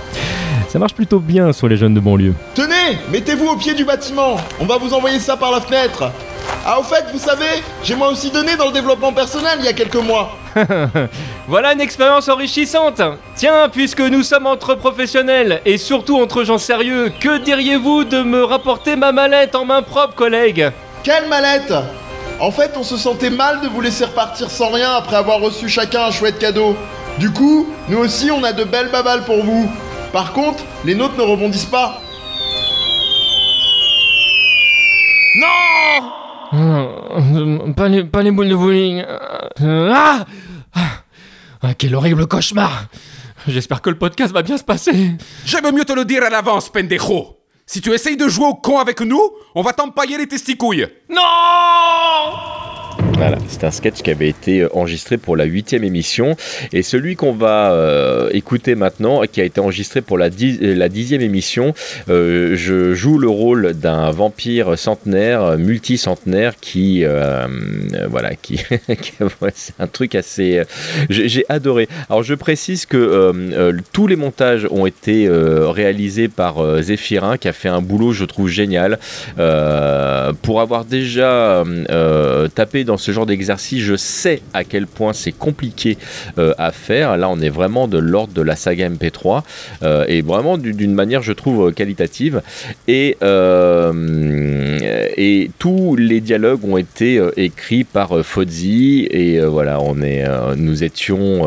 Ça 0.73 0.79
marche 0.79 0.95
plutôt 0.95 1.19
bien 1.19 1.53
sur 1.53 1.69
les 1.69 1.77
jeunes 1.77 1.93
de 1.93 2.01
banlieue. 2.01 2.33
Tenez, 2.55 2.97
mettez-vous 3.11 3.47
au 3.47 3.57
pied 3.57 3.75
du 3.75 3.85
bâtiment. 3.85 4.39
On 4.59 4.65
va 4.65 4.79
vous 4.79 4.95
envoyer 4.95 5.19
ça 5.19 5.37
par 5.37 5.51
la 5.51 5.61
fenêtre. 5.61 6.11
Ah, 6.65 6.81
au 6.81 6.83
fait, 6.83 7.05
vous 7.13 7.19
savez, 7.19 7.63
j'ai 7.85 7.95
moi 7.95 8.09
aussi 8.09 8.31
donné 8.31 8.57
dans 8.57 8.69
le 8.69 8.73
développement 8.73 9.13
personnel 9.13 9.59
il 9.59 9.67
y 9.67 9.69
a 9.69 9.75
quelques 9.75 9.97
mois. 9.97 10.35
voilà 11.47 11.75
une 11.75 11.83
expérience 11.83 12.31
enrichissante. 12.31 13.03
Tiens, 13.37 13.69
puisque 13.71 14.01
nous 14.01 14.23
sommes 14.23 14.47
entre 14.47 14.75
professionnels 14.75 15.61
et 15.67 15.77
surtout 15.77 16.19
entre 16.19 16.43
gens 16.43 16.57
sérieux, 16.57 17.13
que 17.21 17.37
diriez-vous 17.37 18.05
de 18.05 18.23
me 18.23 18.43
rapporter 18.43 18.97
ma 18.97 19.13
mallette 19.13 19.55
en 19.55 19.67
main 19.67 19.83
propre, 19.83 20.15
collègue? 20.15 20.71
Quelle 21.03 21.29
mallette? 21.29 21.75
En 22.41 22.51
fait, 22.51 22.73
on 22.79 22.83
se 22.83 22.97
sentait 22.97 23.29
mal 23.29 23.61
de 23.61 23.69
vous 23.69 23.83
laisser 23.83 24.07
repartir 24.07 24.51
sans 24.51 24.71
rien 24.71 24.93
après 24.93 25.17
avoir 25.17 25.39
reçu 25.41 25.69
chacun 25.69 26.05
un 26.05 26.11
chouette 26.11 26.39
cadeau. 26.39 26.79
Du 27.19 27.31
coup, 27.31 27.69
nous 27.91 27.99
aussi, 27.99 28.31
on 28.31 28.43
a 28.43 28.55
de 28.55 28.65
belles 28.65 28.91
babales 28.91 29.25
pour 29.25 29.45
vous. 29.45 29.71
Par 30.13 30.33
contre, 30.33 30.63
les 30.85 30.95
nôtres 30.95 31.17
ne 31.17 31.23
rebondissent 31.23 31.65
pas. 31.65 32.01
Non 35.37 35.49
pas 37.75 37.89
les, 37.89 38.05
pas 38.05 38.23
les 38.23 38.31
boules 38.31 38.49
de 38.51 38.55
bowling. 38.55 39.05
Ah 39.59 40.25
Ah, 41.63 41.75
Quel 41.79 41.95
horrible 41.95 42.27
cauchemar 42.27 42.87
J'espère 43.49 43.81
que 43.81 43.91
le 43.91 43.99
podcast 43.99 44.33
va 44.33 44.43
bien 44.43 44.57
se 44.59 44.63
passer. 44.65 45.13
J'aime 45.47 45.71
mieux 45.75 45.85
te 45.85 45.93
le 45.93 46.05
dire 46.05 46.23
à 46.25 46.31
l'avance, 46.31 46.69
pendejo 46.69 47.39
Si 47.67 47.81
tu 47.81 47.93
essayes 47.93 48.17
de 48.17 48.29
jouer 48.29 48.47
au 48.47 48.55
con 48.55 48.79
avec 48.79 49.01
nous, 49.01 49.21
on 49.55 49.63
va 49.63 49.73
t'empailler 49.73 50.19
les 50.19 50.27
testicouilles 50.29 50.87
Non 51.09 51.23
Voilà, 53.23 53.39
c'est 53.47 53.63
un 53.63 53.71
sketch 53.71 54.03
qui 54.03 54.11
avait 54.11 54.29
été 54.29 54.67
enregistré 54.73 55.17
pour 55.17 55.37
la 55.37 55.45
huitième 55.45 55.85
émission. 55.85 56.37
Et 56.73 56.83
celui 56.83 57.15
qu'on 57.15 57.33
va 57.33 57.71
euh, 57.73 58.29
écouter 58.33 58.75
maintenant, 58.75 59.23
qui 59.31 59.41
a 59.41 59.45
été 59.45 59.61
enregistré 59.61 60.01
pour 60.01 60.19
la, 60.19 60.29
dix- 60.29 60.59
la 60.61 60.89
dixième 60.89 61.21
émission, 61.21 61.73
euh, 62.09 62.57
je 62.57 62.95
joue 62.95 63.19
le 63.19 63.29
rôle 63.29 63.75
d'un 63.75 64.11
vampire 64.11 64.77
centenaire, 64.77 65.57
multicentenaire, 65.57 66.55
qui, 66.61 67.05
euh, 67.05 67.47
euh, 67.95 68.07
voilà, 68.11 68.35
qui, 68.35 68.61
c'est 69.55 69.75
un 69.79 69.87
truc 69.87 70.17
assez, 70.17 70.59
euh, 70.59 70.65
j'ai 71.09 71.45
adoré. 71.49 71.87
Alors 72.11 72.25
je 72.25 72.35
précise 72.35 72.87
que 72.87 72.97
euh, 72.97 73.33
euh, 73.53 73.73
tous 73.93 74.09
les 74.09 74.17
montages 74.17 74.67
ont 74.73 74.85
été 74.85 75.29
euh, 75.29 75.69
réalisés 75.69 76.27
par 76.27 76.59
euh, 76.59 76.83
Zéphirin, 76.83 77.37
qui 77.37 77.47
a 77.47 77.53
fait 77.53 77.69
un 77.69 77.83
boulot, 77.83 78.11
je 78.13 78.25
trouve 78.25 78.49
génial, 78.49 78.99
Euh, 79.39 80.33
pour 80.43 80.61
avoir 80.61 80.85
déjà 80.85 81.63
euh, 81.91 82.49
tapé 82.49 82.83
dans 82.85 82.97
ce 82.97 83.12
genre 83.13 83.27
d'exercice, 83.27 83.83
je 83.83 83.97
sais 83.97 84.43
à 84.53 84.65
quel 84.65 84.87
point 84.87 85.13
c'est 85.13 85.33
compliqué 85.33 85.99
euh, 86.39 86.55
à 86.59 86.73
faire. 86.73 87.17
Là, 87.17 87.29
on 87.29 87.41
est 87.41 87.49
vraiment 87.49 87.89
de 87.89 87.99
l'ordre 87.99 88.33
de 88.33 88.43
la 88.43 88.57
saga 88.57 88.89
MP3 88.89 89.43
euh, 89.83 90.05
et 90.09 90.23
vraiment 90.23 90.59
du- 90.59 90.73
d'une 90.73 90.95
manière, 90.95 91.23
je 91.23 91.33
trouve, 91.33 91.69
euh, 91.69 91.71
qualitative. 91.73 92.43
Et, 92.89 93.17
tous 95.59 95.97
les 95.97 96.21
dialogues 96.21 96.65
ont 96.65 96.77
été 96.77 97.21
écrits 97.37 97.85
par 97.85 98.25
Fozzy 98.25 99.07
et 99.11 99.41
voilà, 99.41 99.81
on 99.81 100.01
est, 100.03 100.25
nous 100.57 100.83
étions 100.83 101.47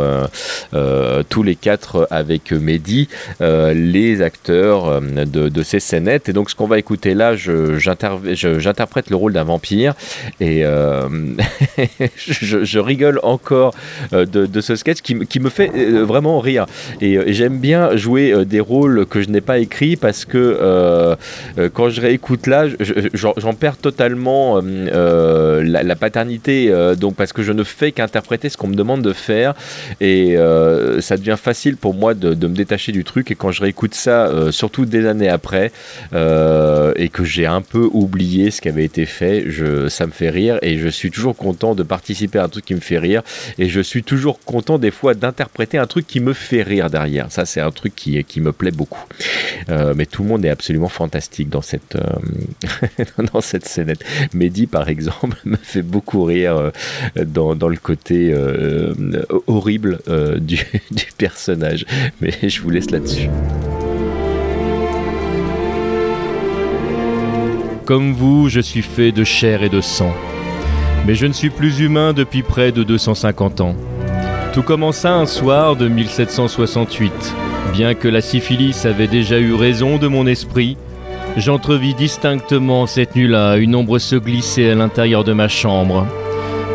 tous 1.30 1.44
les 1.44 1.56
quatre 1.56 2.08
avec 2.12 2.52
Mehdi, 2.52 3.10
les 3.40 4.22
acteurs 4.22 5.02
de, 5.02 5.64
ces 5.64 5.80
scénettes. 5.80 6.30
Et 6.30 6.34
donc, 6.34 6.50
ce 6.50 6.56
qu'on 6.56 6.68
va 6.68 6.80
écouter 6.80 7.14
là, 7.14 7.36
j'interprète 7.36 9.10
le 9.10 9.16
rôle 9.16 9.34
d'un 9.34 9.44
vampire 9.44 9.94
et 10.40 10.64
je, 12.18 12.80
rigole 12.80 13.20
encore 13.24 13.74
euh, 14.14 14.26
de, 14.26 14.62
ce 14.62 14.76
sketch 14.76 15.02
qui, 15.02 15.16
me- 15.16 15.50
fait 15.50 15.72
euh, 15.76 16.04
vraiment 16.04 16.40
rire. 16.40 16.66
Et, 17.02 17.18
euh, 17.18 17.28
et 17.28 17.34
j'aime 17.34 17.60
bien 17.60 17.96
jouer 17.96 18.46
des 18.46 18.60
rôles 18.60 19.06
que 19.06 19.22
je 19.22 19.30
n'ai 19.30 19.42
pas 19.42 19.60
écrits 19.60 19.96
parce 19.96 20.26
que 20.26 21.16
quand 21.74 21.90
je 21.90 22.02
réécoute 22.02 22.48
là, 22.48 22.68
je- 22.68 22.76
je- 22.80 23.28
j'en 23.38 23.54
perds 23.54 23.78
totalement 23.78 24.62
la, 24.62 25.96
paternité, 25.96 26.74
donc 27.00 27.16
parce 27.16 27.32
que 27.32 27.42
je 27.42 27.52
ne 27.54 27.64
fais 27.64 27.92
qu'interpréter 27.92 28.50
ce 28.50 28.58
qu'on 28.58 28.68
me 28.68 28.76
demande 28.76 29.02
de 29.02 29.14
faire 29.14 29.54
et 30.02 30.36
ça 31.00 31.18
devient 31.18 31.38
facile 31.42 31.78
pour 31.78 31.94
moi 31.94 32.14
de, 32.14 32.30
me 32.48 32.56
détacher 32.56 32.92
du 32.92 33.04
truc. 33.04 33.32
Et 33.32 33.36
quand 33.36 33.52
je 33.52 33.62
réécoute 33.62 33.94
ça, 33.96 34.32
surtout 34.52 34.86
des 34.86 35.06
années 35.06 35.30
après, 35.30 35.72
et 36.14 37.10
que 37.10 37.24
j'ai 37.24 37.46
un 37.46 37.62
peu 37.62 37.88
oublié 37.92 38.52
ce 38.52 38.62
qui 38.62 38.70
avait 38.70 38.86
été 38.86 39.06
fait, 39.06 39.46
ça 39.90 40.06
me 40.06 40.12
fait 40.12 40.30
rire 40.30 40.60
et 40.62 40.78
je 40.78 40.88
suis 40.88 41.12
toujours 41.12 41.35
content 41.36 41.76
de 41.76 41.84
participer 41.84 42.40
à 42.40 42.46
un 42.46 42.50
truc 42.50 42.66
qui 42.66 42.76
me 42.76 42.80
fait 42.80 42.98
rire 42.98 43.22
et 43.58 43.70
je 43.70 43.82
suis 43.82 44.04
toujours 44.04 44.40
content 44.40 44.78
des 44.78 44.92
fois 44.92 45.14
d'interpréter 45.14 45.78
un 45.78 45.88
truc 45.88 46.08
qui 46.08 46.20
me 46.20 46.34
fait 46.34 46.64
rire 46.64 46.90
derrière. 46.90 47.32
Ça, 47.32 47.46
c'est 47.46 47.62
un 47.62 47.72
truc 47.72 47.96
qui, 47.96 48.24
qui 48.24 48.42
me 48.42 48.52
plaît 48.52 48.72
beaucoup. 48.72 49.06
Euh, 49.70 49.94
mais 49.96 50.06
tout 50.06 50.24
le 50.24 50.30
monde 50.30 50.46
est 50.46 50.50
absolument 50.50 50.90
fantastique 50.90 51.50
dans 51.50 51.62
cette, 51.62 51.96
euh, 51.96 53.24
dans 53.34 53.42
cette 53.42 53.68
scénette. 53.68 54.04
Mehdi, 54.34 54.68
par 54.68 54.90
exemple, 54.90 55.38
me 55.46 55.58
fait 55.58 55.82
beaucoup 55.82 56.24
rire 56.24 56.72
euh, 57.18 57.26
dans, 57.26 57.68
le 57.68 57.78
côté 57.78 58.34
horrible 59.48 60.00
du 60.40 60.66
personnage. 61.18 61.86
Mais 62.22 62.32
je 62.44 62.62
vous 62.62 62.70
laisse 62.70 62.92
là-dessus. 62.92 63.30
Comme 67.86 68.14
vous, 68.14 68.50
je 68.50 68.60
suis 68.60 68.82
fait 68.82 69.12
de 69.12 69.24
chair 69.24 69.64
et 69.64 69.70
de 69.70 69.82
sang. 69.82 70.14
Mais 71.06 71.14
je 71.14 71.28
ne 71.28 71.34
suis 71.34 71.52
plus 71.52 71.82
humain 71.82 72.14
depuis 72.14 72.42
près 72.42 72.72
de 72.72 72.82
250 72.82 73.62
ans. 73.62 73.76
Tout 74.54 74.64
commença 74.64 75.14
un 75.14 75.28
soir 75.28 75.76
de 75.76 75.88
1768. 75.88 77.36
Bien 77.74 77.94
que 77.94 78.08
la 78.08 78.22
syphilis 78.22 78.86
avait 78.86 79.08
déjà 79.08 79.38
eu 79.40 79.54
raison 79.54 79.98
de 79.98 80.08
mon 80.08 80.26
esprit, 80.26 80.78
j'entrevis 81.38 81.94
distinctement 81.94 82.88
cette 82.88 83.16
nuit-là 83.16 83.58
une 83.58 83.76
ombre 83.76 84.00
se 84.00 84.16
glisser 84.16 84.70
à 84.72 84.76
l'intérieur 84.76 85.24
de 85.24 85.34
ma 85.34 85.48
chambre. 85.48 86.08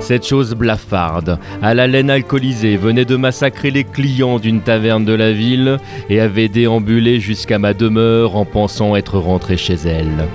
Cette 0.00 0.26
chose 0.26 0.54
blafarde, 0.54 1.38
à 1.60 1.74
la 1.74 1.86
laine 1.86 2.10
alcoolisée, 2.10 2.76
venait 2.76 3.04
de 3.04 3.16
massacrer 3.16 3.70
les 3.70 3.84
clients 3.84 4.38
d'une 4.38 4.60
taverne 4.60 5.04
de 5.04 5.12
la 5.12 5.32
ville 5.32 5.78
et 6.08 6.20
avait 6.20 6.48
déambulé 6.48 7.18
jusqu'à 7.18 7.58
ma 7.58 7.74
demeure 7.74 8.36
en 8.36 8.44
pensant 8.44 8.94
être 8.94 9.18
rentré 9.18 9.56
chez 9.56 9.74
elle. 9.74 10.26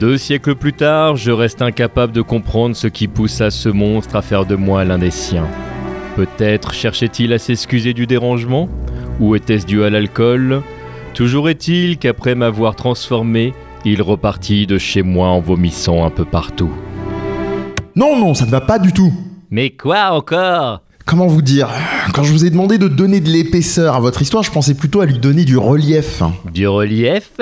Deux 0.00 0.18
siècles 0.18 0.54
plus 0.54 0.72
tard, 0.72 1.16
je 1.16 1.30
reste 1.30 1.62
incapable 1.62 2.12
de 2.12 2.22
comprendre 2.22 2.74
ce 2.74 2.86
qui 2.88 3.06
poussa 3.06 3.50
ce 3.50 3.68
monstre 3.68 4.16
à 4.16 4.22
faire 4.22 4.44
de 4.44 4.56
moi 4.56 4.84
l'un 4.84 4.98
des 4.98 5.10
siens. 5.10 5.46
Peut-être 6.16 6.72
cherchait-il 6.72 7.32
à 7.32 7.38
s'excuser 7.38 7.92
du 7.92 8.06
dérangement 8.06 8.68
Ou 9.20 9.36
était-ce 9.36 9.66
dû 9.66 9.84
à 9.84 9.90
l'alcool 9.90 10.62
Toujours 11.12 11.48
est-il 11.48 11.98
qu'après 11.98 12.34
m'avoir 12.34 12.76
transformé, 12.76 13.52
il 13.84 14.02
repartit 14.02 14.66
de 14.66 14.78
chez 14.78 15.02
moi 15.02 15.28
en 15.28 15.40
vomissant 15.40 16.04
un 16.04 16.10
peu 16.10 16.24
partout. 16.24 16.72
Non, 17.94 18.18
non, 18.18 18.34
ça 18.34 18.46
ne 18.46 18.50
va 18.50 18.60
pas 18.60 18.78
du 18.78 18.92
tout. 18.92 19.12
Mais 19.50 19.70
quoi 19.70 20.12
encore? 20.12 20.82
Comment 21.06 21.26
vous 21.26 21.42
dire? 21.42 21.68
Quand 22.14 22.24
je 22.24 22.32
vous 22.32 22.44
ai 22.44 22.50
demandé 22.50 22.78
de 22.78 22.88
donner 22.88 23.20
de 23.20 23.28
l'épaisseur 23.28 23.94
à 23.94 24.00
votre 24.00 24.22
histoire, 24.22 24.42
je 24.42 24.50
pensais 24.50 24.74
plutôt 24.74 25.00
à 25.00 25.06
lui 25.06 25.18
donner 25.18 25.44
du 25.44 25.58
relief. 25.58 26.22
Du 26.52 26.66
relief? 26.66 27.38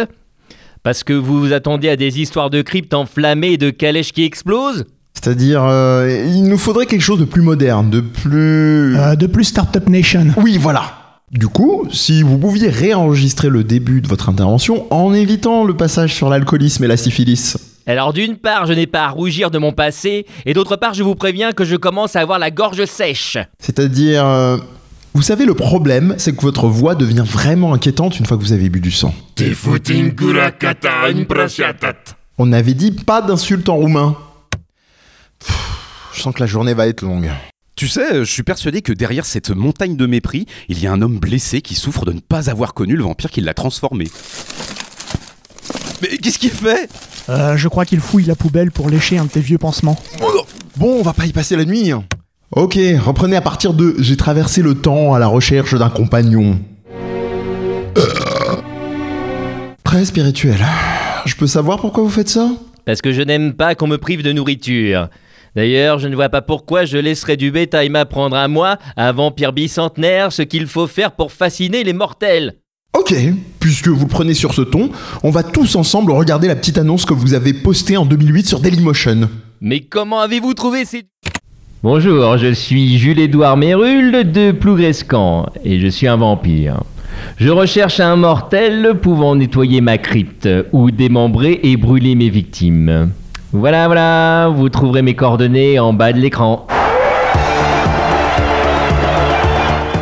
Parce 0.83 1.05
que 1.05 1.12
vous 1.12 1.39
vous 1.39 1.53
attendiez 1.53 1.91
à 1.91 1.97
des 1.97 2.20
histoires 2.20 2.51
de 2.51 2.61
cryptes 2.61 2.95
enflammées 2.95 3.53
et 3.53 3.57
de 3.57 3.70
calèches 3.70 4.12
qui 4.12 4.24
explosent 4.24 4.85
C'est-à-dire, 5.14 5.62
euh, 5.64 6.26
il 6.26 6.43
nous 6.45 6.59
faudrait 6.59 6.87
quelque 6.87 7.03
chose 7.03 7.20
de 7.20 7.24
plus 7.24 7.43
moderne, 7.43 7.89
de 7.89 8.01
plus... 8.01 8.97
Euh, 8.97 9.14
de 9.14 9.26
plus 9.28 9.45
Startup 9.45 9.89
Nation. 9.89 10.26
Oui, 10.37 10.59
voilà. 10.59 11.20
Du 11.30 11.47
coup, 11.47 11.87
si 11.93 12.22
vous 12.22 12.37
pouviez 12.37 12.68
réenregistrer 12.68 13.49
le 13.49 13.62
début 13.62 14.01
de 14.01 14.09
votre 14.09 14.28
intervention 14.28 14.93
en 14.93 15.14
évitant 15.14 15.64
le 15.64 15.74
passage 15.76 16.14
sur 16.14 16.28
l'alcoolisme 16.28 16.83
et 16.83 16.89
la 16.89 16.97
syphilis. 16.97 17.57
Alors 17.87 18.12
d'une 18.12 18.37
part, 18.37 18.66
je 18.66 18.72
n'ai 18.72 18.87
pas 18.87 19.05
à 19.05 19.09
rougir 19.11 19.51
de 19.51 19.59
mon 19.59 19.72
passé, 19.72 20.26
et 20.47 20.53
d'autre 20.53 20.76
part, 20.76 20.95
je 20.95 21.03
vous 21.03 21.14
préviens 21.14 21.53
que 21.53 21.64
je 21.64 21.76
commence 21.76 22.16
à 22.16 22.20
avoir 22.20 22.39
la 22.39 22.51
gorge 22.51 22.85
sèche. 22.87 23.39
C'est-à-dire... 23.61 24.26
euh, 24.26 24.57
vous 25.15 25.23
savez, 25.23 25.45
le 25.45 25.55
problème, 25.55 26.15
c'est 26.19 26.35
que 26.35 26.41
votre 26.41 26.69
voix 26.69 26.95
devient 26.95 27.25
vraiment 27.27 27.75
inquiétante 27.75 28.19
une 28.19 28.27
fois 28.27 28.37
que 28.39 28.43
vous 28.43 28.53
avez 28.53 28.69
bu 28.71 28.81
du 28.81 28.91
sang. 28.91 29.15
On 32.39 32.53
avait 32.53 32.75
dit 32.75 32.93
pas 32.93 33.21
d'insultes 33.21 33.69
en 33.69 33.77
roumain. 33.77 34.17
Pff, 35.41 35.55
Je 36.15 36.23
sens 36.23 36.35
que 36.35 36.41
la 36.41 36.47
journée 36.47 36.75
va 36.75 36.87
être 36.87 37.03
longue. 37.03 37.31
Tu 37.77 37.89
sais, 37.89 38.25
je 38.25 38.31
suis 38.31 38.43
persuadé 38.43 38.81
que 38.81 38.93
derrière 38.93 39.27
cette 39.27 39.51
montagne 39.51 39.97
de 39.97 40.07
mépris, 40.07 40.47
il 40.69 40.79
y 40.83 40.87
a 40.87 40.93
un 40.93 41.03
homme 41.03 41.19
blessé 41.19 41.63
qui 41.63 41.75
souffre 41.75 42.05
de 42.05 42.13
ne 42.13 42.21
pas 42.21 42.49
avoir 42.49 42.75
connu 42.75 42.97
le 42.97 43.03
vampire 43.03 43.31
qui 43.31 43.41
l'a 43.41 43.55
transformé. 43.55 44.09
Mais 46.01 46.17
qu'est-ce 46.19 46.39
qu'il 46.39 46.51
fait? 46.51 46.91
Euh, 47.29 47.57
je 47.57 47.69
crois 47.69 47.85
qu'il 47.85 48.01
fouille 48.01 48.25
la 48.25 48.35
poubelle 48.35 48.71
pour 48.71 48.89
lécher 48.91 49.19
un 49.19 49.25
de 49.25 49.31
tes 49.31 49.41
vieux 49.41 49.59
pansements. 49.59 49.99
Bon, 50.77 50.99
on 50.99 51.03
va 51.03 51.13
pas 51.13 51.27
y 51.27 51.33
passer 51.33 51.57
la 51.57 51.65
nuit. 51.65 51.93
Ok, 52.55 52.78
reprenez 53.00 53.36
à 53.36 53.40
partir 53.40 53.72
de 53.72 53.94
J'ai 53.98 54.18
traversé 54.18 54.61
le 54.61 54.74
temps 54.74 55.14
à 55.14 55.18
la 55.18 55.26
recherche 55.26 55.74
d'un 55.74 55.88
compagnon. 55.88 56.61
Euh. 57.96 58.03
Très 59.84 60.05
spirituel. 60.05 60.59
Je 61.24 61.34
peux 61.34 61.46
savoir 61.46 61.80
pourquoi 61.80 62.03
vous 62.03 62.11
faites 62.11 62.28
ça? 62.28 62.50
Parce 62.84 63.00
que 63.00 63.11
je 63.11 63.22
n'aime 63.22 63.55
pas 63.55 63.74
qu'on 63.74 63.86
me 63.86 63.96
prive 63.96 64.22
de 64.22 64.32
nourriture. 64.32 65.09
D'ailleurs, 65.57 65.98
je 65.98 66.09
ne 66.09 66.14
vois 66.14 66.28
pas 66.28 66.42
pourquoi 66.42 66.84
je 66.84 66.98
laisserais 66.98 67.38
du 67.38 67.50
bétail 67.50 67.88
m'apprendre 67.88 68.36
à 68.36 68.48
moi, 68.48 68.76
un 68.98 69.12
vampire 69.12 69.55
bicentenaire, 69.55 70.30
ce 70.30 70.42
qu'il 70.42 70.66
faut 70.66 70.86
faire 70.86 71.12
pour 71.12 71.32
fasciner 71.32 71.84
les 71.84 71.94
mortels. 71.94 72.57
Ok, 72.94 73.14
puisque 73.61 73.88
vous 73.88 74.05
le 74.05 74.11
prenez 74.11 74.34
sur 74.34 74.53
ce 74.53 74.61
ton, 74.61 74.90
on 75.22 75.30
va 75.30 75.42
tous 75.42 75.74
ensemble 75.74 76.12
regarder 76.12 76.48
la 76.48 76.57
petite 76.57 76.76
annonce 76.76 77.07
que 77.07 77.14
vous 77.14 77.32
avez 77.32 77.55
postée 77.55 77.96
en 77.96 78.05
2008 78.05 78.46
sur 78.46 78.61
Dailymotion. 78.61 79.30
Mais 79.62 79.80
comment 79.80 80.20
avez-vous 80.20 80.53
trouvé 80.53 80.84
ces... 80.84 81.05
Bonjour, 81.85 82.39
je 82.39 82.53
suis 82.53 82.97
Jules-Édouard 82.97 83.57
Mérulle 83.57 84.30
de 84.30 84.53
Plougrescan 84.53 85.47
et 85.64 85.80
je 85.80 85.89
suis 85.89 86.07
un 86.07 86.16
vampire. 86.16 86.85
Je 87.39 87.51
recherche 87.51 87.99
un 87.99 88.14
mortel 88.14 89.01
pouvant 89.03 89.35
nettoyer 89.35 89.80
ma 89.80 89.99
crypte 89.99 90.49
ou 90.70 90.93
démembrer 90.93 91.59
et 91.64 91.76
brûler 91.76 92.14
mes 92.14 92.28
victimes. 92.28 93.11
Voilà, 93.53 93.89
voilà, 93.89 94.49
vous 94.55 94.68
trouverez 94.68 95.03
mes 95.03 95.14
coordonnées 95.14 95.80
en 95.80 95.93
bas 95.93 96.12
de 96.12 96.20
l'écran. 96.20 96.68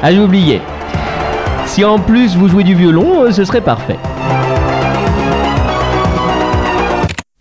Ah, 0.03 0.13
j'oubliais. 0.13 0.61
Si 1.65 1.83
en 1.83 1.99
plus 1.99 2.37
vous 2.37 2.49
jouez 2.49 2.65
du 2.65 2.75
violon, 2.75 3.23
euh, 3.23 3.31
ce 3.31 3.43
serait 3.47 3.63
parfait. 3.63 3.97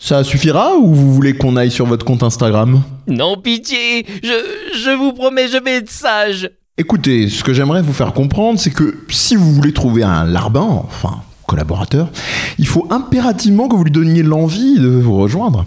Ça 0.01 0.23
suffira 0.23 0.77
ou 0.77 0.95
vous 0.95 1.13
voulez 1.13 1.33
qu'on 1.33 1.57
aille 1.57 1.71
sur 1.71 1.85
votre 1.85 2.05
compte 2.05 2.23
Instagram? 2.23 2.81
Non, 3.07 3.35
pitié, 3.35 4.05
je, 4.23 4.79
je 4.81 4.97
vous 4.97 5.11
promets, 5.11 5.49
je 5.49 5.61
vais 5.61 5.75
être 5.75 5.89
sage. 5.91 6.49
Écoutez, 6.77 7.27
ce 7.27 7.43
que 7.43 7.53
j'aimerais 7.53 7.81
vous 7.81 7.91
faire 7.91 8.13
comprendre, 8.13 8.57
c'est 8.57 8.69
que 8.69 8.97
si 9.09 9.35
vous 9.35 9.53
voulez 9.53 9.73
trouver 9.73 10.03
un 10.03 10.23
larbin, 10.23 10.61
enfin 10.61 11.21
collaborateur, 11.47 12.09
il 12.59 12.65
faut 12.67 12.87
impérativement 12.91 13.67
que 13.67 13.75
vous 13.75 13.83
lui 13.83 13.91
donniez 13.91 14.23
l'envie 14.23 14.79
de 14.79 14.87
vous 14.87 15.17
rejoindre. 15.17 15.65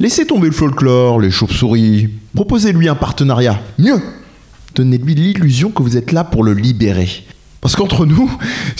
Laissez 0.00 0.26
tomber 0.26 0.48
le 0.48 0.54
folklore, 0.54 1.20
les 1.20 1.30
chauves-souris, 1.30 2.08
proposez-lui 2.34 2.88
un 2.88 2.96
partenariat. 2.96 3.60
Mieux, 3.78 4.00
donnez-lui 4.74 5.14
l'illusion 5.14 5.70
que 5.70 5.84
vous 5.84 5.96
êtes 5.96 6.10
là 6.10 6.24
pour 6.24 6.42
le 6.42 6.54
libérer. 6.54 7.08
Parce 7.60 7.76
qu'entre 7.76 8.06
nous, 8.06 8.30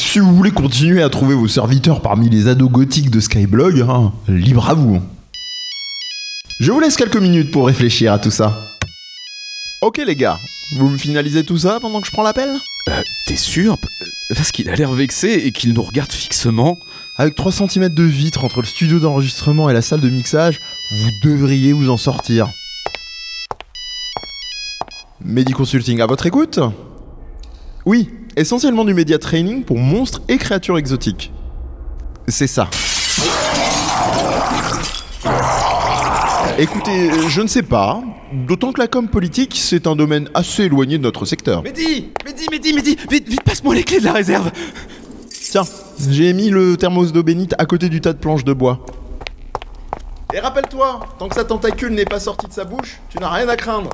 si 0.09 0.21
vous 0.21 0.35
voulez 0.35 0.53
continuer 0.53 1.03
à 1.03 1.11
trouver 1.11 1.35
vos 1.35 1.49
serviteurs 1.49 2.01
parmi 2.01 2.31
les 2.31 2.49
ados 2.49 2.71
gothiques 2.71 3.11
de 3.11 3.21
Skyblog, 3.21 3.83
hein, 3.83 4.11
libre 4.27 4.71
à 4.71 4.73
vous. 4.73 5.03
Je 6.61 6.73
vous 6.73 6.81
laisse 6.81 6.97
quelques 6.97 7.19
minutes 7.19 7.51
pour 7.51 7.67
réfléchir 7.67 8.15
à 8.15 8.19
tout 8.19 8.31
ça. 8.31 8.59
Ok 9.83 9.99
les 9.99 10.17
gars, 10.17 10.39
vous 10.79 10.89
me 10.89 10.97
finalisez 10.97 11.45
tout 11.45 11.59
ça 11.59 11.79
pendant 11.79 12.01
que 12.01 12.07
je 12.07 12.13
prends 12.13 12.23
l'appel? 12.23 12.49
Euh, 12.89 13.03
T'es 13.27 13.37
sûr? 13.37 13.77
Parce 14.35 14.51
qu'il 14.51 14.71
a 14.71 14.77
l'air 14.77 14.93
vexé 14.93 15.29
et 15.45 15.53
qu'il 15.53 15.75
nous 15.75 15.83
regarde 15.83 16.11
fixement. 16.11 16.79
Avec 17.19 17.35
3 17.35 17.53
cm 17.53 17.91
de 17.91 18.03
vitre 18.03 18.45
entre 18.45 18.63
le 18.63 18.67
studio 18.67 19.01
d'enregistrement 19.01 19.69
et 19.69 19.75
la 19.75 19.83
salle 19.83 20.01
de 20.01 20.09
mixage, 20.09 20.59
vous 20.91 21.11
devriez 21.23 21.75
vous 21.75 21.91
en 21.91 21.99
sortir. 21.99 22.49
Medi 25.23 25.53
Consulting 25.53 26.01
à 26.01 26.07
votre 26.07 26.25
écoute? 26.25 26.61
Oui, 27.85 28.09
essentiellement 28.39 28.85
du 28.85 28.95
média 28.95 29.19
training 29.19 29.65
pour 29.65 29.79
monstres 29.79 30.23
et 30.29 30.39
créatures 30.39 30.79
exotiques. 30.79 31.33
C'est 32.29 32.47
ça. 32.47 32.69
Écoutez, 36.59 37.11
je 37.29 37.41
ne 37.41 37.47
sais 37.47 37.63
pas, 37.63 38.03
d'autant 38.33 38.73
que 38.73 38.81
la 38.81 38.89
com 38.89 39.09
politique, 39.09 39.55
c'est 39.57 39.87
un 39.87 39.95
domaine 39.95 40.29
assez 40.35 40.65
éloigné 40.65 40.99
de 40.99 41.03
notre 41.03 41.25
secteur. 41.25 41.63
Mehdi 41.63 42.11
Mehdi, 42.25 42.47
Mehdi, 42.51 42.75
Mehdi 42.75 42.97
Vite, 43.11 43.29
vite, 43.29 43.43
passe-moi 43.45 43.75
les 43.75 43.85
clés 43.85 44.01
de 44.01 44.05
la 44.05 44.13
réserve 44.13 44.51
Tiens, 45.31 45.63
j'ai 46.11 46.33
mis 46.33 46.51
le 46.51 46.77
thermos 46.77 47.13
d'eau 47.13 47.23
bénite 47.23 47.55
à 47.59 47.65
côté 47.65 47.89
du 47.89 48.01
tas 48.01 48.13
de 48.13 48.19
planches 48.19 48.45
de 48.45 48.53
bois. 48.53 48.85
Et 50.35 50.41
rappelle-toi, 50.41 51.01
tant 51.19 51.29
que 51.29 51.35
sa 51.35 51.45
tentacule 51.45 51.95
n'est 51.95 52.05
pas 52.05 52.21
sortie 52.21 52.49
de 52.49 52.53
sa 52.53 52.65
bouche, 52.65 53.01
tu 53.09 53.19
n'as 53.19 53.31
rien 53.31 53.49
à 53.49 53.57
craindre. 53.57 53.91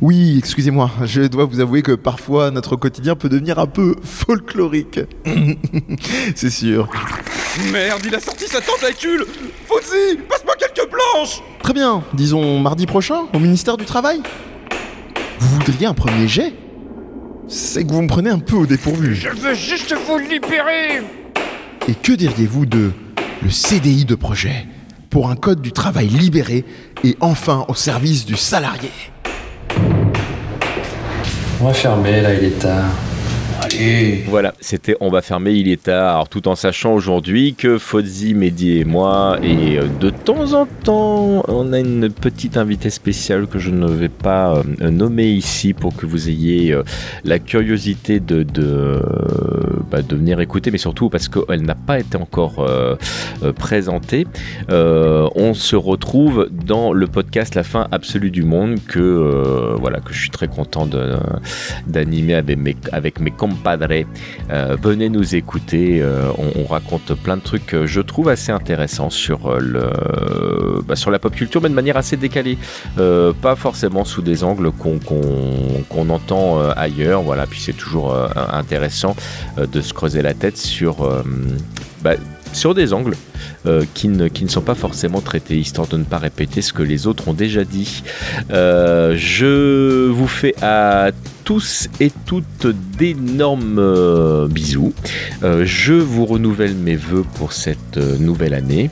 Oui, 0.00 0.36
excusez-moi, 0.38 0.90
je 1.04 1.22
dois 1.22 1.44
vous 1.44 1.60
avouer 1.60 1.82
que 1.82 1.92
parfois 1.92 2.50
notre 2.50 2.76
quotidien 2.76 3.14
peut 3.16 3.28
devenir 3.28 3.58
un 3.58 3.66
peu 3.66 3.94
folklorique. 4.02 5.00
C'est 6.34 6.50
sûr. 6.50 6.88
Merde, 7.72 8.02
il 8.06 8.14
a 8.14 8.20
sorti 8.20 8.46
sa 8.46 8.60
tentacule 8.60 9.24
Fozzy, 9.66 10.18
passe-moi 10.28 10.54
quelques 10.58 10.88
planches 10.88 11.42
Très 11.62 11.72
bien, 11.72 12.02
disons 12.14 12.60
mardi 12.60 12.86
prochain, 12.86 13.22
au 13.32 13.38
ministère 13.38 13.76
du 13.76 13.84
Travail. 13.84 14.20
Vous 15.40 15.56
voudriez 15.56 15.86
un 15.86 15.94
premier 15.94 16.28
jet? 16.28 16.52
C'est 17.48 17.84
que 17.84 17.92
vous 17.92 18.02
me 18.02 18.08
prenez 18.08 18.30
un 18.30 18.38
peu 18.38 18.56
au 18.56 18.66
dépourvu. 18.66 19.14
Je 19.14 19.28
veux 19.30 19.54
juste 19.54 19.94
vous 20.06 20.18
libérer 20.18 21.02
Et 21.88 21.94
que 21.94 22.12
diriez-vous 22.12 22.66
de 22.66 22.92
le 23.42 23.50
CDI 23.50 24.04
de 24.04 24.14
projet 24.14 24.66
pour 25.08 25.28
un 25.30 25.34
code 25.34 25.60
du 25.60 25.72
travail 25.72 26.06
libéré 26.06 26.64
et 27.02 27.16
enfin 27.20 27.64
au 27.68 27.74
service 27.74 28.24
du 28.24 28.36
salarié? 28.36 28.90
On 31.62 31.66
va 31.66 31.74
fermer, 31.74 32.22
là, 32.22 32.32
il 32.32 32.44
est 32.44 32.58
tard. 32.58 33.09
Voilà, 34.26 34.54
c'était 34.60 34.96
On 35.00 35.10
va 35.10 35.22
fermer, 35.22 35.52
il 35.52 35.68
est 35.68 35.84
tard. 35.84 36.28
Tout 36.28 36.48
en 36.48 36.54
sachant 36.54 36.92
aujourd'hui 36.92 37.54
que 37.54 37.78
Fozzy, 37.78 38.34
Mehdi 38.34 38.78
et 38.78 38.84
moi, 38.84 39.38
et 39.42 39.78
euh, 39.78 39.86
de 40.00 40.10
temps 40.10 40.52
en 40.52 40.66
temps, 40.66 41.42
on 41.48 41.72
a 41.72 41.78
une 41.78 42.10
petite 42.10 42.56
invitée 42.56 42.90
spéciale 42.90 43.46
que 43.46 43.58
je 43.58 43.70
ne 43.70 43.86
vais 43.86 44.08
pas 44.08 44.56
euh, 44.56 44.90
nommer 44.90 45.28
ici 45.28 45.72
pour 45.72 45.96
que 45.96 46.06
vous 46.06 46.28
ayez 46.28 46.72
euh, 46.72 46.82
la 47.24 47.38
curiosité 47.38 48.20
bah, 48.20 50.02
de 50.02 50.16
venir 50.16 50.40
écouter, 50.40 50.70
mais 50.70 50.78
surtout 50.78 51.08
parce 51.08 51.28
qu'elle 51.28 51.62
n'a 51.62 51.74
pas 51.74 52.00
été 52.00 52.16
encore 52.16 52.64
présentée. 53.56 54.26
On 54.68 55.54
se 55.54 55.76
retrouve 55.76 56.48
dans 56.50 56.92
le 56.92 57.06
podcast 57.06 57.54
La 57.54 57.62
fin 57.62 57.88
absolue 57.90 58.30
du 58.30 58.42
monde 58.42 58.78
que 58.86 59.76
voilà 59.78 60.00
que 60.00 60.12
je 60.12 60.20
suis 60.20 60.30
très 60.30 60.48
content 60.48 60.86
d'animer 61.86 62.34
avec 62.34 62.58
mes, 62.58 62.76
avec 62.92 63.20
mes 63.20 63.30
compadres. 63.60 64.06
Euh, 64.50 64.76
venez 64.80 65.08
nous 65.08 65.34
écouter. 65.34 66.00
euh, 66.00 66.30
on, 66.38 66.62
on 66.62 66.66
raconte 66.66 67.14
plein 67.14 67.36
de 67.36 67.42
trucs, 67.42 67.74
euh, 67.74 67.86
je 67.86 68.00
trouve 68.00 68.28
assez 68.28 68.52
intéressants 68.52 69.10
sur 69.10 69.46
euh, 69.46 69.58
le 69.60 70.82
bah, 70.82 70.96
sur 70.96 71.10
la 71.10 71.18
pop 71.18 71.34
culture, 71.34 71.60
mais 71.62 71.68
de 71.68 71.74
manière 71.74 71.96
assez 71.96 72.16
décalée, 72.16 72.58
pas 72.96 73.56
forcément 73.56 74.04
sous 74.04 74.22
des 74.22 74.44
angles 74.44 74.70
qu'on 74.72 76.10
entend 76.10 76.60
ailleurs. 76.70 77.22
Voilà, 77.22 77.46
puis 77.46 77.60
c'est 77.60 77.76
toujours 77.76 78.16
intéressant 78.52 79.14
de 79.56 79.80
se 79.80 79.92
creuser 79.92 80.22
la 80.22 80.34
tête 80.34 80.56
sur 80.56 81.08
bah, 82.02 82.14
sur 82.52 82.74
des 82.74 82.92
angles 82.92 83.16
euh, 83.66 83.84
qui, 83.94 84.08
ne, 84.08 84.28
sont 84.48 84.62
pas 84.62 84.74
forcément 84.74 85.20
traités, 85.20 85.58
histoire 85.58 85.86
de 85.86 85.96
ne 85.96 86.04
pas 86.04 86.18
répéter 86.18 86.62
ce 86.62 86.72
que 86.72 86.82
les 86.82 87.06
autres 87.06 87.28
ont 87.28 87.34
déjà 87.34 87.64
dit. 87.64 88.02
Euh, 88.50 89.14
je 89.16 90.08
vous 90.08 90.26
fais 90.26 90.54
à 90.62 91.10
tous 91.44 91.88
et 92.00 92.10
toutes 92.26 92.66
d'énormes 92.96 93.78
euh, 93.78 94.48
bisous. 94.48 94.94
Je 95.42 95.94
vous 95.94 96.26
renouvelle 96.26 96.74
mes 96.74 96.96
voeux 96.96 97.24
pour 97.34 97.52
cette 97.52 97.96
nouvelle 97.96 98.54
année. 98.54 98.90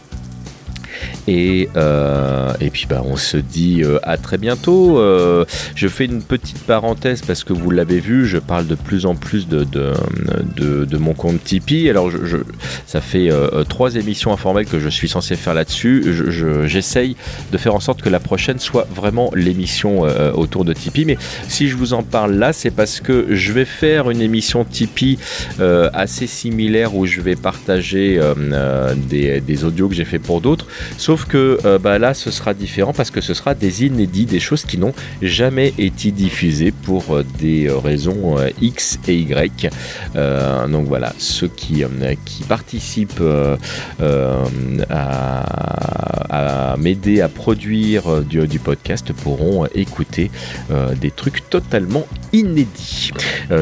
Et, 1.27 1.69
euh, 1.77 2.53
et 2.61 2.71
puis 2.71 2.87
bah, 2.89 3.03
on 3.05 3.17
se 3.17 3.37
dit 3.37 3.83
euh, 3.83 3.99
à 4.03 4.17
très 4.17 4.39
bientôt. 4.39 4.99
Euh, 4.99 5.45
je 5.75 5.89
fais 5.89 6.05
une 6.07 6.23
petite 6.23 6.59
parenthèse 6.61 7.23
parce 7.23 7.45
que 7.45 7.53
vous 7.53 7.71
l'avez 7.71 8.01
vu, 8.01 8.27
je 8.27 8.39
parle 8.39 8.67
de 8.67 8.75
plus 8.75 9.07
en 9.07 9.15
plus 9.15 9.47
de, 9.49 9.65
de, 9.65 10.97
mon 10.99 11.15
compte 11.15 11.43
Tipeee. 11.45 11.89
Alors 11.91 12.11
je, 12.11 12.39
ça 12.87 13.01
fait 13.01 13.31
trois 13.69 13.95
émissions 13.97 14.33
informelles 14.33 14.67
que 14.67 14.81
je 14.81 14.89
suis 14.89 15.09
censé 15.09 15.37
faire 15.37 15.55
là-dessus. 15.55 16.03
Je- 16.07 16.31
je- 16.31 16.67
J'essaye 16.67 17.17
de 17.53 17.59
faire 17.59 17.75
en 17.75 17.81
sorte 17.81 18.03
que 18.03 18.09
la 18.09 18.21
prochaine 18.21 18.59
soit 18.59 18.87
vraiment 18.95 19.31
l'émission 19.35 20.03
autour 20.35 20.65
de 20.65 20.73
Tipeee. 20.73 21.05
Mais 21.05 21.19
si 21.49 21.69
je 21.69 21.77
vous 21.77 21.93
en 21.93 22.03
parle 22.03 22.35
là, 22.35 22.53
c'est 22.53 22.71
parce 22.71 23.01
que 23.01 23.27
je 23.31 23.53
vais 23.53 23.65
faire 23.65 24.11
une 24.11 24.21
émission 24.21 24.65
Tipeee 24.65 25.19
assez 25.93 26.27
similaire 26.27 26.95
où 26.95 27.07
je 27.07 27.21
vais 27.21 27.37
partager 27.37 28.21
des, 29.09 29.41
des 29.41 29.65
audios 29.65 29.89
que 29.89 29.95
j'ai 29.95 30.05
fait 30.05 30.19
pour 30.19 30.41
d'autres. 30.41 30.67
Sauf 30.97 31.27
que 31.27 31.59
euh, 31.65 31.79
bah, 31.79 31.99
là, 31.99 32.15
ce 32.15 32.31
sera 32.31 32.55
différent 32.55 32.93
parce 32.93 33.11
que 33.11 33.21
ce 33.21 33.35
sera 33.35 33.55
des 33.55 33.85
inédits, 33.85 34.27
des 34.27 34.41
choses 34.41 34.65
qui 34.65 34.79
n'ont 34.79 34.95
jamais 35.23 35.75
été 35.79 36.11
diffusées 36.11 36.73
pour 36.73 37.17
euh, 37.17 37.25
des 37.39 37.69
euh, 37.69 37.79
raisons 37.79 38.37
X 38.61 38.99
et 39.09 39.17
Y. 39.17 39.71
Donc 40.15 40.87
voilà, 40.87 41.13
ceux 41.19 41.49
qui, 41.49 41.85
participent 42.49 43.23
à, 44.91 46.77
m'aider 46.79 47.21
à 47.21 47.29
produire 47.29 48.23
du, 48.23 48.59
podcast 48.59 49.13
pourront 49.13 49.67
écouter 49.75 50.31
des 51.01 51.11
trucs 51.11 51.49
totalement 51.49 52.07
inédits. 52.33 53.13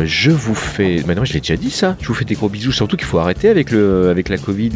Je 0.04 0.30
vous 0.30 0.54
fais. 0.54 1.02
Maintenant, 1.06 1.24
je 1.24 1.32
l'ai 1.32 1.40
déjà 1.40 1.56
dit 1.56 1.70
ça. 1.70 1.96
Je 2.00 2.08
vous 2.08 2.14
fais 2.14 2.24
des 2.24 2.34
gros 2.34 2.48
bisous. 2.48 2.72
Surtout 2.72 2.96
qu'il 2.96 3.06
faut 3.06 3.18
arrêter 3.18 3.48
avec, 3.48 3.70
la 3.70 4.38
Covid. 4.38 4.72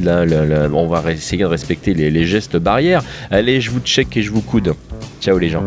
On 0.73 0.87
va 0.87 1.13
essayer 1.13 1.43
de 1.43 1.47
respecter 1.47 1.95
les, 1.95 2.11
les 2.11 2.27
gestes 2.27 2.40
barrières. 2.59 3.03
Allez, 3.31 3.61
je 3.61 3.71
vous 3.71 3.81
check 3.81 4.17
et 4.17 4.23
je 4.23 4.31
vous 4.31 4.43
coude. 4.43 4.75
Ciao 5.21 5.39
les 5.39 5.49
gens. 5.49 5.65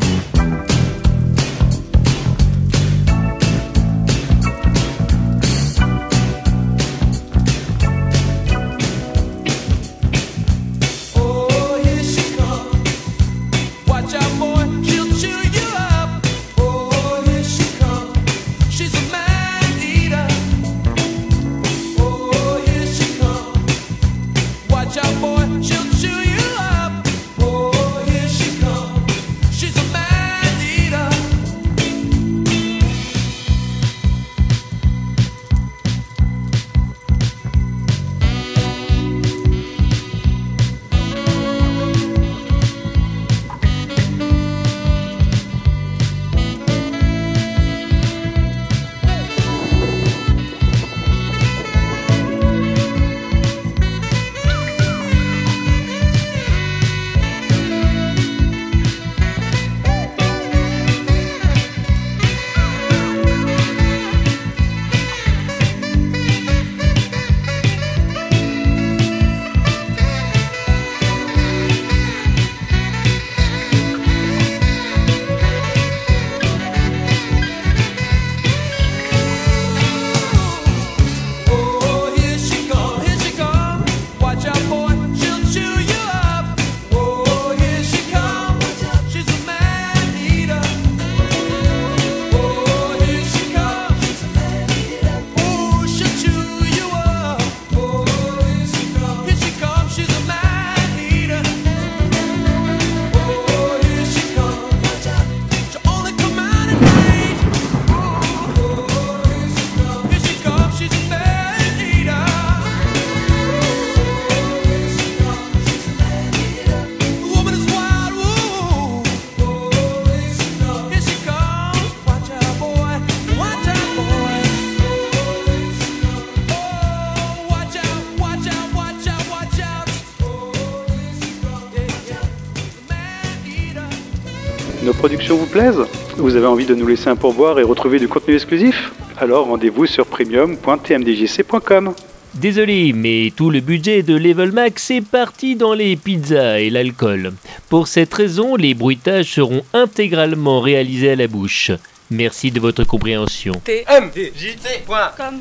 Vous 135.06 135.46
plaisent 135.48 135.84
Vous 136.16 136.38
avez 136.38 136.46
envie 136.46 136.66
de 136.66 136.74
nous 136.74 136.88
laisser 136.88 137.10
un 137.10 137.18
pourboire 137.18 137.60
et 137.60 137.64
retrouver 137.64 138.00
du 138.00 138.08
contenu 138.08 138.36
exclusif? 138.36 138.94
Alors 139.18 139.48
rendez-vous 139.48 139.86
sur 139.86 140.06
premium.tmdjc.com. 140.06 141.94
Désolé, 142.36 142.94
mais 142.94 143.34
tout 143.36 143.50
le 143.50 143.60
budget 143.60 144.02
de 144.02 144.16
Level 144.16 144.54
Max 144.54 144.92
est 144.92 145.06
parti 145.06 145.58
dans 145.58 145.74
les 145.74 145.98
pizzas 145.98 146.62
et 146.62 146.70
l'alcool. 146.70 147.34
Pour 147.68 147.90
cette 147.90 148.14
raison, 148.14 148.56
les 148.56 148.74
bruitages 148.74 149.34
seront 149.34 149.64
intégralement 149.74 150.62
réalisés 150.62 151.12
à 151.12 151.16
la 151.18 151.28
bouche. 151.28 151.72
Merci 152.10 152.52
de 152.52 152.62
votre 152.62 152.86
compréhension. 152.86 153.52
tmdjc.com 153.66 155.40